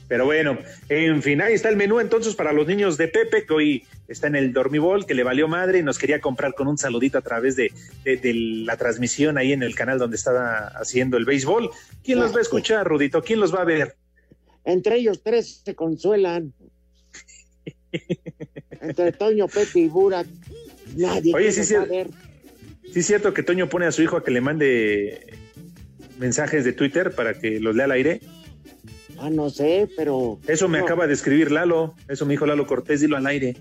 Pero 0.08 0.24
bueno, 0.26 0.58
en 0.88 1.22
fin, 1.22 1.42
ahí 1.42 1.54
está 1.54 1.68
el 1.68 1.76
menú 1.76 2.00
entonces 2.00 2.34
para 2.36 2.54
los 2.54 2.66
niños 2.66 2.96
de 2.98 3.10
Pepe, 3.10 3.46
que 3.46 3.54
hoy 3.54 3.84
está 4.08 4.28
en 4.28 4.38
el 4.38 4.54
dormibol, 4.54 5.06
que 5.06 5.14
le 5.14 5.24
valió 5.24 5.50
madre 5.50 5.80
y 5.80 5.84
nos 5.84 5.98
quería 5.98 6.22
comprar 6.22 6.54
con 6.54 6.68
un 6.68 6.78
saludito 6.78 7.18
a 7.18 7.22
través 7.22 7.58
de, 7.58 7.74
de- 8.06 8.16
de 8.16 8.34
la 8.34 8.78
transmisión 8.78 9.38
ahí 9.38 9.52
en 9.52 9.64
el 9.64 9.76
canal 9.76 10.00
donde 10.00 10.16
estaba 10.16 10.68
haciendo 10.76 11.18
el 11.18 11.26
béisbol. 11.26 11.72
¿Quién 12.06 12.20
los 12.20 12.34
va 12.34 12.38
a 12.38 12.42
escuchar, 12.42 12.88
Rudito? 12.88 13.22
¿Quién 13.22 13.42
los 13.42 13.54
va 13.54 13.64
a 13.64 13.66
ver? 13.66 13.98
Entre 14.64 14.96
ellos 14.96 15.22
tres 15.24 15.62
se 15.66 15.76
consuelan. 15.76 16.54
Entre 18.82 19.12
Toño, 19.12 19.48
Pepe 19.48 19.80
y 19.80 19.88
Burak. 19.88 20.28
Nadie 20.96 21.34
Oye, 21.36 21.52
sí, 21.52 21.66
sí. 21.66 21.74
saber. 21.74 22.08
Sí, 22.98 23.02
es 23.02 23.06
cierto 23.06 23.32
que 23.32 23.44
Toño 23.44 23.70
pone 23.70 23.86
a 23.86 23.92
su 23.92 24.02
hijo 24.02 24.18
a 24.18 24.24
que 24.24 24.32
le 24.32 24.42
mande 24.42 25.38
mensajes 26.18 26.66
de 26.66 26.74
Twitter 26.74 27.12
para 27.14 27.36
que 27.38 27.60
los 27.60 27.76
lea 27.76 27.86
al 27.86 27.92
aire. 27.92 28.22
Ah, 29.20 29.30
no 29.30 29.52
sé, 29.52 29.88
pero. 29.96 30.40
Eso 30.48 30.68
me 30.68 30.80
No. 30.80 30.86
acaba 30.86 31.06
de 31.06 31.14
escribir 31.14 31.52
Lalo. 31.52 31.94
Eso 32.08 32.26
me 32.26 32.34
dijo 32.34 32.48
Lalo 32.48 32.66
Cortés, 32.66 33.00
dilo 33.02 33.16
al 33.16 33.28
aire. 33.28 33.56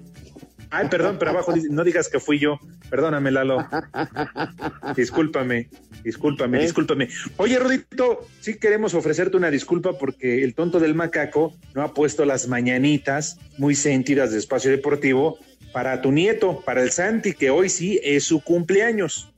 Ay, 0.70 0.88
perdón, 0.88 1.16
pero 1.18 1.33
abajo 1.33 1.53
dice, 1.53 1.68
no 1.70 1.85
digas 1.85 2.09
que 2.09 2.18
fui 2.18 2.38
yo. 2.38 2.59
Perdóname, 2.88 3.31
Lalo. 3.31 3.59
Discúlpame, 4.96 5.68
discúlpame, 6.03 6.59
¿Eh? 6.59 6.62
discúlpame. 6.62 7.09
Oye, 7.37 7.59
Rodito, 7.59 8.27
sí 8.40 8.59
queremos 8.59 8.94
ofrecerte 8.94 9.37
una 9.37 9.51
disculpa 9.51 9.99
porque 9.99 10.44
el 10.44 10.55
tonto 10.55 10.81
del 10.81 10.94
macaco 10.94 11.55
no 11.75 11.83
ha 11.83 11.92
puesto 11.92 12.25
las 12.25 12.49
mañanitas 12.49 13.38
muy 13.59 13.75
sentidas 13.75 14.33
de 14.33 14.38
espacio 14.38 14.70
deportivo 14.70 15.38
para 15.72 16.00
tu 16.00 16.12
nieto, 16.12 16.62
para 16.64 16.83
el 16.83 16.90
Santi, 16.90 17.33
que 17.33 17.50
hoy 17.50 17.68
sí 17.68 18.00
es 18.02 18.24
su 18.24 18.40
cumpleaños. 18.40 19.29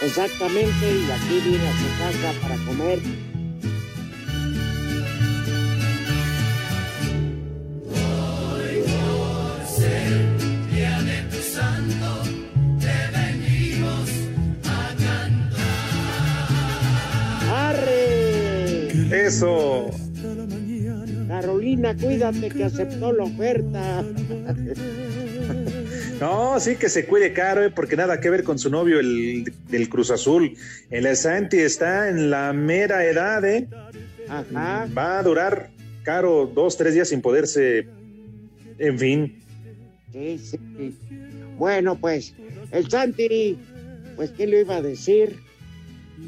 Exactamente, 0.00 0.70
y 0.70 1.10
aquí 1.10 1.40
viene 1.48 1.68
a 1.68 1.72
su 1.72 1.88
casa 1.98 2.40
para 2.40 2.56
comer. 2.64 3.00
¡Arre! 17.50 19.26
Eso. 19.26 20.07
Carolina, 21.28 21.94
cuídate 21.94 22.48
que 22.48 22.64
aceptó 22.64 23.12
la 23.12 23.24
oferta. 23.24 24.04
No, 26.20 26.58
sí 26.58 26.74
que 26.74 26.88
se 26.88 27.06
cuide 27.06 27.32
caro, 27.32 27.64
eh, 27.64 27.70
porque 27.70 27.96
nada 27.96 28.18
que 28.18 28.28
ver 28.28 28.42
con 28.42 28.58
su 28.58 28.70
novio, 28.70 28.98
el 28.98 29.44
del 29.68 29.88
Cruz 29.88 30.10
Azul. 30.10 30.56
El 30.90 31.16
Santi 31.16 31.58
está 31.58 32.08
en 32.08 32.30
la 32.30 32.52
mera 32.52 33.04
edad, 33.06 33.44
¿eh? 33.44 33.68
Ajá. 34.28 34.88
Va 34.98 35.20
a 35.20 35.22
durar 35.22 35.70
caro 36.02 36.50
dos, 36.52 36.76
tres 36.76 36.94
días 36.94 37.08
sin 37.10 37.22
poderse. 37.22 37.86
En 38.78 38.98
fin. 38.98 39.40
Sí, 40.12 40.38
sí. 40.38 40.58
Bueno, 41.56 41.96
pues, 41.96 42.34
el 42.72 42.90
Santi, 42.90 43.56
pues, 44.16 44.30
¿qué 44.32 44.48
le 44.48 44.62
iba 44.62 44.76
a 44.76 44.82
decir? 44.82 45.36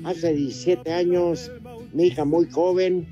Hace 0.05 0.35
17 0.35 0.93
años, 0.93 1.51
mi 1.93 2.07
hija 2.07 2.25
muy 2.25 2.49
joven, 2.49 3.09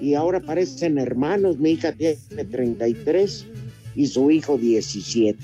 y 0.00 0.14
ahora 0.14 0.40
parecen 0.40 0.98
hermanos. 0.98 1.58
Mi 1.58 1.72
hija 1.72 1.92
tiene 1.92 2.16
33 2.50 3.46
y 3.94 4.06
su 4.06 4.30
hijo 4.30 4.58
17. 4.58 5.38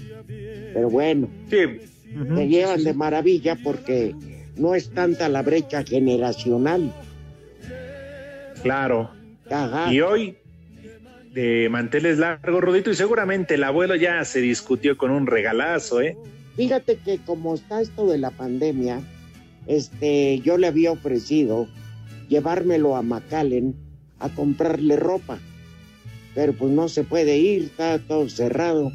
Pero 0.72 0.90
bueno, 0.90 1.28
Sí. 1.50 1.56
se 2.36 2.48
llevan 2.48 2.84
de 2.84 2.94
maravilla 2.94 3.56
porque 3.62 4.14
no 4.56 4.74
es 4.74 4.90
tanta 4.90 5.28
la 5.28 5.42
brecha 5.42 5.82
generacional. 5.84 6.92
Claro. 8.62 9.10
Ajá. 9.50 9.92
Y 9.92 10.00
hoy, 10.00 10.36
de 11.32 11.68
manteles 11.70 12.18
largos, 12.18 12.62
Rodito, 12.62 12.90
y 12.90 12.94
seguramente 12.94 13.54
el 13.54 13.64
abuelo 13.64 13.96
ya 13.96 14.24
se 14.24 14.40
discutió 14.40 14.96
con 14.96 15.10
un 15.10 15.26
regalazo, 15.26 16.00
¿eh? 16.00 16.16
Fíjate 16.56 16.96
que 17.04 17.18
como 17.18 17.54
está 17.54 17.80
esto 17.80 18.06
de 18.08 18.18
la 18.18 18.30
pandemia, 18.30 19.00
este, 19.66 20.38
yo 20.40 20.56
le 20.56 20.68
había 20.68 20.92
ofrecido 20.92 21.66
llevármelo 22.28 22.96
a 22.96 23.02
McAllen 23.02 23.74
a 24.18 24.28
comprarle 24.30 24.96
ropa, 24.96 25.38
pero 26.34 26.52
pues 26.52 26.72
no 26.72 26.88
se 26.88 27.04
puede 27.04 27.38
ir, 27.38 27.64
está 27.64 27.98
todo 27.98 28.28
cerrado. 28.28 28.92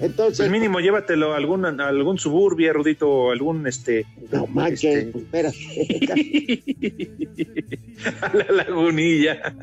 Entonces, 0.00 0.38
Pues 0.38 0.50
mínimo 0.50 0.80
llévatelo 0.80 1.32
a 1.32 1.36
algún, 1.36 1.64
a 1.64 1.88
algún 1.88 2.18
suburbio, 2.18 2.72
Rodito, 2.72 3.08
o 3.08 3.30
algún 3.30 3.66
este. 3.68 4.04
no 4.32 4.46
manches, 4.48 5.06
este, 5.06 5.18
espérate, 5.18 6.62
a 8.20 8.34
la 8.34 8.64
lagunilla. 8.64 9.54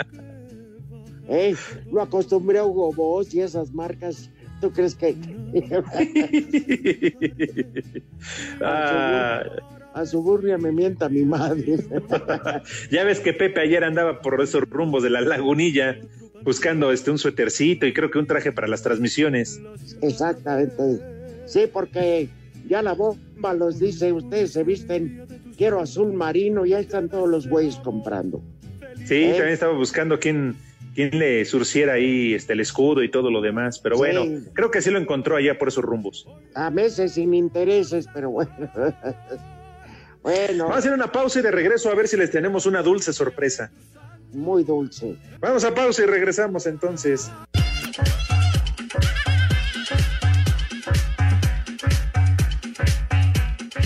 ¿eh? 1.28 1.56
lo 1.92 2.02
acostumbré 2.02 2.60
a 2.60 2.64
Hugo 2.64 2.94
Boss 2.94 3.34
y 3.34 3.42
esas 3.42 3.74
marcas. 3.74 4.30
¿Tú 4.62 4.72
crees 4.72 4.96
que 4.96 5.16
Ah, 8.62 9.44
a 9.94 10.06
Suburbia 10.06 10.58
me 10.58 10.72
mienta 10.72 11.10
mi 11.10 11.24
madre? 11.24 11.78
ya 12.92 13.04
ves 13.04 13.20
que 13.20 13.34
Pepe 13.34 13.62
ayer 13.62 13.84
andaba 13.84 14.22
por 14.22 14.42
esos 14.42 14.64
rumbos 14.70 15.04
de 15.04 15.10
la 15.10 15.22
lagunilla 15.22 15.98
buscando 16.44 16.92
este 16.92 17.12
un 17.12 17.18
suétercito 17.18 17.86
y 17.86 17.94
creo 17.94 18.10
que 18.12 18.20
un 18.20 18.28
traje 18.28 18.52
para 18.52 18.68
las 18.68 18.82
transmisiones. 18.82 19.62
Exactamente. 20.02 21.02
Sí, 21.46 21.68
porque 21.72 22.30
ya 22.68 22.82
la 22.82 22.94
bomba 22.94 23.54
los 23.54 23.80
dice, 23.80 24.14
ustedes 24.14 24.54
se 24.54 24.64
visten, 24.64 25.26
quiero 25.58 25.80
azul 25.82 26.14
marino, 26.14 26.66
y 26.66 26.74
ahí 26.74 26.84
están 26.84 27.10
todos 27.10 27.28
los 27.28 27.48
güeyes 27.48 27.76
comprando. 27.78 28.42
Sí, 29.06 29.24
¿Eh? 29.24 29.30
también 29.32 29.50
estaba 29.50 29.74
buscando 29.74 30.20
quién, 30.20 30.56
quién 30.94 31.18
le 31.18 31.44
surciera 31.46 31.94
ahí 31.94 32.34
este, 32.36 32.54
el 32.54 32.60
escudo 32.60 33.02
y 33.04 33.10
todo 33.10 33.32
lo 33.32 33.42
demás. 33.42 33.80
Pero 33.80 33.96
Sí. 33.96 34.00
bueno, 34.00 34.42
creo 34.54 34.70
que 34.72 34.82
sí 34.82 34.92
lo 34.92 35.00
encontró 35.00 35.36
allá 35.36 35.58
por 35.58 35.70
esos 35.70 35.84
rumbos. 35.84 36.28
A 36.54 36.70
meses 36.70 37.14
sin 37.14 37.34
intereses, 37.34 38.06
pero 38.14 38.30
bueno. 38.30 38.52
bueno, 40.22 40.64
Vamos 40.66 40.76
a 40.76 40.80
hacer 40.80 40.94
una 40.94 41.12
pausa 41.12 41.40
y 41.40 41.42
de 41.42 41.52
regreso 41.52 41.90
a 41.90 41.96
ver 41.96 42.08
si 42.08 42.18
les 42.18 42.32
tenemos 42.32 42.66
una 42.66 42.82
dulce 42.82 43.14
sorpresa. 43.14 43.72
muy 44.34 44.64
dulce. 44.64 45.16
Vamos 45.40 45.64
a 45.64 45.74
pausa 45.74 46.04
y 46.04 46.06
regresamos 46.06 46.66
entonces. 46.66 47.32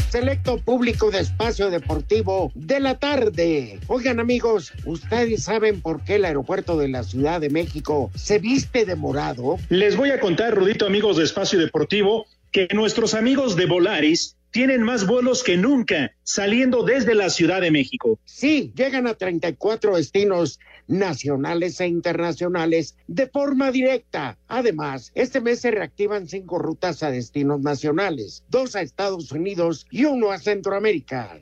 Selecto 0.10 0.60
público 0.60 1.10
de 1.10 1.19
espacio 1.19 1.72
deportivo 1.72 2.52
de 2.54 2.80
la 2.80 3.00
tarde. 3.00 3.80
Oigan 3.88 4.19
amigos, 4.19 4.72
¿ustedes 4.86 5.43
saben 5.43 5.82
por 5.82 6.04
qué 6.04 6.15
el 6.15 6.26
aeropuerto 6.26 6.78
de 6.78 6.88
la 6.88 7.04
Ciudad 7.04 7.41
de 7.41 7.50
México 7.50 8.12
se 8.13 8.38
viste 8.38 8.86
de 8.86 8.96
morado? 8.96 9.58
Les 9.69 9.98
voy 9.98 10.12
a 10.12 10.19
contar, 10.19 10.54
Rudito, 10.54 10.86
amigos 10.86 11.17
de 11.17 11.24
Espacio 11.24 11.58
Deportivo, 11.58 12.28
que 12.52 12.67
nuestros 12.76 13.15
amigos 13.15 13.56
de 13.56 13.65
Volaris 13.65 14.36
tienen 14.54 14.84
más 14.84 15.08
vuelos 15.08 15.44
que 15.44 15.58
nunca 15.58 16.16
saliendo 16.22 16.84
desde 16.84 17.16
la 17.16 17.32
Ciudad 17.32 17.60
de 17.60 17.72
México. 17.72 18.20
Sí, 18.24 18.72
llegan 18.76 19.08
a 19.08 19.16
34 19.16 19.98
destinos 19.98 20.60
nacionales 20.88 21.82
e 21.82 21.88
internacionales 21.88 22.96
de 23.08 23.28
forma 23.28 23.72
directa. 23.72 24.38
Además, 24.48 25.12
este 25.16 25.42
mes 25.42 25.60
se 25.60 25.72
reactivan 25.72 26.30
cinco 26.30 26.60
rutas 26.60 27.02
a 27.02 27.10
destinos 27.10 27.62
nacionales, 27.62 28.44
dos 28.48 28.76
a 28.76 28.82
Estados 28.82 29.32
Unidos 29.32 29.88
y 29.89 30.06
uno 30.06 30.32
a 30.32 30.38
Centroamérica. 30.38 31.42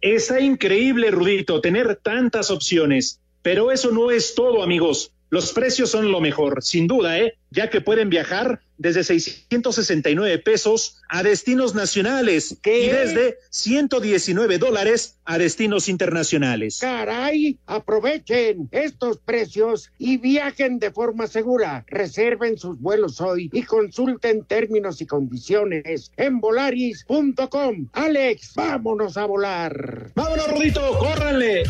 Está 0.00 0.40
increíble, 0.40 1.10
Rudito, 1.10 1.60
tener 1.60 1.96
tantas 1.96 2.50
opciones. 2.50 3.20
Pero 3.42 3.70
eso 3.70 3.90
no 3.90 4.10
es 4.10 4.34
todo, 4.34 4.62
amigos. 4.62 5.12
Los 5.28 5.52
precios 5.52 5.90
son 5.90 6.12
lo 6.12 6.20
mejor, 6.20 6.62
sin 6.62 6.86
duda, 6.86 7.18
¿eh? 7.18 7.34
Ya 7.50 7.68
que 7.68 7.80
pueden 7.80 8.10
viajar 8.10 8.60
desde 8.78 9.02
669 9.02 10.38
pesos 10.38 11.00
a 11.08 11.22
destinos 11.22 11.74
nacionales 11.74 12.56
¿Qué? 12.62 12.84
y 12.84 12.88
desde 12.90 13.38
119 13.50 14.58
dólares 14.58 15.18
a 15.24 15.38
destinos 15.38 15.88
internacionales. 15.88 16.78
Caray, 16.80 17.58
aprovechen 17.66 18.68
estos 18.70 19.18
precios 19.18 19.90
y 19.98 20.18
viajen 20.18 20.78
de 20.78 20.90
forma 20.92 21.26
segura. 21.26 21.84
Reserven 21.88 22.58
sus 22.58 22.78
vuelos 22.80 23.20
hoy 23.20 23.50
y 23.52 23.62
consulten 23.62 24.44
términos 24.44 25.00
y 25.00 25.06
condiciones 25.06 26.12
en 26.16 26.40
volaris.com. 26.40 27.88
Alex, 27.92 28.52
vámonos 28.54 29.16
a 29.16 29.24
volar. 29.24 30.12
¡Vámonos, 30.14 30.50
Rudito! 30.52 30.98
¡Córranle! 30.98 31.64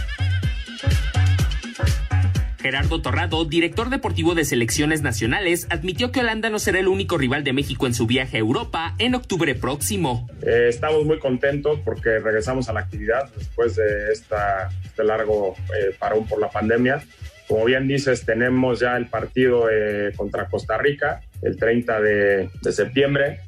Gerardo 2.66 3.00
Torrado, 3.00 3.44
director 3.44 3.90
deportivo 3.90 4.34
de 4.34 4.44
selecciones 4.44 5.00
nacionales, 5.00 5.68
admitió 5.70 6.10
que 6.10 6.18
Holanda 6.18 6.50
no 6.50 6.58
será 6.58 6.80
el 6.80 6.88
único 6.88 7.16
rival 7.16 7.44
de 7.44 7.52
México 7.52 7.86
en 7.86 7.94
su 7.94 8.08
viaje 8.08 8.38
a 8.38 8.40
Europa 8.40 8.96
en 8.98 9.14
octubre 9.14 9.54
próximo. 9.54 10.28
Eh, 10.42 10.66
estamos 10.68 11.04
muy 11.04 11.20
contentos 11.20 11.78
porque 11.84 12.18
regresamos 12.18 12.68
a 12.68 12.72
la 12.72 12.80
actividad 12.80 13.30
después 13.36 13.76
de 13.76 14.10
este 14.10 15.04
largo 15.04 15.54
eh, 15.78 15.94
parón 15.96 16.26
por 16.26 16.40
la 16.40 16.50
pandemia. 16.50 17.04
Como 17.46 17.66
bien 17.66 17.86
dices, 17.86 18.26
tenemos 18.26 18.80
ya 18.80 18.96
el 18.96 19.06
partido 19.06 19.70
eh, 19.70 20.12
contra 20.16 20.48
Costa 20.48 20.76
Rica 20.76 21.20
el 21.42 21.56
30 21.56 22.00
de, 22.00 22.50
septiembre. 22.72 23.42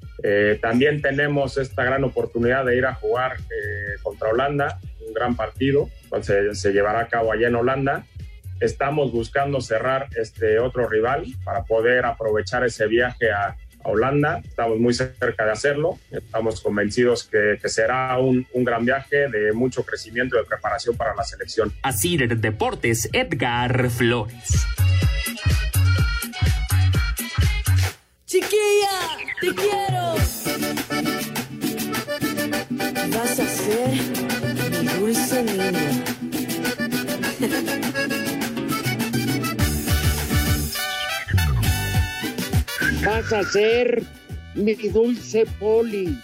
También 0.60 1.02
tenemos 1.02 1.58
esta 1.58 1.82
gran 1.82 2.04
oportunidad 2.04 2.64
de 2.64 2.76
ir 2.76 2.86
a 2.86 2.94
jugar 2.94 3.36
contra 4.02 4.28
Holanda, 4.28 4.78
un 5.04 5.12
gran 5.12 5.34
partido, 5.34 5.88
cual 6.08 6.22
se, 6.22 6.54
se, 6.54 6.72
llevará 6.72 7.00
a 7.00 7.08
cabo 7.08 7.32
allá 7.32 7.48
en 7.48 7.56
Holanda. 7.56 8.04
Estamos 8.60 9.12
buscando 9.12 9.60
cerrar 9.60 10.08
este 10.16 10.58
otro 10.58 10.88
rival 10.88 11.26
para 11.44 11.62
poder 11.62 12.04
aprovechar 12.04 12.64
ese 12.64 12.88
viaje 12.88 13.30
a, 13.30 13.56
a 13.84 13.88
Holanda. 13.88 14.42
Estamos 14.44 14.78
muy 14.78 14.92
cerca 14.94 15.44
de 15.44 15.52
hacerlo. 15.52 15.98
Estamos 16.10 16.60
convencidos 16.60 17.24
que, 17.24 17.58
que 17.62 17.68
será 17.68 18.18
un, 18.18 18.46
un, 18.52 18.64
gran 18.64 18.84
viaje 18.84 19.28
de 19.28 19.52
mucho 19.52 19.84
crecimiento 19.84 20.36
y 20.36 20.40
de 20.40 20.44
preparación 20.44 20.96
para 20.96 21.14
la 21.14 21.22
selección. 21.22 21.72
Así 21.82 22.16
de 22.16 22.26
Deportes, 22.26 23.08
Edgar 23.12 23.90
Flores. 23.90 24.66
Chiquilla, 28.26 29.16
te 29.40 29.54
quiero. 29.54 30.14
Vas 33.16 33.38
a 33.38 33.46
ser 33.46 33.88
mi 34.82 34.88
dulce 34.98 35.42
niña. 35.44 36.04
Vas 43.08 43.32
a 43.32 43.42
ser 43.42 44.02
mi 44.54 44.74
dulce 44.74 45.46
poli. 45.58 46.20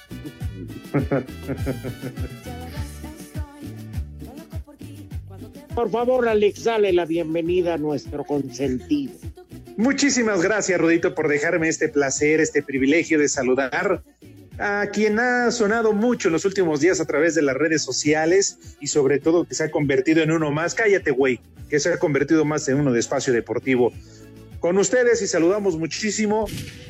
Por 5.74 5.90
favor, 5.90 6.28
Alex, 6.28 6.64
dale 6.64 6.92
la 6.92 7.06
bienvenida 7.06 7.72
a 7.72 7.78
nuestro 7.78 8.22
consentido. 8.24 9.14
Muchísimas 9.78 10.42
gracias, 10.42 10.78
Rudito, 10.78 11.14
por 11.14 11.28
dejarme 11.28 11.70
este 11.70 11.88
placer, 11.88 12.42
este 12.42 12.62
privilegio 12.62 13.18
de 13.18 13.30
saludar 13.30 14.02
a 14.58 14.86
quien 14.92 15.18
ha 15.18 15.50
sonado 15.52 15.94
mucho 15.94 16.28
en 16.28 16.32
los 16.32 16.44
últimos 16.44 16.80
días 16.80 17.00
a 17.00 17.06
través 17.06 17.34
de 17.34 17.40
las 17.40 17.56
redes 17.56 17.80
sociales 17.80 18.58
y 18.78 18.88
sobre 18.88 19.20
todo 19.20 19.46
que 19.46 19.54
se 19.54 19.64
ha 19.64 19.70
convertido 19.70 20.22
en 20.22 20.30
uno 20.30 20.50
más, 20.50 20.74
cállate, 20.74 21.12
güey, 21.12 21.40
que 21.70 21.80
se 21.80 21.90
ha 21.90 21.98
convertido 21.98 22.44
más 22.44 22.68
en 22.68 22.78
uno 22.78 22.92
de 22.92 23.00
espacio 23.00 23.32
deportivo. 23.32 23.90
Con 24.64 24.78
ustedes 24.78 25.20
y 25.20 25.26
saludamos 25.26 25.76
muchísimo 25.76 26.46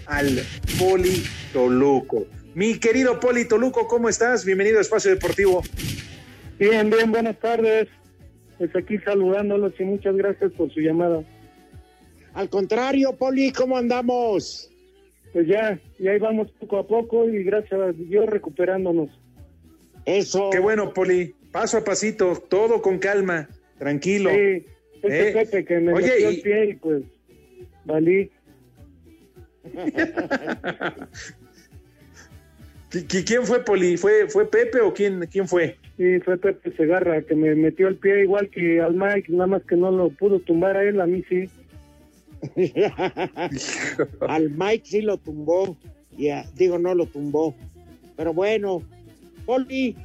al 0.07 0.29
Poli 0.79 1.25
Toluco. 1.53 2.25
Mi 2.55 2.79
querido 2.79 3.19
Poli 3.19 3.49
Toluco, 3.49 3.89
¿cómo 3.89 4.09
estás? 4.09 4.45
Bienvenido 4.45 4.79
a 4.79 4.81
Espacio 4.81 5.11
Deportivo. 5.11 5.61
Bien, 6.57 6.89
bien, 6.89 7.11
buenas 7.11 7.37
tardes. 7.41 7.89
Pues 8.59 8.71
aquí 8.77 8.99
saludándolos 8.99 9.73
y 9.81 9.83
muchas 9.83 10.15
gracias 10.15 10.53
por 10.53 10.73
su 10.73 10.79
llamada. 10.79 11.25
Al 12.35 12.49
contrario, 12.49 13.17
Poli, 13.17 13.51
¿cómo 13.51 13.77
andamos? 13.77 14.71
Pues 15.33 15.49
ya, 15.49 15.77
y 15.99 16.07
ahí 16.07 16.21
vamos 16.21 16.53
poco 16.53 16.79
a 16.79 16.87
poco 16.87 17.29
y 17.29 17.43
gracias 17.43 17.81
a 17.81 17.91
Dios 17.91 18.27
recuperándonos. 18.27 19.11
Eso. 20.05 20.51
Qué 20.51 20.61
bueno, 20.61 20.95
Poli. 20.95 21.35
Paso 21.51 21.79
a 21.79 21.83
pasito, 21.83 22.37
todo 22.37 22.81
con 22.81 23.01
calma, 23.01 23.49
tranquilo. 23.81 24.31
Sí, 24.31 24.65
ese 25.03 25.29
¿Eh? 25.31 25.33
Pepe 25.33 25.65
que 25.65 25.81
me 25.81 25.93
Oye, 25.93 26.07
metió 26.07 26.29
el 26.29 26.41
pie 26.41 26.65
y 26.67 26.75
pues 26.75 27.03
valí. 27.85 28.31
¿Quién 33.09 33.45
fue, 33.45 33.65
Poli? 33.65 33.97
¿Fue, 33.97 34.29
fue 34.29 34.49
Pepe 34.49 34.81
o 34.81 34.95
quién, 34.95 35.27
quién 35.31 35.49
fue? 35.49 35.77
Sí, 35.97 36.21
fue 36.21 36.37
Pepe 36.39 36.73
Segarra, 36.77 37.23
que 37.23 37.35
me 37.35 37.55
metió 37.55 37.89
el 37.89 37.97
pie 37.97 38.23
igual 38.23 38.49
que 38.51 38.81
al 38.81 38.95
Mike, 38.95 39.33
nada 39.33 39.47
más 39.47 39.63
que 39.63 39.77
no 39.77 39.91
lo 39.91 40.11
pudo 40.11 40.39
tumbar 40.41 40.77
a 40.77 40.85
él, 40.85 41.01
a 41.01 41.07
mí 41.07 41.25
sí. 41.29 41.49
Al 44.29 44.51
Mike 44.51 44.85
sí 44.85 45.01
lo 45.01 45.17
tumbó. 45.17 45.77
Ya, 46.17 46.45
digo, 46.55 46.79
no 46.79 46.95
lo 46.95 47.07
tumbó. 47.07 47.55
Pero 48.17 48.35
bueno, 48.35 48.83
Poli, 49.47 49.97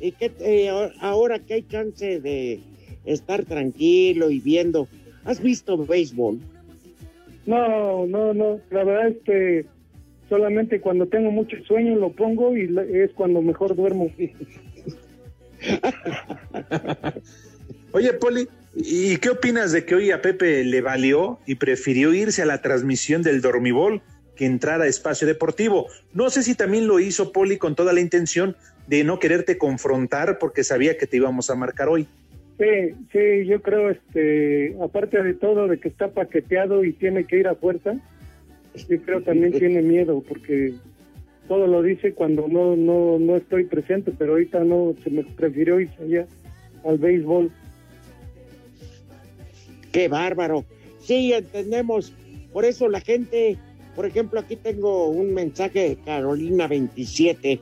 ¿y 0.00 0.12
qué, 0.12 0.32
eh, 0.40 0.70
ahora 1.00 1.38
que 1.38 1.54
hay 1.54 1.62
chance 1.64 2.20
de 2.20 2.60
estar 3.04 3.44
tranquilo 3.44 4.30
y 4.30 4.38
viendo, 4.38 4.88
¿has 5.24 5.40
visto 5.40 5.76
béisbol? 5.76 6.40
No, 7.46 8.06
no, 8.06 8.34
no. 8.34 8.60
La 8.70 8.84
verdad 8.84 9.08
es 9.08 9.16
que 9.24 9.66
solamente 10.28 10.80
cuando 10.80 11.06
tengo 11.06 11.30
mucho 11.30 11.56
sueño 11.66 11.96
lo 11.96 12.12
pongo 12.12 12.56
y 12.56 12.74
es 12.94 13.12
cuando 13.12 13.42
mejor 13.42 13.76
duermo. 13.76 14.10
Oye, 17.92 18.12
Poli, 18.14 18.48
¿y 18.74 19.18
qué 19.18 19.30
opinas 19.30 19.70
de 19.72 19.84
que 19.84 19.94
hoy 19.94 20.10
a 20.10 20.22
Pepe 20.22 20.64
le 20.64 20.80
valió 20.80 21.38
y 21.46 21.56
prefirió 21.56 22.14
irse 22.14 22.42
a 22.42 22.46
la 22.46 22.62
transmisión 22.62 23.22
del 23.22 23.42
dormibol 23.42 24.00
que 24.34 24.46
entrar 24.46 24.80
a 24.80 24.86
espacio 24.86 25.26
deportivo? 25.26 25.88
No 26.14 26.30
sé 26.30 26.42
si 26.42 26.54
también 26.54 26.86
lo 26.86 26.98
hizo 26.98 27.32
Poli 27.32 27.58
con 27.58 27.74
toda 27.74 27.92
la 27.92 28.00
intención 28.00 28.56
de 28.86 29.04
no 29.04 29.18
quererte 29.18 29.58
confrontar 29.58 30.38
porque 30.38 30.64
sabía 30.64 30.96
que 30.96 31.06
te 31.06 31.18
íbamos 31.18 31.50
a 31.50 31.54
marcar 31.54 31.88
hoy. 31.88 32.08
Sí, 32.62 32.94
sí, 33.10 33.46
yo 33.46 33.60
creo, 33.60 33.90
este, 33.90 34.76
aparte 34.80 35.20
de 35.20 35.34
todo, 35.34 35.66
de 35.66 35.80
que 35.80 35.88
está 35.88 36.12
paqueteado 36.12 36.84
y 36.84 36.92
tiene 36.92 37.24
que 37.24 37.38
ir 37.38 37.48
a 37.48 37.56
fuerza, 37.56 37.96
yo 38.88 39.02
creo 39.02 39.20
también 39.20 39.52
tiene 39.52 39.82
miedo 39.82 40.22
porque 40.28 40.72
todo 41.48 41.66
lo 41.66 41.82
dice 41.82 42.14
cuando 42.14 42.46
no, 42.46 42.76
no, 42.76 43.18
no 43.18 43.36
estoy 43.36 43.64
presente, 43.64 44.12
pero 44.16 44.34
ahorita 44.34 44.62
no, 44.62 44.94
se 45.02 45.10
me 45.10 45.24
prefirió 45.24 45.80
irse 45.80 46.04
allá 46.04 46.28
al 46.84 46.98
béisbol. 46.98 47.50
Qué 49.90 50.06
bárbaro. 50.06 50.64
Sí, 51.00 51.32
entendemos. 51.32 52.12
Por 52.52 52.64
eso 52.64 52.88
la 52.88 53.00
gente, 53.00 53.58
por 53.96 54.06
ejemplo, 54.06 54.38
aquí 54.38 54.54
tengo 54.54 55.08
un 55.08 55.34
mensaje 55.34 55.88
de 55.88 55.96
Carolina 55.96 56.68
27. 56.68 57.58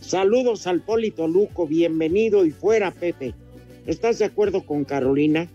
Saludos 0.00 0.66
al 0.66 0.82
Polito 0.82 1.26
Luco, 1.26 1.66
bienvenido 1.66 2.44
y 2.44 2.50
fuera, 2.50 2.90
Pepe. 2.90 3.32
¿Estás 3.86 4.18
de 4.18 4.24
acuerdo 4.24 4.64
con 4.64 4.84
Carolina? 4.84 5.48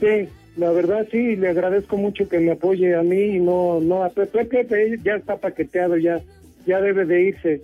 Sí, 0.00 0.28
la 0.56 0.70
verdad 0.72 1.06
sí, 1.10 1.36
le 1.36 1.48
agradezco 1.48 1.96
mucho 1.96 2.28
que 2.28 2.38
me 2.38 2.52
apoye 2.52 2.94
a 2.94 3.02
mí 3.02 3.36
y 3.36 3.38
no, 3.38 3.80
no 3.80 4.02
a 4.04 4.10
Pepe. 4.10 4.44
Pepe 4.44 4.98
ya 5.02 5.16
está 5.16 5.36
paqueteado, 5.36 5.96
ya, 5.96 6.20
ya 6.66 6.80
debe 6.80 7.04
de 7.04 7.22
irse. 7.22 7.60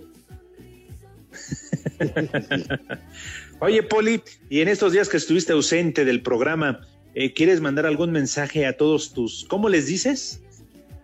Oye, 3.59 3.83
Poli, 3.83 4.21
y 4.49 4.61
en 4.61 4.67
estos 4.67 4.93
días 4.93 5.09
que 5.09 5.17
estuviste 5.17 5.53
ausente 5.53 6.05
del 6.05 6.21
programa, 6.21 6.81
eh, 7.15 7.33
¿quieres 7.33 7.59
mandar 7.59 7.85
algún 7.85 8.11
mensaje 8.11 8.65
a 8.65 8.77
todos 8.77 9.13
tus, 9.13 9.45
¿cómo 9.45 9.69
les 9.69 9.87
dices? 9.87 10.43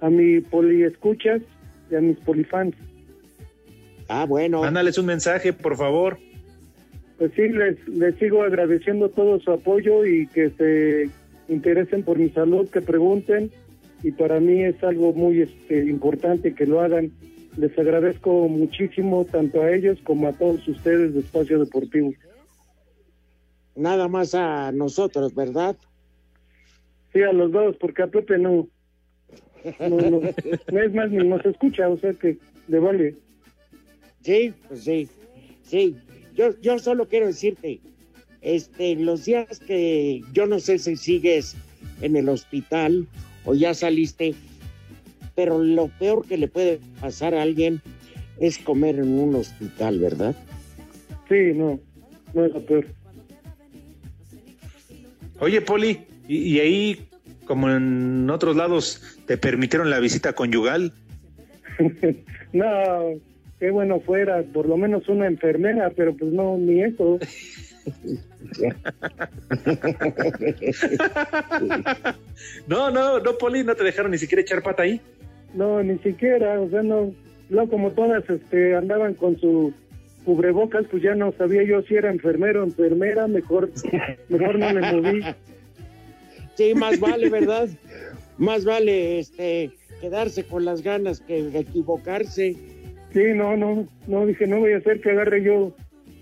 A 0.02 0.10
mi 0.10 0.42
poli 0.42 0.84
escuchas 0.84 1.42
y 1.90 1.96
a 1.96 2.02
mis 2.02 2.18
polifans. 2.18 2.76
Ah, 4.08 4.26
bueno. 4.26 4.62
Mándales 4.62 4.98
un 4.98 5.08
mensaje, 5.08 5.54
por 5.54 5.78
favor. 5.78 6.20
Pues 7.24 7.36
sí, 7.36 7.48
les, 7.48 7.88
les 7.88 8.16
sigo 8.16 8.44
agradeciendo 8.44 9.08
todo 9.08 9.40
su 9.40 9.50
apoyo 9.50 10.06
y 10.06 10.28
que 10.28 10.50
se 10.50 11.10
interesen 11.48 12.04
por 12.04 12.20
mi 12.20 12.30
salud, 12.32 12.68
que 12.68 12.82
pregunten. 12.82 13.50
Y 14.04 14.12
para 14.12 14.42
mí 14.42 14.62
es 14.62 14.84
algo 14.84 15.14
muy 15.14 15.40
este, 15.40 15.86
importante 15.86 16.54
que 16.54 16.66
lo 16.66 16.82
hagan. 16.82 17.14
Les 17.56 17.80
agradezco 17.80 18.50
muchísimo 18.50 19.24
tanto 19.24 19.62
a 19.62 19.72
ellos 19.72 20.00
como 20.04 20.28
a 20.28 20.34
todos 20.34 20.68
ustedes 20.68 21.14
de 21.14 21.22
Espacio 21.22 21.60
Deportivo. 21.60 22.12
Nada 23.78 24.10
más 24.10 24.36
a 24.36 24.74
nosotros, 24.74 25.34
¿verdad? 25.34 25.78
Sí, 27.14 27.22
a 27.22 27.32
los 27.32 27.54
dos, 27.54 27.78
porque 27.78 28.04
a 28.04 28.08
Pepe 28.08 28.38
no. 28.38 28.68
No, 29.80 29.88
no, 29.88 30.20
no 30.74 30.82
es 30.82 30.94
más, 30.94 31.10
ni 31.10 31.26
nos 31.26 31.46
escucha, 31.46 31.88
o 31.88 31.96
sea 31.96 32.12
que 32.12 32.38
le 32.68 32.80
vale. 32.80 33.16
Sí, 34.20 34.54
pues 34.68 34.84
sí, 34.84 35.08
sí. 35.62 35.96
Yo, 36.36 36.60
yo 36.62 36.80
solo 36.80 37.08
quiero 37.08 37.28
decirte, 37.28 37.80
este, 38.42 38.96
los 38.96 39.26
días 39.26 39.60
que 39.60 40.22
yo 40.34 40.46
no 40.46 40.60
sé 40.60 40.80
si 40.80 40.98
sigues 40.98 41.56
en 42.02 42.16
el 42.16 42.30
hospital 42.30 43.08
o 43.46 43.54
ya 43.54 43.74
saliste, 43.74 44.36
pero 45.36 45.60
lo 45.60 45.88
peor 45.88 46.26
que 46.26 46.38
le 46.38 46.48
puede 46.48 46.80
pasar 47.00 47.34
a 47.34 47.42
alguien 47.42 47.82
es 48.40 48.58
comer 48.58 48.96
en 48.96 49.20
un 49.20 49.36
hospital, 49.36 50.00
¿verdad? 50.00 50.36
Sí, 51.30 51.54
no, 51.56 51.80
no 52.34 52.46
es 52.46 52.54
lo 52.54 52.66
peor. 52.66 52.86
Oye, 55.40 55.62
Poli, 55.62 56.00
¿y, 56.28 56.56
y 56.56 56.60
ahí, 56.60 57.08
como 57.46 57.70
en 57.70 58.30
otros 58.30 58.56
lados, 58.56 59.20
te 59.26 59.38
permitieron 59.38 59.90
la 59.90 60.00
visita 60.00 60.34
conyugal? 60.34 60.94
no, 62.54 63.20
qué 63.64 63.72
bueno 63.72 64.02
fuera, 64.02 64.44
por 64.44 64.68
lo 64.68 64.76
menos 64.76 65.08
una 65.08 65.26
enfermera, 65.26 65.90
pero 65.96 66.14
pues 66.14 66.34
no, 66.34 66.58
ni 66.58 66.84
eso. 66.84 67.18
no, 72.68 72.92
no, 72.92 73.22
no, 73.22 73.38
Poli, 73.38 73.64
no 73.64 73.74
te 73.74 73.86
dejaron 73.86 74.12
ni 74.12 74.18
siquiera 74.18 74.42
echar 74.42 74.62
pata 74.62 74.84
ahí. 74.84 75.00
No, 75.54 75.82
ni 75.82 75.98
siquiera, 76.00 76.60
o 76.60 76.70
sea, 76.70 76.84
no, 76.84 77.14
no 77.48 77.70
como 77.70 77.92
todas 77.92 78.30
este, 78.30 78.76
andaban 78.76 79.14
con 79.14 79.40
su 79.40 79.74
cubrebocas, 80.26 80.86
pues 80.92 81.02
ya 81.02 81.16
no 81.16 81.32
sabía 81.32 81.64
yo 81.64 81.84
si 81.84 81.96
era 81.96 82.12
enfermero 82.12 82.64
o 82.64 82.66
enfermera, 82.66 83.28
mejor, 83.28 83.72
mejor 84.28 84.60
no 84.60 84.74
me 84.74 84.92
moví. 84.92 85.22
Sí, 86.56 86.76
más 86.76 87.00
vale, 87.00 87.30
¿verdad? 87.30 87.70
Más 88.38 88.66
vale 88.66 89.20
este 89.20 89.72
quedarse 90.02 90.44
con 90.44 90.66
las 90.66 90.82
ganas 90.82 91.22
que 91.22 91.58
equivocarse. 91.58 92.58
Sí, 93.14 93.22
no, 93.36 93.56
no, 93.56 93.88
no, 94.08 94.26
dije, 94.26 94.48
no 94.48 94.60
voy 94.60 94.74
a 94.74 94.78
hacer 94.78 95.00
que 95.00 95.12
agarre 95.12 95.44
yo 95.44 95.76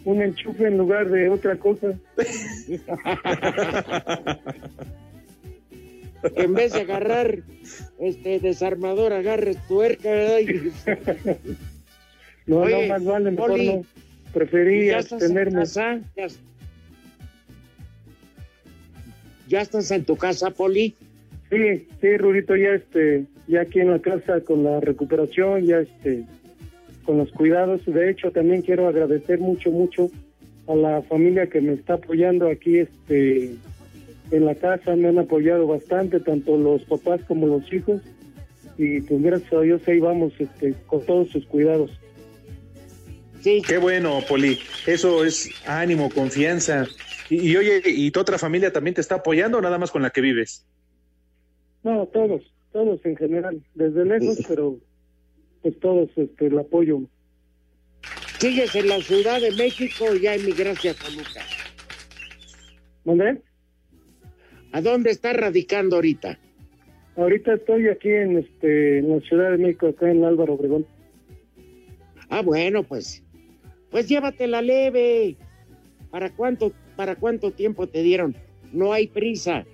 un 0.04 0.22
enchufe 0.22 0.68
en 0.68 0.78
lugar 0.78 1.10
de 1.10 1.30
otra 1.30 1.56
cosa. 1.56 1.98
en 6.36 6.54
vez 6.54 6.74
de 6.74 6.82
agarrar 6.82 7.40
este 8.00 8.40
desarmador, 8.40 9.14
agarres 9.14 9.58
tuerca, 9.68 10.10
¿verdad? 10.10 10.40
no, 12.46 12.68
no, 12.68 12.82
más 12.88 13.06
vale, 13.06 13.32
mejor 13.32 13.64
no. 13.64 13.86
Preferí 14.34 14.92
abstenerme. 14.92 15.64
Ya, 15.66 16.02
¿Ya 19.48 19.62
estás 19.62 19.90
en 19.92 20.04
tu 20.06 20.16
casa, 20.16 20.52
Poli? 20.52 20.96
Sí, 21.50 21.88
sí, 22.00 22.18
Rudito, 22.18 22.56
ya 22.56 22.76
este, 22.76 23.26
ya 23.48 23.62
aquí 23.62 23.80
en 23.82 23.92
la 23.92 24.00
casa 24.00 24.40
con 24.42 24.64
la 24.64 24.80
recuperación, 24.80 25.66
ya 25.66 25.80
este, 25.80 26.26
con 27.12 27.18
los 27.18 27.32
cuidados. 27.32 27.82
De 27.86 28.10
hecho, 28.10 28.32
también 28.32 28.62
quiero 28.62 28.88
agradecer 28.88 29.38
mucho, 29.38 29.70
mucho 29.70 30.10
a 30.66 30.76
la 30.76 31.02
familia 31.02 31.48
que 31.48 31.60
me 31.60 31.74
está 31.74 31.96
apoyando 31.96 32.48
aquí, 32.48 32.78
este, 32.78 33.56
en 34.32 34.46
la 34.46 34.56
casa. 34.56 34.96
Me 34.96 35.10
han 35.10 35.20
apoyado 35.20 35.68
bastante, 35.68 36.22
tanto 36.22 36.56
los 36.56 36.84
papás 36.84 37.20
como 37.28 37.48
los 37.48 37.74
hijos. 37.74 38.02
Y 38.78 39.02
pues 39.02 39.22
gracias 39.22 39.52
a 39.52 39.60
Dios 39.60 39.82
ahí 39.90 40.00
vamos, 40.00 40.32
este, 40.40 40.74
con 40.88 41.06
todos 41.06 41.28
sus 41.32 41.46
cuidados. 41.48 41.92
Sí. 43.42 43.62
Qué 43.68 43.78
bueno, 43.78 44.20
Poli. 44.26 44.58
Eso 44.88 45.26
es 45.26 45.50
ánimo, 45.68 46.10
confianza. 46.12 46.88
Y, 47.30 47.52
y, 47.52 47.58
oye, 47.58 47.82
¿y 47.86 48.10
tu 48.12 48.22
otra 48.22 48.38
familia 48.38 48.72
también 48.72 48.94
te 48.94 49.02
está 49.02 49.16
apoyando 49.16 49.58
o 49.58 49.62
nada 49.62 49.78
más 49.78 49.92
con 49.92 50.02
la 50.02 50.12
que 50.12 50.22
vives? 50.22 50.66
No, 51.84 52.06
todos, 52.06 52.42
todos 52.72 53.06
en 53.06 53.18
general, 53.18 53.62
desde 53.76 54.06
lejos, 54.06 54.38
pero 54.48 54.80
pues 55.62 55.80
todos 55.80 56.10
este, 56.16 56.48
el 56.48 56.60
apoyo. 56.60 57.02
¿Sigues 58.40 58.76
en 58.76 58.88
la 58.88 59.00
Ciudad 59.02 59.40
de 59.40 59.52
México 59.52 60.06
o 60.12 60.16
ya 60.16 60.36
emigraste 60.36 60.90
a 60.90 60.94
Toluca? 60.94 61.42
¿Dónde? 63.04 63.42
¿A 64.72 64.82
dónde 64.82 65.12
estás 65.12 65.36
radicando 65.36 65.98
ahorita? 65.98 66.40
Ahorita 67.18 67.54
estoy 67.54 67.88
aquí 67.90 68.10
en, 68.10 68.40
este, 68.40 69.00
en 69.00 69.10
la 69.10 69.20
Ciudad 69.22 69.52
de 69.52 69.58
México, 69.58 69.88
acá 69.88 70.10
en 70.10 70.24
Álvaro 70.24 70.54
Obregón. 70.54 70.86
Ah, 72.30 72.42
bueno, 72.42 72.84
pues, 72.84 73.24
pues 73.90 74.08
llévatela 74.08 74.62
leve. 74.62 75.36
¿Para 76.10 76.30
cuánto, 76.30 76.72
para 76.96 77.16
cuánto 77.16 77.52
tiempo 77.52 77.88
te 77.88 78.02
dieron? 78.02 78.36
No 78.72 78.94
hay 78.94 79.08
prisa. 79.08 79.66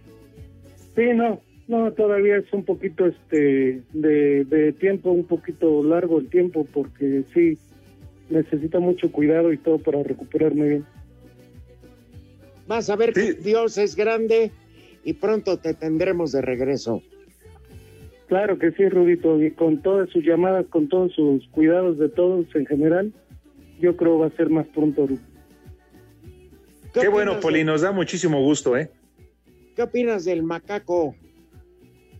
Sí, 0.95 1.03
no, 1.13 1.41
no, 1.67 1.91
todavía 1.91 2.37
es 2.37 2.51
un 2.53 2.63
poquito 2.63 3.05
este 3.05 3.81
de, 3.93 4.45
de, 4.45 4.73
tiempo, 4.73 5.11
un 5.11 5.25
poquito 5.25 5.83
largo 5.83 6.19
el 6.19 6.29
tiempo, 6.29 6.65
porque 6.73 7.23
sí, 7.33 7.57
necesita 8.29 8.79
mucho 8.79 9.11
cuidado 9.11 9.51
y 9.51 9.57
todo 9.57 9.77
para 9.77 10.01
recuperarme 10.01 10.67
bien. 10.67 10.85
Vas 12.67 12.89
a 12.89 12.95
ver 12.95 13.13
que 13.13 13.33
Dios 13.33 13.77
es 13.77 13.95
grande 13.95 14.51
y 15.03 15.13
pronto 15.13 15.57
te 15.57 15.73
tendremos 15.73 16.31
de 16.31 16.41
regreso. 16.41 17.01
Claro 18.27 18.59
que 18.59 18.71
sí, 18.71 18.87
Rudito, 18.89 19.41
y 19.41 19.51
con 19.51 19.81
todas 19.81 20.09
sus 20.09 20.23
llamadas, 20.23 20.65
con 20.67 20.89
todos 20.89 21.13
sus 21.13 21.47
cuidados 21.49 21.97
de 21.97 22.09
todos 22.09 22.45
en 22.55 22.65
general, 22.65 23.13
yo 23.79 23.95
creo 23.95 24.19
va 24.19 24.27
a 24.27 24.31
ser 24.31 24.49
más 24.49 24.67
pronto. 24.67 25.07
¿Qué, 26.93 27.01
Qué 27.01 27.07
bueno, 27.07 27.39
Poli, 27.39 27.63
nos 27.63 27.81
da 27.81 27.91
muchísimo 27.93 28.41
gusto, 28.41 28.75
¿eh? 28.75 28.91
¿Qué 29.75 29.83
opinas 29.83 30.25
del 30.25 30.43
macaco? 30.43 31.15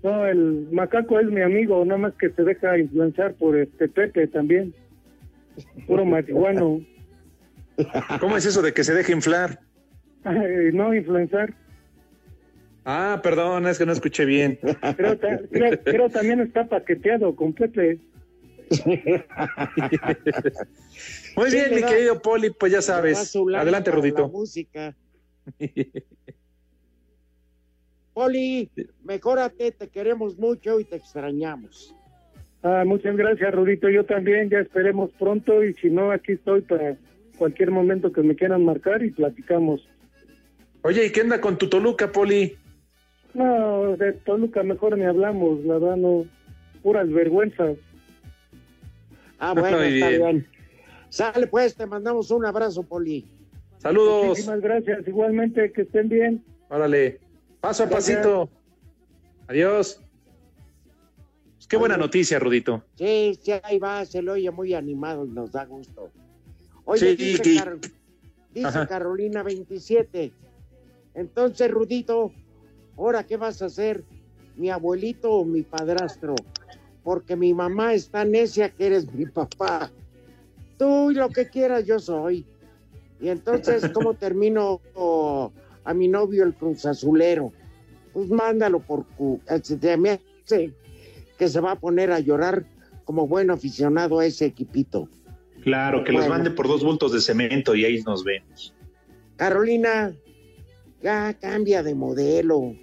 No, 0.03 0.25
el 0.25 0.67
macaco 0.71 1.19
es 1.19 1.27
mi 1.27 1.41
amigo, 1.41 1.83
nada 1.83 1.97
más 1.97 2.13
que 2.13 2.29
se 2.29 2.43
deja 2.43 2.77
influenciar 2.77 3.33
por 3.35 3.57
este 3.57 3.87
Pepe 3.87 4.27
también. 4.27 4.73
Puro 5.87 6.05
marihuano. 6.05 6.81
¿Cómo 8.19 8.37
es 8.37 8.45
eso 8.45 8.61
de 8.61 8.73
que 8.73 8.83
se 8.83 8.93
deje 8.93 9.11
inflar? 9.11 9.59
no, 10.73 10.93
influenciar. 10.93 11.53
Ah, 12.85 13.19
perdón, 13.21 13.67
es 13.67 13.77
que 13.77 13.85
no 13.85 13.91
escuché 13.91 14.23
bien. 14.23 14.59
Pero, 14.95 15.17
también 16.09 16.39
está 16.39 16.67
paqueteado 16.67 17.35
con 17.35 17.51
Pepe. 17.53 17.99
Muy 21.35 21.51
bien, 21.51 21.75
mi 21.75 21.83
querido 21.83 22.21
Poli, 22.21 22.49
pues 22.49 22.71
ya 22.71 22.81
sabes. 22.81 23.35
Adelante, 23.55 23.91
Rudito. 23.91 24.29
música. 24.29 24.95
Poli, 28.17 28.67
mejórate, 29.03 29.71
te 29.71 29.89
queremos 29.89 30.39
mucho 30.39 30.79
y 30.79 30.85
te 30.85 30.95
extrañamos. 30.95 31.93
Ah, 32.63 32.81
muchas 32.83 33.15
gracias, 33.15 33.53
Rudito. 33.53 33.91
Yo 33.91 34.05
también, 34.05 34.49
ya 34.49 34.57
esperemos 34.57 35.11
pronto 35.19 35.63
y 35.63 35.75
si 35.75 35.91
no, 35.91 36.09
aquí 36.09 36.31
estoy 36.31 36.61
para 36.61 36.97
cualquier 37.37 37.69
momento 37.69 38.11
que 38.11 38.23
me 38.23 38.35
quieran 38.35 38.65
marcar 38.65 39.03
y 39.03 39.11
platicamos. 39.11 39.87
Oye, 40.81 41.05
¿y 41.05 41.11
qué 41.11 41.21
anda 41.21 41.39
con 41.39 41.59
tu 41.59 41.69
Toluca, 41.69 42.11
Poli? 42.11 42.57
No, 43.35 43.95
de 43.97 44.13
Toluca 44.13 44.63
mejor 44.63 44.97
ni 44.97 45.05
hablamos, 45.05 45.63
la 45.63 45.77
verdad, 45.77 45.97
no. 45.97 46.25
Puras 46.81 47.07
vergüenzas. 47.11 47.77
Ah, 49.37 49.53
bueno, 49.53 49.79
está 49.83 50.09
bien. 50.09 50.47
Sale 51.09 51.45
pues, 51.45 51.75
te 51.75 51.85
mandamos 51.85 52.31
un 52.31 52.47
abrazo, 52.47 52.81
Poli. 52.81 53.27
Saludos. 53.77 54.25
Muchísimas 54.25 54.61
gracias, 54.61 55.07
igualmente, 55.07 55.71
que 55.71 55.83
estén 55.83 56.09
bien. 56.09 56.43
Órale. 56.69 57.26
Paso 57.67 57.83
a 57.83 57.89
pasito. 57.89 58.49
Adiós. 59.45 59.99
Pues 61.55 61.67
qué 61.67 61.75
buena 61.75 61.97
noticia, 61.97 62.39
Rudito. 62.39 62.85
Sí, 62.95 63.37
sí, 63.43 63.51
ahí 63.61 63.77
va, 63.77 64.05
se 64.05 64.21
lo 64.21 64.31
oye 64.31 64.49
muy 64.51 64.73
animado 64.73 65.25
y 65.25 65.31
nos 65.31 65.51
da 65.51 65.65
gusto. 65.65 66.09
Oye, 66.85 67.17
dice, 67.17 67.77
dice 68.53 68.87
Carolina 68.87 69.43
27. 69.43 70.31
Entonces, 71.13 71.69
Rudito, 71.69 72.31
¿ahora 72.95 73.25
qué 73.25 73.35
vas 73.35 73.61
a 73.61 73.65
hacer? 73.65 74.05
¿Mi 74.55 74.69
abuelito 74.69 75.29
o 75.29 75.43
mi 75.43 75.63
padrastro? 75.63 76.35
Porque 77.03 77.35
mi 77.35 77.53
mamá 77.53 77.93
está 77.93 78.23
necia 78.23 78.69
que 78.69 78.85
eres 78.85 79.13
mi 79.13 79.25
papá. 79.25 79.91
Tú 80.77 81.11
y 81.11 81.15
lo 81.15 81.27
que 81.27 81.49
quieras, 81.49 81.85
yo 81.85 81.99
soy. 81.99 82.45
Y 83.19 83.27
entonces, 83.27 83.91
¿cómo 83.93 84.13
termino? 84.13 84.79
A 85.87 85.93
mi 85.93 86.09
novio 86.09 86.43
el 86.43 86.53
Cruz 86.53 86.85
Azulero. 86.85 87.53
Pues 88.11 88.29
mándalo 88.29 88.81
por 88.81 89.05
me 89.97 90.19
que 91.37 91.47
se 91.47 91.59
va 91.61 91.71
a 91.71 91.79
poner 91.79 92.11
a 92.11 92.19
llorar 92.19 92.65
como 93.05 93.25
buen 93.25 93.49
aficionado 93.51 94.19
a 94.19 94.25
ese 94.25 94.45
equipito. 94.45 95.07
Claro, 95.63 96.03
que 96.03 96.11
los 96.11 96.27
mande 96.27 96.51
por 96.51 96.67
dos 96.67 96.83
bultos 96.83 97.13
de 97.13 97.21
cemento 97.21 97.73
y 97.73 97.85
ahí 97.85 98.01
nos 98.03 98.25
vemos. 98.25 98.73
Carolina, 99.37 100.13
ya 101.01 101.33
cambia 101.35 101.83
de 101.83 101.95
modelo. 101.95 102.75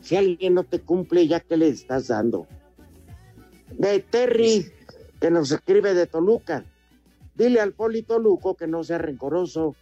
Si 0.00 0.16
alguien 0.16 0.54
no 0.54 0.64
te 0.64 0.80
cumple, 0.80 1.28
ya 1.28 1.38
que 1.38 1.56
le 1.56 1.68
estás 1.68 2.08
dando. 2.08 2.48
De 3.78 4.00
Terry, 4.00 4.66
que 5.20 5.30
nos 5.30 5.52
escribe 5.52 5.94
de 5.94 6.06
Toluca. 6.06 6.64
Dile 7.36 7.60
al 7.60 7.74
Poli 7.74 8.02
Toluco 8.02 8.56
que 8.56 8.66
no 8.66 8.82
sea 8.82 8.98
rencoroso 8.98 9.76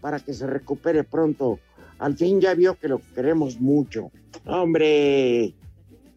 para 0.00 0.20
que 0.20 0.32
se 0.32 0.46
recupere 0.46 1.04
pronto 1.04 1.58
al 1.98 2.16
fin 2.16 2.40
ya 2.40 2.54
vio 2.54 2.74
que 2.74 2.88
lo 2.88 3.00
queremos 3.14 3.60
mucho. 3.60 4.10
Hombre, 4.44 5.54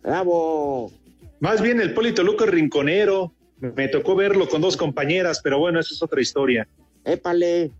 bravo. 0.03 0.91
Más 1.39 1.61
bien 1.61 1.81
el 1.81 1.93
Polito 1.93 2.23
Luco 2.23 2.45
rinconero. 2.45 3.33
Me 3.59 3.87
tocó 3.87 4.15
verlo 4.15 4.49
con 4.49 4.61
dos 4.61 4.75
compañeras, 4.75 5.41
pero 5.43 5.59
bueno, 5.59 5.79
eso 5.79 5.93
es 5.93 6.01
otra 6.01 6.21
historia. 6.21 6.67
Épale. 7.03 7.71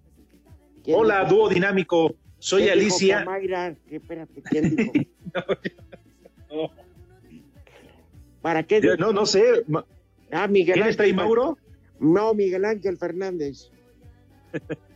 Hola, 0.88 1.26
dúo 1.26 1.50
dinámico. 1.50 2.16
Soy 2.38 2.70
Alicia. 2.70 3.24
Mayra? 3.24 3.76
Espérate, 3.90 4.42
¿quién 4.44 4.76
dijo? 4.76 4.92
no, 6.52 6.72
¿Para 8.42 8.64
qué? 8.64 8.82
no, 8.98 9.14
no 9.14 9.26
sé. 9.26 9.64
Ah, 10.32 10.48
Miguel 10.48 10.76
¿Quién 10.76 10.88
está 10.88 11.04
ahí, 11.04 11.14
Mauro? 11.14 11.58
No, 12.00 12.34
Miguel 12.34 12.66
Ángel 12.66 12.98
Fernández. 12.98 13.70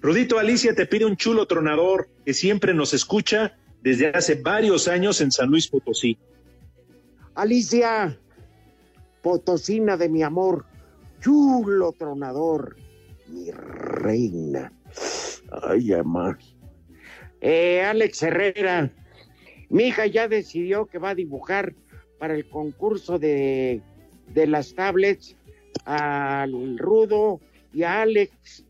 Rudito 0.00 0.38
Alicia 0.38 0.74
te 0.74 0.86
pide 0.86 1.04
un 1.04 1.16
chulo 1.16 1.46
tronador 1.46 2.08
que 2.24 2.34
siempre 2.34 2.74
nos 2.74 2.94
escucha 2.94 3.56
desde 3.82 4.08
hace 4.08 4.34
varios 4.36 4.88
años 4.88 5.20
en 5.20 5.30
San 5.30 5.48
Luis 5.48 5.68
Potosí. 5.68 6.18
Alicia, 7.34 8.18
potosina 9.22 9.96
de 9.96 10.08
mi 10.08 10.22
amor, 10.22 10.64
chulo 11.20 11.92
tronador, 11.92 12.76
mi 13.28 13.50
reina. 13.50 14.72
Ay, 15.62 15.92
amor. 15.92 16.38
Eh, 17.40 17.82
Alex 17.82 18.22
Herrera, 18.22 18.90
mi 19.68 19.84
hija 19.84 20.06
ya 20.06 20.28
decidió 20.28 20.86
que 20.86 20.98
va 20.98 21.10
a 21.10 21.14
dibujar 21.14 21.74
para 22.18 22.34
el 22.34 22.48
concurso 22.48 23.18
de, 23.18 23.82
de 24.32 24.46
las 24.46 24.74
tablets 24.74 25.36
al 25.84 26.78
Rudo 26.78 27.40
y 27.72 27.82
a 27.82 28.02
Alex, 28.02 28.64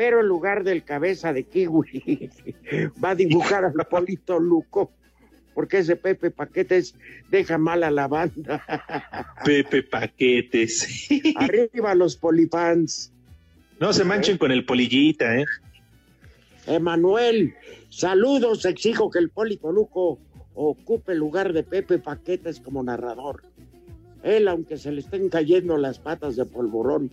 pero 0.00 0.20
en 0.20 0.28
lugar 0.28 0.64
del 0.64 0.82
cabeza 0.82 1.30
de 1.34 1.44
kiwi 1.44 2.30
va 3.04 3.10
a 3.10 3.14
dibujar 3.14 3.66
al 3.66 3.74
Polito 3.86 4.38
Luco, 4.38 4.92
porque 5.52 5.80
ese 5.80 5.94
Pepe 5.94 6.30
Paquetes 6.30 6.94
deja 7.30 7.58
mal 7.58 7.82
a 7.82 7.90
la 7.90 8.08
banda. 8.08 8.64
Pepe 9.44 9.82
Paquetes. 9.82 11.06
Arriba 11.36 11.94
los 11.94 12.16
polifans. 12.16 13.12
No 13.78 13.92
se 13.92 14.04
manchen 14.04 14.38
con 14.38 14.50
el 14.50 14.64
polillita, 14.64 15.36
¿eh? 15.38 15.44
Emanuel, 16.66 17.52
saludos, 17.90 18.64
exijo 18.64 19.10
que 19.10 19.18
el 19.18 19.28
Polito 19.28 19.70
Luco 19.70 20.18
ocupe 20.54 21.12
el 21.12 21.18
lugar 21.18 21.52
de 21.52 21.62
Pepe 21.62 21.98
Paquetes 21.98 22.58
como 22.60 22.82
narrador. 22.82 23.42
Él, 24.22 24.48
aunque 24.48 24.78
se 24.78 24.92
le 24.92 25.02
estén 25.02 25.28
cayendo 25.28 25.76
las 25.76 25.98
patas 25.98 26.36
de 26.36 26.46
polvorón, 26.46 27.10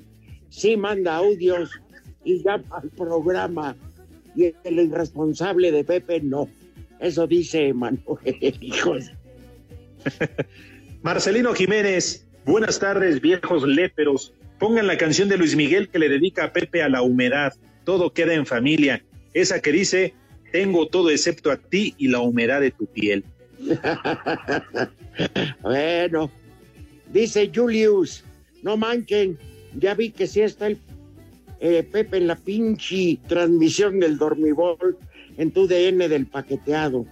sí 0.48 0.78
manda 0.78 1.18
audios 1.18 1.82
y 2.24 2.44
llama 2.44 2.64
al 2.72 2.90
programa. 2.90 3.76
Y 4.36 4.54
el 4.64 4.80
irresponsable 4.80 5.72
de 5.72 5.84
Pepe 5.84 6.22
no. 6.22 6.50
Eso 7.00 7.28
dice 7.28 7.68
Emanuel, 7.68 8.18
hijos. 8.62 9.12
Marcelino 11.02 11.54
Jiménez, 11.54 12.26
buenas 12.46 12.80
tardes, 12.80 13.22
viejos 13.22 13.68
léperos. 13.68 14.34
Pongan 14.60 14.88
la 14.88 14.98
canción 14.98 15.30
de 15.30 15.38
Luis 15.38 15.56
Miguel 15.56 15.90
que 15.90 16.00
le 16.00 16.10
dedica 16.10 16.46
a 16.46 16.54
Pepe 16.54 16.82
a 16.82 16.90
la 16.90 17.02
humedad. 17.02 17.54
Todo 17.84 18.12
queda 18.12 18.34
en 18.34 18.46
familia. 18.46 19.04
Esa 19.34 19.62
que 19.62 19.72
dice, 19.72 20.14
tengo 20.52 20.88
todo 20.88 21.10
excepto 21.10 21.52
a 21.52 21.58
ti 21.58 21.94
y 21.98 22.08
la 22.08 22.20
humedad 22.20 22.62
de 22.62 22.72
tu 22.72 22.86
piel. 22.88 23.24
bueno, 25.62 26.32
dice 27.12 27.52
Julius, 27.54 28.24
no 28.64 28.78
manchen, 28.78 29.38
ya 29.76 29.94
vi 29.94 30.12
que 30.12 30.28
sí 30.28 30.42
está 30.42 30.68
el 30.68 30.78
eh, 31.60 31.84
Pepe 31.84 32.18
en 32.18 32.28
la 32.28 32.36
pinche 32.36 33.20
transmisión 33.28 34.00
del 34.00 34.18
dormibol 34.18 34.98
en 35.38 35.52
tu 35.52 35.68
DN 35.68 36.08
del 36.08 36.26
paqueteado. 36.26 37.06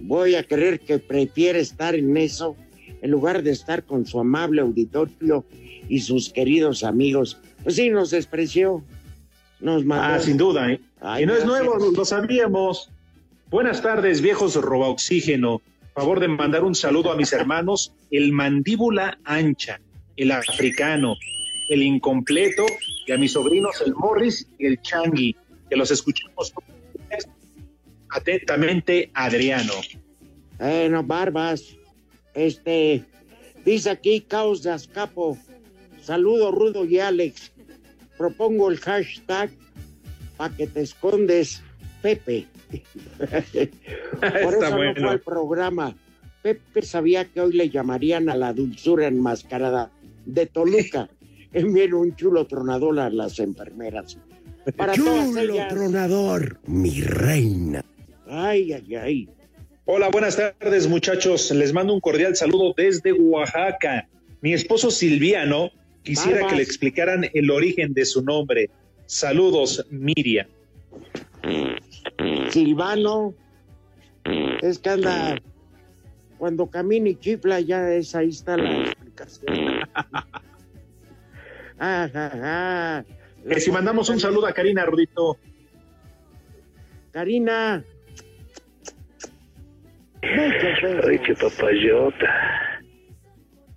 Voy 0.00 0.34
a 0.34 0.44
creer 0.44 0.80
que 0.80 0.98
prefiere 0.98 1.60
estar 1.60 1.94
en 1.94 2.16
eso 2.16 2.56
en 3.02 3.10
lugar 3.10 3.42
de 3.42 3.50
estar 3.50 3.84
con 3.84 4.06
su 4.06 4.18
amable 4.18 4.60
auditorio 4.60 5.44
y 5.88 6.00
sus 6.00 6.30
queridos 6.30 6.84
amigos. 6.84 7.38
Pues 7.62 7.76
sí, 7.76 7.90
nos 7.90 8.10
despreció. 8.10 8.84
Nos. 9.60 9.84
Ah, 9.90 10.18
sin 10.20 10.36
duda, 10.36 10.70
¿eh? 10.70 10.80
Ay, 11.00 11.22
y 11.24 11.26
no 11.26 11.34
es 11.34 11.44
nuevo, 11.44 11.76
lo 11.78 12.04
sabíamos. 12.04 12.90
Buenas 13.48 13.80
tardes, 13.80 14.20
viejos 14.20 14.54
roba 14.56 14.88
oxígeno. 14.88 15.62
Favor 15.94 16.20
de 16.20 16.28
mandar 16.28 16.62
un 16.62 16.74
saludo 16.74 17.10
a 17.10 17.16
mis 17.16 17.32
hermanos, 17.32 17.92
el 18.10 18.32
mandíbula 18.32 19.18
ancha, 19.24 19.80
el 20.16 20.30
africano, 20.32 21.16
el 21.68 21.82
incompleto, 21.82 22.64
y 23.06 23.12
a 23.12 23.18
mis 23.18 23.32
sobrinos, 23.32 23.80
el 23.84 23.94
Morris 23.94 24.48
y 24.58 24.66
el 24.66 24.80
Changi, 24.82 25.34
que 25.68 25.76
los 25.76 25.90
escuchamos 25.90 26.52
atentamente, 28.10 29.10
Adriano. 29.14 29.74
Bueno, 30.58 31.02
Barbas, 31.02 31.76
este, 32.34 33.04
dice 33.64 33.90
aquí 33.90 34.22
Caos 34.22 34.62
de 34.62 34.70
Azcapo, 34.70 35.36
saludo 36.02 36.50
Rudo 36.50 36.84
y 36.84 36.98
Alex, 36.98 37.52
propongo 38.16 38.70
el 38.70 38.78
hashtag 38.78 39.50
para 40.36 40.54
que 40.54 40.66
te 40.66 40.82
escondes, 40.82 41.62
Pepe. 42.02 42.46
Por 43.18 43.28
Está 43.34 44.38
eso 44.50 44.70
no 44.70 44.76
bueno. 44.76 45.00
fue 45.00 45.10
al 45.10 45.20
programa. 45.20 45.96
Pepe 46.42 46.82
sabía 46.82 47.24
que 47.24 47.40
hoy 47.40 47.52
le 47.52 47.70
llamarían 47.70 48.28
a 48.28 48.36
la 48.36 48.52
dulzura 48.52 49.06
enmascarada 49.06 49.90
de 50.24 50.46
Toluca. 50.46 51.08
Envíen 51.52 51.94
un 51.94 52.14
chulo 52.16 52.46
tronador 52.46 52.98
a 53.00 53.10
las 53.10 53.38
enfermeras. 53.38 54.18
Para 54.76 54.94
Chulo 54.94 55.38
ellas. 55.38 55.68
tronador, 55.68 56.58
mi 56.66 57.00
reina. 57.00 57.84
Ay, 58.28 58.72
ay, 58.72 58.94
ay. 58.96 59.28
Hola, 59.84 60.08
buenas 60.10 60.36
tardes, 60.36 60.88
muchachos. 60.88 61.52
Les 61.52 61.72
mando 61.72 61.94
un 61.94 62.00
cordial 62.00 62.34
saludo 62.34 62.74
desde 62.76 63.12
Oaxaca. 63.12 64.08
Mi 64.40 64.52
esposo 64.52 64.90
Silviano 64.90 65.70
quisiera 66.02 66.38
Barbas. 66.38 66.50
que 66.52 66.56
le 66.56 66.62
explicaran 66.64 67.26
el 67.32 67.50
origen 67.50 67.94
de 67.94 68.04
su 68.04 68.22
nombre. 68.22 68.68
Saludos, 69.06 69.86
Miriam. 69.90 70.48
Silvano, 72.50 73.34
es 74.62 74.80
que 74.80 74.88
anda, 74.90 75.40
cuando 76.38 76.66
camina 76.68 77.10
y 77.10 77.14
chifla, 77.14 77.60
ya 77.60 77.92
es, 77.92 78.14
ahí 78.16 78.30
está 78.30 78.56
la 78.56 78.82
explicación. 78.82 79.46
Ajá, 81.78 82.26
ajá. 82.26 83.04
Que 83.48 83.60
si 83.60 83.70
mandamos 83.70 84.08
un 84.08 84.18
saludo 84.18 84.46
a 84.46 84.52
Karina 84.52 84.84
Rudito. 84.84 85.38
Karina. 87.12 87.84
Ay, 90.22 91.18
qué 91.24 91.34
papayota. 91.34 92.34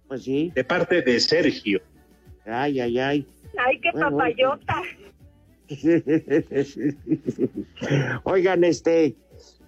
Pues 0.08 0.24
sí. 0.24 0.52
De 0.56 0.64
parte 0.64 1.02
de 1.02 1.20
Sergio. 1.20 1.82
Ay, 2.45 2.80
ay, 2.80 3.00
ay. 3.00 3.28
Ay, 3.58 3.80
qué 3.80 3.91
Bueno, 3.91 4.12
papayota. 4.12 4.82
Oigan, 8.24 8.64
este, 8.64 9.16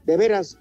de 0.05 0.17
veras, 0.17 0.57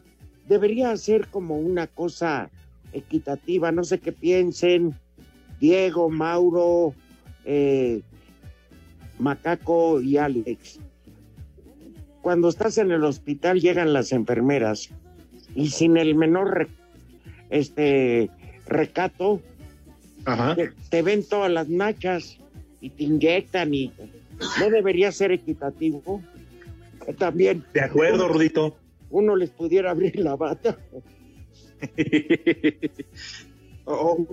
debería 0.46 0.94
ser 0.96 1.28
como 1.28 1.56
una 1.56 1.86
cosa 1.86 2.50
equitativa, 2.92 3.72
no 3.72 3.84
sé 3.84 4.00
qué 4.00 4.12
piensen, 4.12 4.94
Diego, 5.58 6.10
Mauro, 6.10 6.94
eh, 7.44 8.02
Macaco 9.18 10.00
y 10.00 10.16
Alex. 10.16 10.78
Cuando 12.22 12.48
estás 12.48 12.78
en 12.78 12.90
el 12.90 13.04
hospital 13.04 13.60
llegan 13.60 13.92
las 13.92 14.12
enfermeras 14.12 14.90
y 15.54 15.70
sin 15.70 15.96
el 15.96 16.14
menor 16.14 16.54
re- 16.54 16.68
este 17.50 18.30
recato 18.66 19.40
Te, 20.54 20.70
te 20.90 21.02
ven 21.02 21.26
todas 21.26 21.50
las 21.50 21.68
nachas 21.68 22.38
y 22.80 22.90
te 22.90 23.04
inyectan 23.04 23.72
y 23.74 23.92
no 24.60 24.70
debería 24.70 25.10
ser 25.12 25.32
equitativo. 25.32 26.22
Que 27.04 27.14
También. 27.14 27.64
De 27.72 27.80
acuerdo, 27.80 28.28
Rudito. 28.28 28.76
Uno 29.10 29.34
les 29.34 29.50
pudiera 29.50 29.90
abrir 29.90 30.16
la 30.20 30.36
bata. 30.36 30.78
O, 33.86 34.26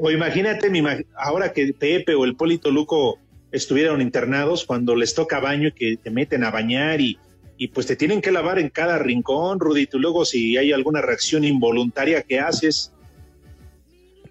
o 0.00 0.10
imagínate, 0.10 0.70
ahora 1.14 1.52
que 1.52 1.72
Pepe 1.74 2.14
o 2.14 2.24
el 2.24 2.34
Polito 2.34 2.70
Luco 2.70 3.18
estuvieron 3.52 4.00
internados, 4.00 4.64
cuando 4.64 4.96
les 4.96 5.14
toca 5.14 5.40
baño 5.40 5.68
y 5.68 5.72
que 5.72 5.96
te 5.96 6.10
meten 6.10 6.44
a 6.44 6.50
bañar 6.50 7.00
y, 7.00 7.18
y 7.58 7.68
pues 7.68 7.86
te 7.86 7.96
tienen 7.96 8.22
que 8.22 8.32
lavar 8.32 8.58
en 8.58 8.70
cada 8.70 8.98
rincón, 8.98 9.60
Rudito, 9.60 9.98
y 9.98 10.00
luego 10.00 10.24
si 10.24 10.56
hay 10.56 10.72
alguna 10.72 11.02
reacción 11.02 11.44
involuntaria 11.44 12.22
que 12.22 12.40
haces, 12.40 12.92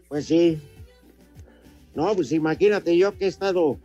Pues 0.07 0.25
sí. 0.25 0.57
No, 1.93 2.15
pues 2.15 2.31
imagínate 2.31 2.97
yo 2.97 3.15
que 3.17 3.25
he 3.25 3.27
estado 3.27 3.77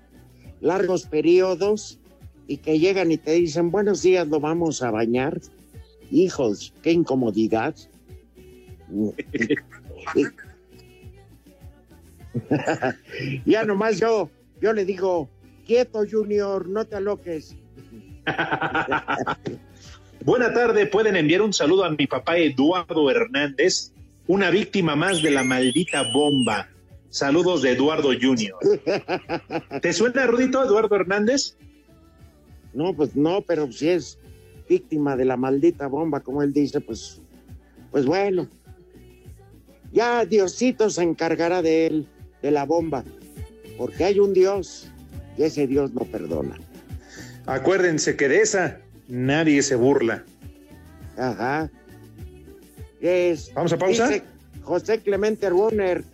largos 0.61 1.05
periodos 1.05 1.99
y 2.47 2.59
que 2.59 2.78
llegan 2.78 3.12
y 3.12 3.18
te 3.18 3.32
dicen, 3.32 3.70
buenos 3.70 4.03
días, 4.03 4.26
lo 4.28 4.41
vamos 4.41 4.82
a 4.82 4.91
bañar. 4.91 5.41
Hijos, 6.11 6.72
qué 6.82 6.93
incomodidad. 6.93 7.74
ya 13.45 13.64
nomás 13.64 14.01
yo, 14.01 14.30
yo 14.61 14.72
le 14.72 14.85
digo, 14.85 15.28
quieto 15.66 16.05
Junior, 16.11 16.68
no 16.68 16.85
te 16.85 16.97
aloques. 16.97 17.57
Buena 20.24 20.55
tarde, 20.55 20.87
pueden 20.87 21.16
enviar 21.16 21.43
un 21.43 21.53
saludo 21.53 21.85
a 21.85 21.91
mi 21.91 22.07
papá 22.07 22.39
Eduardo 22.39 23.11
Hernández, 23.11 23.93
una 24.26 24.51
víctima 24.51 24.97
más 24.97 25.22
de 25.22 25.30
la 25.30 25.45
maldita 25.45 26.03
bomba. 26.12 26.68
Saludos 27.11 27.62
de 27.62 27.72
Eduardo 27.72 28.11
Junior. 28.20 28.59
¿Te 29.82 29.93
suena, 29.93 30.26
Rudito, 30.26 30.64
Eduardo 30.64 30.97
Hernández? 30.97 31.57
No, 32.72 32.95
pues 32.95 33.14
no, 33.14 33.43
pero 33.43 33.70
si 33.70 33.91
es 33.91 34.18
víctima 34.68 35.16
de 35.16 35.24
la 35.24 35.37
maldita 35.37 35.87
bomba, 35.87 36.20
como 36.20 36.43
él 36.43 36.53
dice, 36.53 36.80
pues, 36.80 37.20
pues 37.91 38.07
bueno. 38.07 38.49
Ya 39.93 40.24
Diosito 40.24 40.91
se 40.91 41.03
encargará 41.03 41.62
de 41.62 41.87
él, 41.87 42.09
de 42.45 42.51
la 42.51 42.66
bomba, 42.66 43.03
porque 43.78 44.05
hay 44.05 44.20
un 44.20 44.34
Dios 44.34 44.86
y 45.38 45.45
ese 45.45 45.66
Dios 45.66 45.95
no 45.95 46.03
perdona. 46.03 46.61
Acuérdense 47.47 48.16
que 48.16 48.28
de 48.28 48.42
esa 48.42 48.80
nadie 49.09 49.62
se 49.62 49.76
burla. 49.76 50.24
Ajá. 51.16 51.70
Es, 53.01 53.51
¿Vamos 53.55 53.72
a 53.72 53.78
pausa? 53.78 54.09
dice 54.09 54.22
José 54.62 54.99
Clemente 54.99 55.49
Runner, 55.49 56.05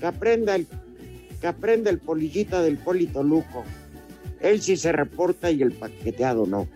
que 0.00 0.06
aprenda 0.06 0.54
el, 0.54 0.66
que 1.38 1.46
aprenda 1.46 1.90
el 1.90 1.98
polillita 1.98 2.62
del 2.62 2.78
Polito 2.78 3.22
Luco. 3.22 3.62
Él 4.40 4.62
sí 4.62 4.78
se 4.78 4.90
reporta 4.90 5.50
y 5.50 5.60
el 5.60 5.72
paqueteado 5.72 6.46
no. 6.46 6.66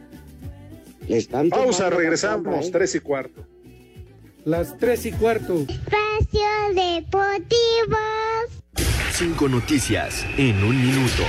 Le 1.09 1.17
están 1.17 1.49
Pausa, 1.49 1.89
regresamos, 1.89 2.67
¿eh? 2.67 2.71
tres 2.71 2.95
y 2.95 3.01
cuarto. 3.01 3.47
Las 4.45 4.77
tres 4.77 5.07
y 5.07 5.13
cuarto. 5.13 5.61
Espacio 5.61 6.43
Deportivo. 6.75 7.97
Cinco 9.15 9.47
noticias 9.47 10.25
en 10.39 10.65
un 10.65 10.75
minuto. 10.75 11.23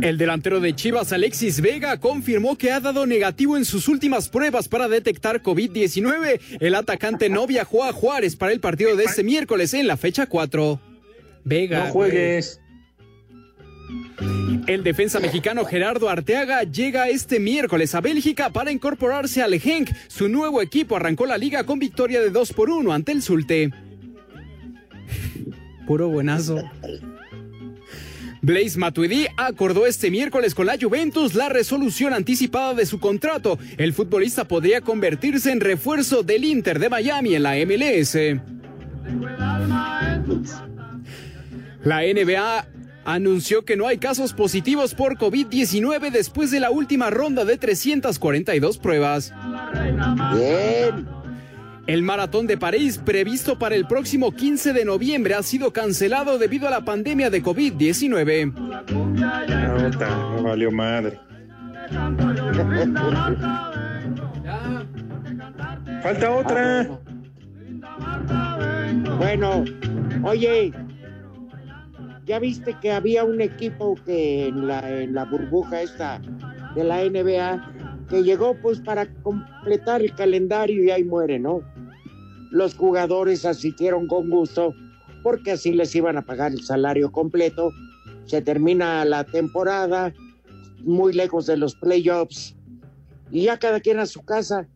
El 0.00 0.16
delantero 0.16 0.60
de 0.60 0.74
Chivas, 0.74 1.12
Alexis 1.12 1.60
Vega, 1.60 2.00
confirmó 2.00 2.56
que 2.56 2.72
ha 2.72 2.80
dado 2.80 3.04
negativo 3.04 3.58
en 3.58 3.66
sus 3.66 3.86
últimas 3.86 4.30
pruebas 4.30 4.66
para 4.66 4.88
detectar 4.88 5.42
COVID-19. 5.42 6.40
El 6.58 6.74
atacante 6.76 7.28
no 7.28 7.46
viajó 7.46 7.84
a 7.84 7.92
Juárez 7.92 8.34
para 8.34 8.52
el 8.52 8.60
partido 8.60 8.96
de 8.96 9.04
este 9.04 9.22
miércoles 9.22 9.74
en 9.74 9.86
la 9.86 9.98
fecha 9.98 10.26
4. 10.26 10.80
Vega. 11.44 11.84
No 11.84 11.92
juegues. 11.92 12.59
El 14.66 14.84
defensa 14.84 15.18
mexicano 15.18 15.64
Gerardo 15.64 16.08
Arteaga 16.08 16.62
llega 16.62 17.08
este 17.08 17.40
miércoles 17.40 17.94
a 17.94 18.00
Bélgica 18.00 18.50
para 18.50 18.70
incorporarse 18.70 19.42
al 19.42 19.58
Genk. 19.58 19.90
Su 20.08 20.28
nuevo 20.28 20.62
equipo 20.62 20.96
arrancó 20.96 21.26
la 21.26 21.38
liga 21.38 21.64
con 21.64 21.78
victoria 21.78 22.20
de 22.20 22.30
2 22.30 22.52
por 22.52 22.70
1 22.70 22.92
ante 22.92 23.12
el 23.12 23.22
Zulte. 23.22 23.70
Puro 25.86 26.08
buenazo. 26.08 26.62
Blaise 28.42 28.78
Matuidi 28.78 29.26
acordó 29.36 29.86
este 29.86 30.10
miércoles 30.10 30.54
con 30.54 30.66
la 30.66 30.78
Juventus 30.80 31.34
la 31.34 31.48
resolución 31.48 32.14
anticipada 32.14 32.74
de 32.74 32.86
su 32.86 33.00
contrato. 33.00 33.58
El 33.76 33.92
futbolista 33.92 34.44
podría 34.46 34.80
convertirse 34.80 35.50
en 35.50 35.60
refuerzo 35.60 36.22
del 36.22 36.44
Inter 36.44 36.78
de 36.78 36.88
Miami 36.88 37.34
en 37.34 37.42
la 37.42 37.54
MLS. 37.66 38.16
La 41.82 42.02
NBA 42.02 42.66
anunció 43.04 43.64
que 43.64 43.76
no 43.76 43.86
hay 43.86 43.98
casos 43.98 44.32
positivos 44.32 44.94
por 44.94 45.16
COVID-19 45.16 46.10
después 46.10 46.50
de 46.50 46.60
la 46.60 46.70
última 46.70 47.10
ronda 47.10 47.44
de 47.44 47.58
342 47.58 48.78
pruebas. 48.78 49.32
Bien. 50.34 51.08
El 51.86 52.02
maratón 52.02 52.46
de 52.46 52.56
París, 52.56 52.98
previsto 53.04 53.58
para 53.58 53.74
el 53.74 53.86
próximo 53.86 54.32
15 54.32 54.72
de 54.72 54.84
noviembre, 54.84 55.34
ha 55.34 55.42
sido 55.42 55.72
cancelado 55.72 56.38
debido 56.38 56.68
a 56.68 56.70
la 56.70 56.84
pandemia 56.84 57.30
de 57.30 57.42
COVID-19. 57.42 58.52
Puta, 58.86 60.30
me 60.36 60.42
valió 60.42 60.70
madre. 60.70 61.18
Falta 66.02 66.30
otra. 66.30 66.88
Bueno, 69.18 69.64
oye, 70.22 70.72
¿ya 72.30 72.38
viste 72.38 72.76
que 72.80 72.92
había 72.92 73.24
un 73.24 73.40
equipo 73.40 73.96
que 74.06 74.46
en 74.46 74.68
la, 74.68 74.88
en 75.02 75.14
la 75.14 75.24
burbuja 75.24 75.82
esta 75.82 76.22
de 76.76 76.84
la 76.84 77.02
NBA 77.04 78.06
que 78.08 78.22
llegó 78.22 78.54
pues 78.62 78.78
para 78.78 79.12
completar 79.24 80.00
el 80.00 80.14
calendario 80.14 80.84
y 80.84 80.92
ahí 80.92 81.02
muere, 81.02 81.40
¿no? 81.40 81.60
Los 82.52 82.76
jugadores 82.76 83.44
asistieron 83.44 84.06
con 84.06 84.30
gusto 84.30 84.72
porque 85.24 85.50
así 85.50 85.72
les 85.72 85.92
iban 85.96 86.18
a 86.18 86.22
pagar 86.22 86.52
el 86.52 86.62
salario 86.62 87.10
completo. 87.10 87.72
Se 88.26 88.40
termina 88.40 89.04
la 89.04 89.24
temporada, 89.24 90.14
muy 90.84 91.12
lejos 91.12 91.46
de 91.46 91.56
los 91.56 91.74
playoffs, 91.74 92.54
y 93.32 93.46
ya 93.46 93.58
cada 93.58 93.80
quien 93.80 93.98
a 93.98 94.06
su 94.06 94.22
casa. 94.22 94.68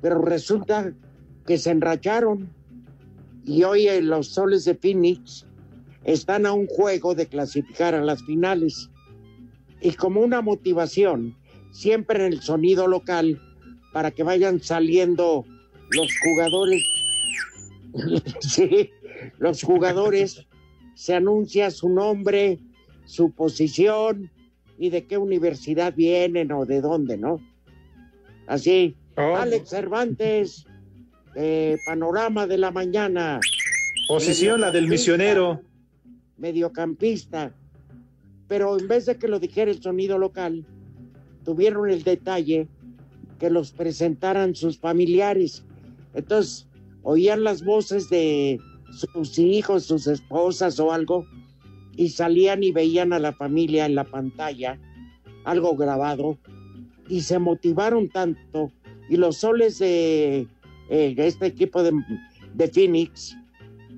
Pero 0.00 0.20
resulta 0.20 0.92
que 1.46 1.58
se 1.58 1.70
enracharon 1.70 2.52
y 3.44 3.62
hoy 3.62 3.86
eh, 3.86 4.02
los 4.02 4.26
soles 4.30 4.64
de 4.64 4.74
Phoenix 4.74 5.46
están 6.04 6.46
a 6.46 6.52
un 6.52 6.66
juego 6.66 7.14
de 7.14 7.26
clasificar 7.26 7.94
a 7.94 8.02
las 8.02 8.22
finales. 8.24 8.90
Y 9.80 9.92
como 9.92 10.20
una 10.20 10.40
motivación, 10.42 11.36
siempre 11.70 12.24
en 12.24 12.32
el 12.32 12.42
sonido 12.42 12.86
local, 12.86 13.40
para 13.92 14.10
que 14.10 14.22
vayan 14.22 14.60
saliendo 14.60 15.44
los 15.90 16.08
jugadores. 16.24 16.82
sí, 18.40 18.90
los 19.38 19.62
jugadores 19.62 20.46
se 20.94 21.14
anuncia 21.14 21.70
su 21.70 21.88
nombre, 21.88 22.58
su 23.04 23.32
posición 23.32 24.30
y 24.78 24.90
de 24.90 25.06
qué 25.06 25.18
universidad 25.18 25.94
vienen 25.94 26.52
o 26.52 26.64
de 26.64 26.80
dónde, 26.80 27.16
¿no? 27.16 27.40
Así, 28.46 28.96
Alex 29.16 29.68
Cervantes, 29.68 30.66
eh, 31.34 31.78
panorama 31.86 32.46
de 32.46 32.58
la 32.58 32.70
mañana. 32.70 33.40
Posición 34.08 34.60
la 34.60 34.70
del 34.70 34.88
misionero. 34.88 35.62
Mediocampista. 36.36 37.54
Pero 38.48 38.78
en 38.78 38.88
vez 38.88 39.06
de 39.06 39.16
que 39.16 39.28
lo 39.28 39.38
dijera 39.38 39.70
el 39.70 39.82
sonido 39.82 40.18
local, 40.18 40.66
tuvieron 41.44 41.90
el 41.90 42.02
detalle 42.02 42.68
que 43.38 43.50
los 43.50 43.72
presentaran 43.72 44.54
sus 44.54 44.78
familiares. 44.78 45.64
Entonces, 46.14 46.68
oían 47.02 47.44
las 47.44 47.64
voces 47.64 48.08
de 48.10 48.60
sus 48.92 49.38
hijos, 49.38 49.84
sus 49.84 50.06
esposas 50.06 50.78
o 50.78 50.92
algo, 50.92 51.26
y 51.96 52.10
salían 52.10 52.62
y 52.62 52.72
veían 52.72 53.12
a 53.12 53.18
la 53.18 53.32
familia 53.32 53.86
en 53.86 53.94
la 53.94 54.04
pantalla, 54.04 54.78
algo 55.44 55.76
grabado, 55.76 56.38
y 57.08 57.22
se 57.22 57.38
motivaron 57.38 58.08
tanto. 58.08 58.70
Y 59.08 59.16
los 59.16 59.38
soles 59.38 59.78
de 59.78 60.46
eh, 60.88 61.14
este 61.16 61.46
equipo 61.46 61.82
de, 61.82 61.92
de 62.54 62.68
Phoenix, 62.68 63.36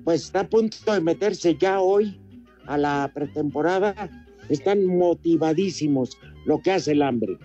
pues 0.03 0.23
está 0.23 0.41
a 0.41 0.49
punto 0.49 0.91
de 0.91 1.01
meterse 1.01 1.55
ya 1.55 1.79
hoy 1.79 2.19
a 2.67 2.77
la 2.77 3.11
pretemporada. 3.13 4.09
Están 4.49 4.85
motivadísimos, 4.85 6.17
lo 6.45 6.61
que 6.61 6.71
hace 6.71 6.91
el 6.91 7.01
hambre. 7.01 7.37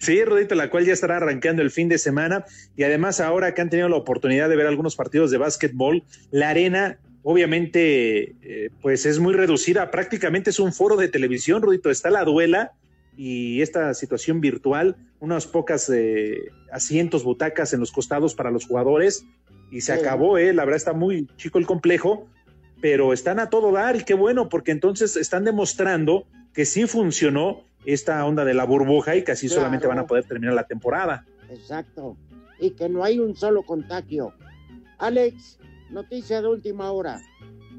Sí, 0.00 0.24
Rudito, 0.24 0.54
la 0.54 0.70
cual 0.70 0.84
ya 0.84 0.92
estará 0.92 1.16
arrancando 1.18 1.62
el 1.62 1.70
fin 1.70 1.88
de 1.88 1.98
semana 1.98 2.44
y 2.76 2.82
además 2.82 3.20
ahora 3.20 3.54
que 3.54 3.60
han 3.62 3.70
tenido 3.70 3.88
la 3.88 3.96
oportunidad 3.96 4.48
de 4.48 4.56
ver 4.56 4.66
algunos 4.66 4.96
partidos 4.96 5.30
de 5.30 5.38
básquetbol, 5.38 6.02
la 6.30 6.50
arena 6.50 6.98
obviamente 7.22 8.34
eh, 8.42 8.70
pues 8.82 9.06
es 9.06 9.18
muy 9.18 9.34
reducida, 9.34 9.90
prácticamente 9.90 10.50
es 10.50 10.58
un 10.58 10.72
foro 10.72 10.96
de 10.96 11.08
televisión, 11.08 11.62
Rudito, 11.62 11.90
está 11.90 12.10
la 12.10 12.24
duela 12.24 12.72
y 13.16 13.62
esta 13.62 13.94
situación 13.94 14.40
virtual, 14.40 14.96
unas 15.20 15.46
pocas 15.46 15.88
eh, 15.94 16.50
asientos, 16.72 17.22
butacas 17.24 17.72
en 17.72 17.80
los 17.80 17.92
costados 17.92 18.34
para 18.34 18.50
los 18.50 18.66
jugadores 18.66 19.24
y 19.70 19.80
se 19.80 19.94
Sí. 19.94 20.00
acabó, 20.00 20.36
eh, 20.38 20.52
la 20.52 20.64
verdad 20.64 20.76
está 20.76 20.92
muy 20.92 21.28
chico 21.36 21.58
el 21.58 21.66
complejo, 21.66 22.28
pero 22.84 23.14
están 23.14 23.40
a 23.40 23.48
todo 23.48 23.72
dar 23.72 23.96
y 23.96 24.04
qué 24.04 24.12
bueno, 24.12 24.50
porque 24.50 24.70
entonces 24.70 25.16
están 25.16 25.42
demostrando 25.42 26.26
que 26.52 26.66
sí 26.66 26.86
funcionó 26.86 27.62
esta 27.86 28.22
onda 28.26 28.44
de 28.44 28.52
la 28.52 28.64
burbuja 28.64 29.16
y 29.16 29.24
que 29.24 29.32
así 29.32 29.46
Claro. 29.46 29.62
solamente 29.62 29.86
van 29.86 30.00
a 30.00 30.06
poder 30.06 30.24
terminar 30.24 30.52
la 30.54 30.66
temporada. 30.66 31.24
Exacto. 31.48 32.18
Y 32.60 32.72
que 32.72 32.90
no 32.90 33.02
hay 33.02 33.18
un 33.18 33.34
solo 33.36 33.62
contagio. 33.62 34.34
Alex, 34.98 35.58
noticia 35.88 36.42
de 36.42 36.48
última 36.48 36.92
hora. 36.92 37.22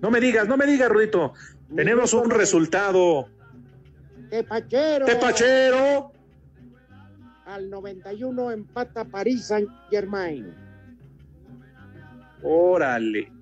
No 0.01 0.09
me 0.09 0.19
digas, 0.19 0.47
no 0.47 0.57
me 0.57 0.65
digas, 0.65 0.89
Rudito. 0.89 1.33
Tenemos 1.75 2.11
un 2.15 2.31
resultado. 2.31 3.29
Tepachero. 4.31 5.05
Tepachero. 5.05 6.13
Al 7.45 7.69
91 7.69 8.49
empata 8.51 9.05
París 9.05 9.45
Saint 9.45 9.69
Germain. 9.91 10.51
Órale. 12.41 13.34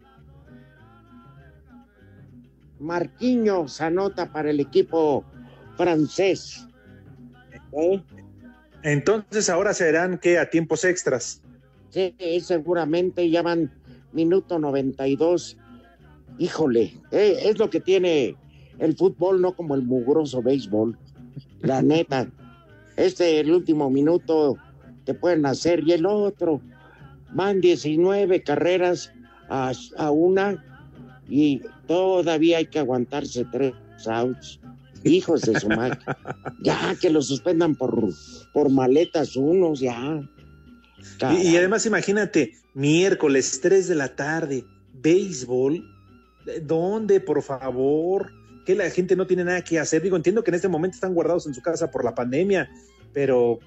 Marquinhos 2.84 3.82
anota 3.82 4.32
para 4.32 4.52
el 4.52 4.60
equipo 4.60 5.24
francés. 5.78 6.68
¿Eh? 7.72 8.02
Entonces 8.84 9.50
ahora 9.50 9.74
serán 9.74 10.18
que 10.18 10.38
a 10.38 10.50
tiempos 10.50 10.84
extras. 10.84 11.42
Sí, 11.90 12.14
seguramente 12.42 13.30
ya 13.30 13.42
van 13.42 13.72
minuto 14.12 14.60
92. 14.60 15.58
Híjole, 16.38 16.94
eh, 17.12 17.40
es 17.44 17.58
lo 17.58 17.70
que 17.70 17.80
tiene 17.80 18.36
el 18.80 18.96
fútbol, 18.96 19.42
no 19.42 19.56
como 19.56 19.76
el 19.76 19.84
mugroso 19.84 20.42
béisbol. 20.42 20.98
La 21.62 21.82
neta, 21.84 22.30
este, 22.98 23.40
el 23.40 23.52
último 23.52 23.90
minuto 23.90 24.58
te 25.06 25.14
pueden 25.14 25.46
hacer 25.46 25.84
y 25.86 25.94
el 25.94 26.06
otro. 26.06 26.62
Van 27.32 27.62
19 27.62 28.44
carreras 28.44 29.12
a, 29.50 29.72
a 29.98 30.12
una 30.12 30.73
y 31.34 31.64
todavía 31.88 32.60
hay 32.60 32.68
que 32.68 32.78
aguantarse 32.78 33.44
tres 33.52 33.74
outs. 34.06 34.60
Hijos 35.04 35.42
de 35.42 35.60
su 35.60 35.68
madre. 35.68 35.98
Ya, 36.62 36.96
que 37.02 37.10
lo 37.10 37.22
suspendan 37.22 37.76
por, 37.76 38.08
por 38.54 38.70
maletas 38.70 39.36
unos, 39.36 39.80
ya. 39.80 40.22
Y, 41.32 41.48
y 41.48 41.58
además 41.58 41.86
imagínate, 41.88 42.54
miércoles 42.76 43.60
3 43.62 43.88
de 43.88 43.96
la 43.96 44.16
tarde, 44.16 44.64
béisbol. 44.94 45.84
¿Dónde, 46.62 47.20
por 47.20 47.42
favor? 47.42 48.32
Que 48.66 48.76
la 48.76 48.90
gente 48.92 49.16
no 49.16 49.26
tiene 49.26 49.44
nada 49.44 49.64
que 49.64 49.80
hacer. 49.80 50.04
Digo, 50.04 50.16
entiendo 50.16 50.44
que 50.44 50.52
en 50.52 50.56
este 50.56 50.70
momento 50.70 50.96
están 50.96 51.16
guardados 51.16 51.48
en 51.48 51.56
su 51.56 51.62
casa 51.62 51.90
por 51.90 52.06
la 52.06 52.14
pandemia, 52.14 52.70
pero 53.12 53.60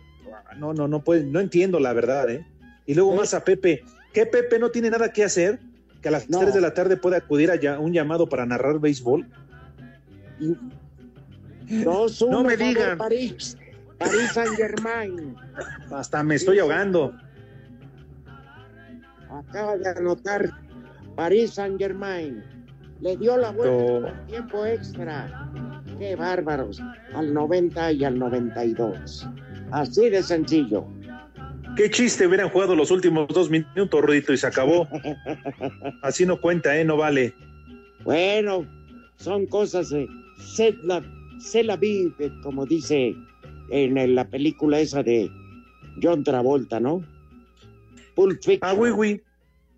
no, 0.56 0.72
no, 0.72 0.86
no 0.86 1.02
puede, 1.02 1.24
no 1.24 1.40
entiendo 1.40 1.80
la 1.80 1.92
verdad, 1.92 2.30
¿eh? 2.30 2.46
Y 2.86 2.94
luego 2.94 3.14
más 3.16 3.34
a 3.34 3.42
Pepe. 3.42 3.82
¿Qué 4.14 4.24
Pepe 4.24 4.60
no 4.60 4.70
tiene 4.70 4.88
nada 4.88 5.12
que 5.12 5.24
hacer? 5.24 5.58
Que 6.06 6.10
a 6.10 6.12
las 6.12 6.28
3 6.28 6.54
de 6.54 6.60
la 6.60 6.72
tarde 6.72 6.96
puede 6.96 7.16
acudir 7.16 7.50
a 7.50 7.80
un 7.80 7.92
llamado 7.92 8.28
para 8.28 8.46
narrar 8.46 8.78
béisbol. 8.78 9.26
no 12.28 12.44
me 12.44 12.56
digan. 12.56 12.96
París, 12.96 13.58
París 13.98 14.30
Saint 14.32 14.54
Germain. 14.54 15.34
Hasta 15.90 16.22
me 16.22 16.36
estoy 16.36 16.60
ahogando. 16.60 17.12
Acaba 19.28 19.76
de 19.78 19.88
anotar 19.88 20.48
París 21.16 21.54
Saint 21.54 21.76
Germain. 21.76 22.44
Le 23.00 23.16
dio 23.16 23.36
la 23.36 23.50
vuelta 23.50 24.10
en 24.10 24.26
tiempo 24.28 24.64
extra. 24.64 25.50
Qué 25.98 26.14
bárbaros. 26.14 26.80
Al 27.14 27.34
90 27.34 27.90
y 27.90 28.04
al 28.04 28.16
92. 28.16 29.28
Así 29.72 30.08
de 30.08 30.22
sencillo. 30.22 30.86
Qué 31.76 31.90
chiste 31.90 32.26
hubieran 32.26 32.48
jugado 32.48 32.74
los 32.74 32.90
últimos 32.90 33.28
dos 33.28 33.50
minutos, 33.50 34.00
Rudito, 34.00 34.32
y 34.32 34.38
se 34.38 34.46
acabó. 34.46 34.88
Así 36.02 36.24
no 36.24 36.40
cuenta, 36.40 36.76
¿eh? 36.76 36.84
No 36.84 36.96
vale. 36.96 37.34
Bueno, 38.02 38.66
son 39.16 39.46
cosas 39.46 39.90
de 39.90 40.08
se 40.38 40.72
la, 40.82 41.02
se 41.38 41.62
la 41.62 41.76
vive, 41.76 42.32
como 42.42 42.64
dice 42.64 43.14
en 43.70 44.14
la 44.14 44.28
película 44.28 44.80
esa 44.80 45.02
de 45.02 45.30
John 46.02 46.24
Travolta, 46.24 46.80
¿no? 46.80 47.04
Pulp 48.14 48.42
Fiction. 48.42 48.60
Ah, 48.62 48.74
oui, 48.74 48.90
oui. 48.90 49.22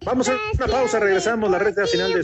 Vamos 0.05 0.29
a 0.29 0.39
una 0.55 0.67
pausa, 0.67 1.01
regresamos 1.01 1.51
la 1.51 1.59
recta 1.59 1.87
final 1.87 2.13
de 2.13 2.23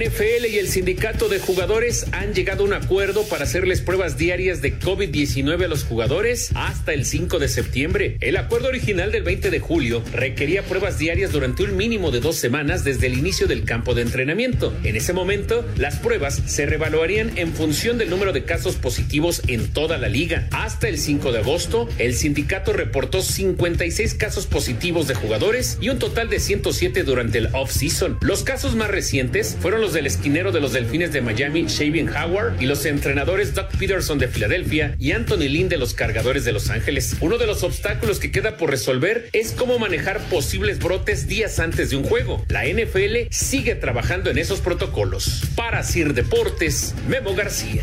NFL 0.00 0.46
y 0.50 0.56
el 0.58 0.68
sindicato 0.68 1.28
de 1.28 1.40
jugadores 1.40 2.06
han 2.12 2.32
llegado 2.32 2.62
a 2.62 2.66
un 2.66 2.72
acuerdo 2.72 3.24
para 3.24 3.44
hacerles 3.44 3.82
pruebas 3.82 4.16
diarias 4.16 4.62
de 4.62 4.78
COVID-19 4.78 5.64
a 5.64 5.68
los 5.68 5.84
jugadores 5.84 6.52
hasta 6.54 6.94
el 6.94 7.04
5 7.04 7.38
de 7.38 7.48
septiembre. 7.48 8.16
El 8.20 8.38
acuerdo 8.38 8.68
original 8.68 9.12
del 9.12 9.24
20 9.24 9.50
de 9.50 9.60
julio 9.60 10.02
requería 10.14 10.62
pruebas 10.62 10.98
diarias 10.98 11.32
durante 11.32 11.64
un 11.64 11.76
mínimo 11.76 12.10
de 12.10 12.20
dos 12.20 12.36
semanas 12.36 12.82
desde 12.82 13.08
el 13.08 13.18
inicio 13.18 13.46
del 13.46 13.64
campo 13.64 13.92
de 13.92 14.00
entrenamiento. 14.00 14.72
En 14.84 14.96
ese 14.96 15.12
momento, 15.12 15.66
las 15.76 15.96
pruebas 15.96 16.40
se 16.46 16.64
revaluarían 16.64 17.36
en 17.36 17.52
función 17.52 17.98
del 17.98 18.08
número 18.08 18.32
de 18.32 18.44
casos 18.44 18.76
positivos 18.76 19.42
en 19.48 19.68
toda 19.68 19.98
la 19.98 20.08
liga. 20.08 20.48
Hasta 20.52 20.88
el 20.88 20.96
5 20.96 21.30
de 21.30 21.40
agosto, 21.40 21.90
el 21.98 22.14
sindicato 22.14 22.72
reportó 22.72 23.20
56 23.20 24.14
casos 24.14 24.46
positivos 24.46 25.08
de 25.08 25.14
jugadores 25.14 25.76
y 25.82 25.90
un 25.90 25.98
total 25.98 26.30
de 26.30 26.40
107 26.40 27.02
durante 27.02 27.36
el 27.36 27.54
off-season. 27.54 28.16
Los 28.22 28.44
casos 28.44 28.76
más 28.76 28.90
recientes 28.90 29.58
fueron 29.60 29.82
los 29.82 29.89
del 29.92 30.06
esquinero 30.06 30.52
de 30.52 30.60
los 30.60 30.72
Delfines 30.72 31.12
de 31.12 31.20
Miami, 31.20 31.66
Shaven 31.66 32.08
Howard, 32.08 32.60
y 32.60 32.66
los 32.66 32.84
entrenadores 32.84 33.54
Doug 33.54 33.68
Peterson 33.78 34.18
de 34.18 34.28
Filadelfia 34.28 34.94
y 34.98 35.12
Anthony 35.12 35.48
Lynn 35.48 35.68
de 35.68 35.78
los 35.78 35.94
Cargadores 35.94 36.44
de 36.44 36.52
Los 36.52 36.70
Ángeles. 36.70 37.16
Uno 37.20 37.38
de 37.38 37.46
los 37.46 37.62
obstáculos 37.62 38.18
que 38.18 38.30
queda 38.30 38.56
por 38.56 38.70
resolver 38.70 39.28
es 39.32 39.52
cómo 39.52 39.78
manejar 39.78 40.20
posibles 40.28 40.78
brotes 40.78 41.26
días 41.26 41.58
antes 41.58 41.90
de 41.90 41.96
un 41.96 42.04
juego. 42.04 42.44
La 42.48 42.64
NFL 42.66 43.28
sigue 43.30 43.74
trabajando 43.74 44.30
en 44.30 44.38
esos 44.38 44.60
protocolos. 44.60 45.42
Para 45.56 45.82
Sir 45.82 46.14
Deportes, 46.14 46.94
Memo 47.08 47.34
García. 47.34 47.82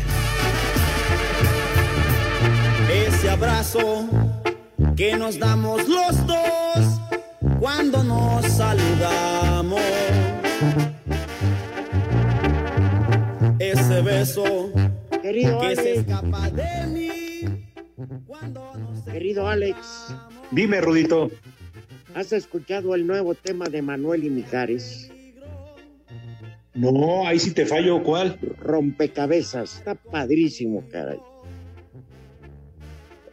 Ese 3.06 3.30
abrazo 3.30 4.08
que 4.96 5.16
nos 5.16 5.38
damos 5.38 5.88
los 5.88 6.26
dos 6.26 7.00
cuando 7.60 8.02
nos 8.04 8.46
saludamos 8.46 9.80
ese 13.98 14.02
beso 14.02 14.72
Querido 15.22 15.58
que 15.60 15.66
Alex. 15.66 15.82
se 15.82 15.92
escapa 15.94 16.50
de 16.50 16.86
mí. 16.86 17.08
Querido 19.10 19.48
Alex. 19.48 20.14
Dime, 20.50 20.80
Rudito. 20.80 21.30
¿Has 22.14 22.32
escuchado 22.32 22.94
el 22.94 23.06
nuevo 23.06 23.34
tema 23.34 23.66
de 23.66 23.82
Manuel 23.82 24.24
y 24.24 24.30
Mijares? 24.30 25.10
No, 26.74 27.26
ahí 27.26 27.38
sí 27.38 27.52
te 27.52 27.66
fallo. 27.66 28.02
¿Cuál? 28.02 28.38
Rompecabezas. 28.60 29.78
Está 29.78 29.94
padrísimo, 29.96 30.84
caray. 30.90 31.18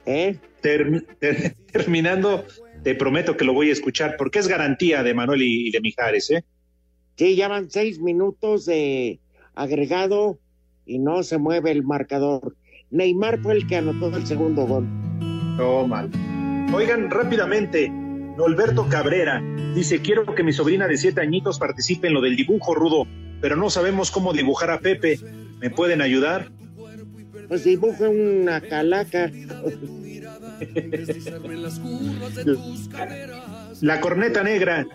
¿Eh? 0.07 0.37
Termi- 0.61 1.05
ter- 1.19 1.55
terminando, 1.71 2.45
te 2.83 2.95
prometo 2.95 3.37
que 3.37 3.45
lo 3.45 3.53
voy 3.53 3.69
a 3.69 3.73
escuchar 3.73 4.15
porque 4.17 4.39
es 4.39 4.47
garantía 4.47 5.03
de 5.03 5.13
Manuel 5.13 5.41
y, 5.43 5.67
y 5.67 5.71
de 5.71 5.81
Mijares, 5.81 6.29
¿eh? 6.31 6.43
Sí, 7.17 7.35
ya 7.35 7.47
van 7.47 7.69
seis 7.69 7.99
minutos 7.99 8.65
de 8.65 9.19
agregado 9.53 10.39
y 10.85 10.99
no 10.99 11.23
se 11.23 11.37
mueve 11.37 11.71
el 11.71 11.83
marcador. 11.83 12.55
Neymar 12.91 13.39
fue 13.39 13.53
el 13.53 13.67
que 13.67 13.77
anotó 13.77 14.15
el 14.15 14.25
segundo 14.25 14.65
gol. 14.65 14.87
No, 15.57 15.87
mal. 15.87 16.09
Oigan, 16.73 17.09
rápidamente, 17.09 17.89
Norberto 17.89 18.87
Cabrera 18.89 19.41
dice, 19.73 20.01
quiero 20.01 20.25
que 20.35 20.43
mi 20.43 20.53
sobrina 20.53 20.87
de 20.87 20.97
siete 20.97 21.21
añitos 21.21 21.59
participe 21.59 22.07
en 22.07 22.13
lo 22.13 22.21
del 22.21 22.35
dibujo 22.35 22.75
rudo, 22.75 23.07
pero 23.41 23.55
no 23.55 23.69
sabemos 23.69 24.11
cómo 24.11 24.33
dibujar 24.33 24.71
a 24.71 24.79
Pepe. 24.79 25.19
¿Me 25.59 25.69
pueden 25.69 26.01
ayudar? 26.01 26.51
Pues 27.47 27.63
dibuja 27.63 28.09
una 28.09 28.61
calaca. 28.61 29.31
La 33.81 34.01
corneta 34.01 34.43
negra. 34.43 34.85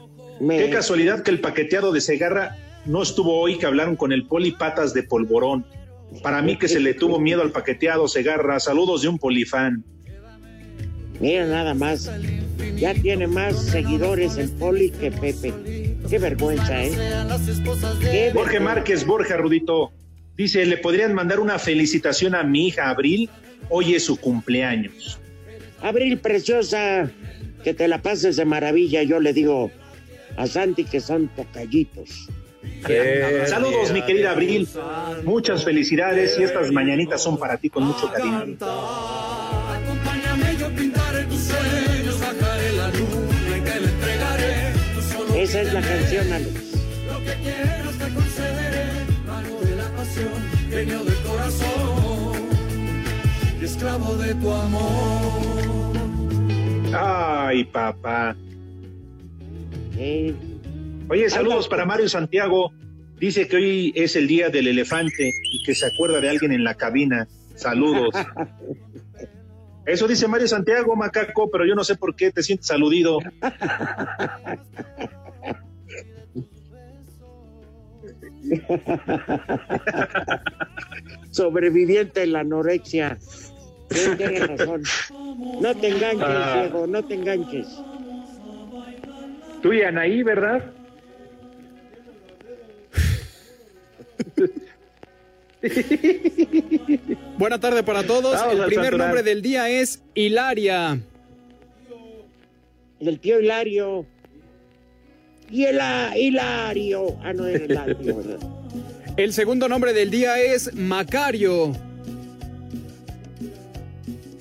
Qué 0.40 0.70
casualidad 0.70 1.22
que 1.22 1.30
el 1.30 1.40
paqueteado 1.40 1.92
de 1.92 2.00
Segarra 2.00 2.56
no 2.86 3.02
estuvo 3.02 3.38
hoy 3.40 3.58
que 3.58 3.66
hablaron 3.66 3.96
con 3.96 4.12
el 4.12 4.26
polipatas 4.26 4.94
de 4.94 5.02
Polvorón. 5.02 5.64
Para 6.22 6.42
mí 6.42 6.58
que 6.58 6.68
se 6.68 6.80
le 6.80 6.94
tuvo 6.94 7.18
miedo 7.20 7.42
al 7.42 7.52
paqueteado 7.52 8.08
Segarra. 8.08 8.60
Saludos 8.60 9.02
de 9.02 9.08
un 9.08 9.18
polifán. 9.18 9.84
Mira 11.20 11.46
nada 11.46 11.74
más. 11.74 12.10
Ya 12.76 12.94
tiene 12.94 13.26
más 13.26 13.62
seguidores 13.66 14.36
el 14.36 14.50
Poli 14.50 14.90
que 14.90 15.10
Pepe. 15.10 15.52
Qué 16.08 16.18
vergüenza, 16.18 16.82
¿eh? 16.82 16.92
Qué 18.00 18.30
Jorge 18.32 18.58
vergüenza. 18.58 18.60
Márquez 18.60 19.06
Borja 19.06 19.36
Rudito 19.36 19.92
dice, 20.36 20.64
¿le 20.64 20.78
podrían 20.78 21.14
mandar 21.14 21.40
una 21.40 21.58
felicitación 21.58 22.34
a 22.34 22.42
mi 22.42 22.68
hija 22.68 22.88
Abril? 22.88 23.28
Hoy 23.68 23.94
es 23.94 24.04
su 24.04 24.16
cumpleaños. 24.16 25.20
Abril 25.82 26.18
preciosa, 26.18 27.10
que 27.62 27.74
te 27.74 27.86
la 27.86 28.02
pases 28.02 28.36
de 28.36 28.44
maravilla. 28.44 29.02
Yo 29.02 29.20
le 29.20 29.32
digo 29.32 29.70
a 30.36 30.46
Santi 30.46 30.84
que 30.84 31.00
son 31.00 31.28
tocallitos. 31.28 32.28
Saludos, 33.46 33.92
mi 33.92 34.02
querida 34.02 34.32
Abril. 34.32 34.68
Muchas 35.24 35.64
felicidades 35.64 36.38
y 36.38 36.42
estas 36.44 36.70
mañanitas 36.72 37.22
son 37.22 37.38
para 37.38 37.56
ti 37.56 37.70
con 37.70 37.84
mucho 37.84 38.10
cariño. 38.12 38.56
Esa 45.36 45.62
es 45.62 45.72
la 45.72 45.80
canción, 45.80 46.32
Alex. 46.32 46.52
Lo 47.08 47.18
que 47.24 47.34
quieras 47.42 47.98
te 47.98 48.14
concederé, 48.14 48.86
mano 49.26 49.60
de 49.60 49.76
la 49.76 49.88
pasión, 49.96 50.32
genio 50.68 51.04
del 51.04 51.16
corazón, 51.22 52.48
y 53.60 53.64
esclavo 53.64 54.16
de 54.16 54.34
tu 54.34 54.52
amor. 54.52 55.92
Ay, 56.92 57.64
papá. 57.64 58.36
Eh, 59.96 60.34
Oye, 61.10 61.28
saludos 61.28 61.68
para 61.68 61.84
Mario 61.84 62.08
Santiago. 62.08 62.72
Dice 63.18 63.48
que 63.48 63.56
hoy 63.56 63.92
es 63.96 64.14
el 64.16 64.28
día 64.28 64.48
del 64.48 64.68
elefante 64.68 65.32
y 65.52 65.62
que 65.64 65.74
se 65.74 65.86
acuerda 65.86 66.20
de 66.20 66.30
alguien 66.30 66.52
en 66.52 66.62
la 66.62 66.76
cabina. 66.76 67.26
Saludos. 67.56 68.14
Eso 69.86 70.06
dice 70.06 70.28
Mario 70.28 70.46
Santiago, 70.46 70.94
macaco, 70.94 71.50
pero 71.50 71.66
yo 71.66 71.74
no 71.74 71.82
sé 71.82 71.96
por 71.96 72.14
qué 72.14 72.30
te 72.30 72.44
sientes 72.44 72.70
aludido. 72.70 73.18
Sobreviviente 81.30 82.20
de 82.20 82.26
la 82.26 82.40
anorexia. 82.40 83.18
Tienes 83.88 84.46
razón. 84.46 84.82
No 85.60 85.74
te 85.74 85.88
enganches, 85.88 86.26
Ah. 86.28 86.60
Diego, 86.60 86.86
no 86.86 87.02
te 87.04 87.14
enganches. 87.14 87.66
Tú 89.62 89.72
y 89.72 89.82
Anaí, 89.82 90.22
¿verdad? 90.22 90.62
Buena 97.38 97.60
tarde 97.60 97.82
para 97.82 98.02
todos. 98.04 98.34
Vamos 98.34 98.54
el 98.54 98.64
primer 98.66 98.96
nombre 98.96 99.22
del 99.22 99.42
día 99.42 99.68
es 99.68 100.02
Hilaria. 100.14 100.98
El 103.00 103.18
tío 103.20 103.40
Hilario. 103.40 104.06
Y 105.50 105.64
el 105.64 105.80
a- 105.80 106.16
Hilario. 106.16 107.16
Ah, 107.22 107.32
no 107.32 107.46
era 107.46 107.64
Hilario, 107.64 108.16
¿verdad? 108.16 108.38
El 109.16 109.32
segundo 109.32 109.68
nombre 109.68 109.92
del 109.92 110.10
día 110.10 110.40
es 110.40 110.72
Macario. 110.74 111.72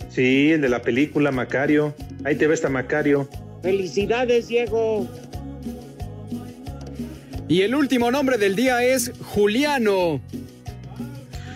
Sí, 0.09 0.51
el 0.51 0.61
de 0.61 0.69
la 0.69 0.81
película 0.81 1.31
Macario. 1.31 1.93
Ahí 2.23 2.35
te 2.35 2.47
ves, 2.47 2.59
está 2.59 2.69
Macario. 2.69 3.27
Felicidades, 3.61 4.47
Diego. 4.47 5.07
Y 7.49 7.63
el 7.63 7.73
último 7.73 8.11
nombre 8.11 8.37
del 8.37 8.55
día 8.55 8.83
es 8.83 9.11
Juliano. 9.21 10.21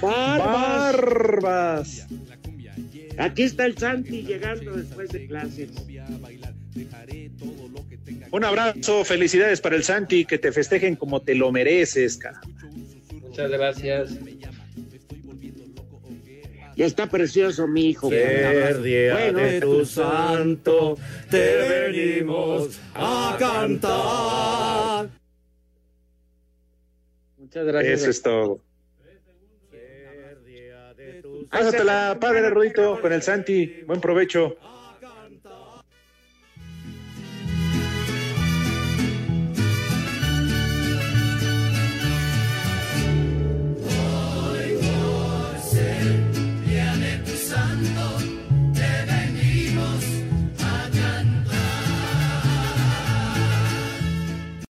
Barbas. 0.02 0.96
Barbas. 0.96 2.08
Aquí 3.20 3.44
está 3.44 3.68
el 3.68 3.78
Santi 3.78 4.24
llegando 4.24 4.74
después 4.74 5.10
de 5.12 5.28
clases. 5.28 5.70
Un 8.32 8.44
abrazo, 8.44 9.06
felicidades 9.06 9.62
para 9.62 9.76
el 9.76 9.84
Santi, 9.84 10.26
que 10.26 10.40
te 10.40 10.52
festejen 10.52 10.96
como 10.96 11.22
te 11.22 11.36
lo 11.36 11.52
mereces, 11.52 12.18
cara. 12.18 12.42
Muchas 13.22 13.52
gracias. 13.52 14.10
Ya 16.76 16.88
está 16.88 17.08
precioso 17.08 17.68
mi 17.68 17.92
hijo. 17.92 18.10
Ser 18.10 18.82
día 18.82 19.32
de 19.32 19.62
tu 19.62 19.86
santo, 19.86 20.98
te 21.30 21.92
venimos 21.92 22.80
a 22.96 23.36
cantar. 23.38 25.23
Muchas 27.54 27.68
gracias. 27.68 28.02
Eso 28.02 28.10
es 28.10 28.22
todo. 28.24 28.60
Pásatela, 31.52 32.18
padre 32.20 32.50
Rudito, 32.50 33.00
con 33.00 33.14
el 33.14 33.22
Santi. 33.22 33.84
Buen 33.86 34.02
provecho. 34.02 34.58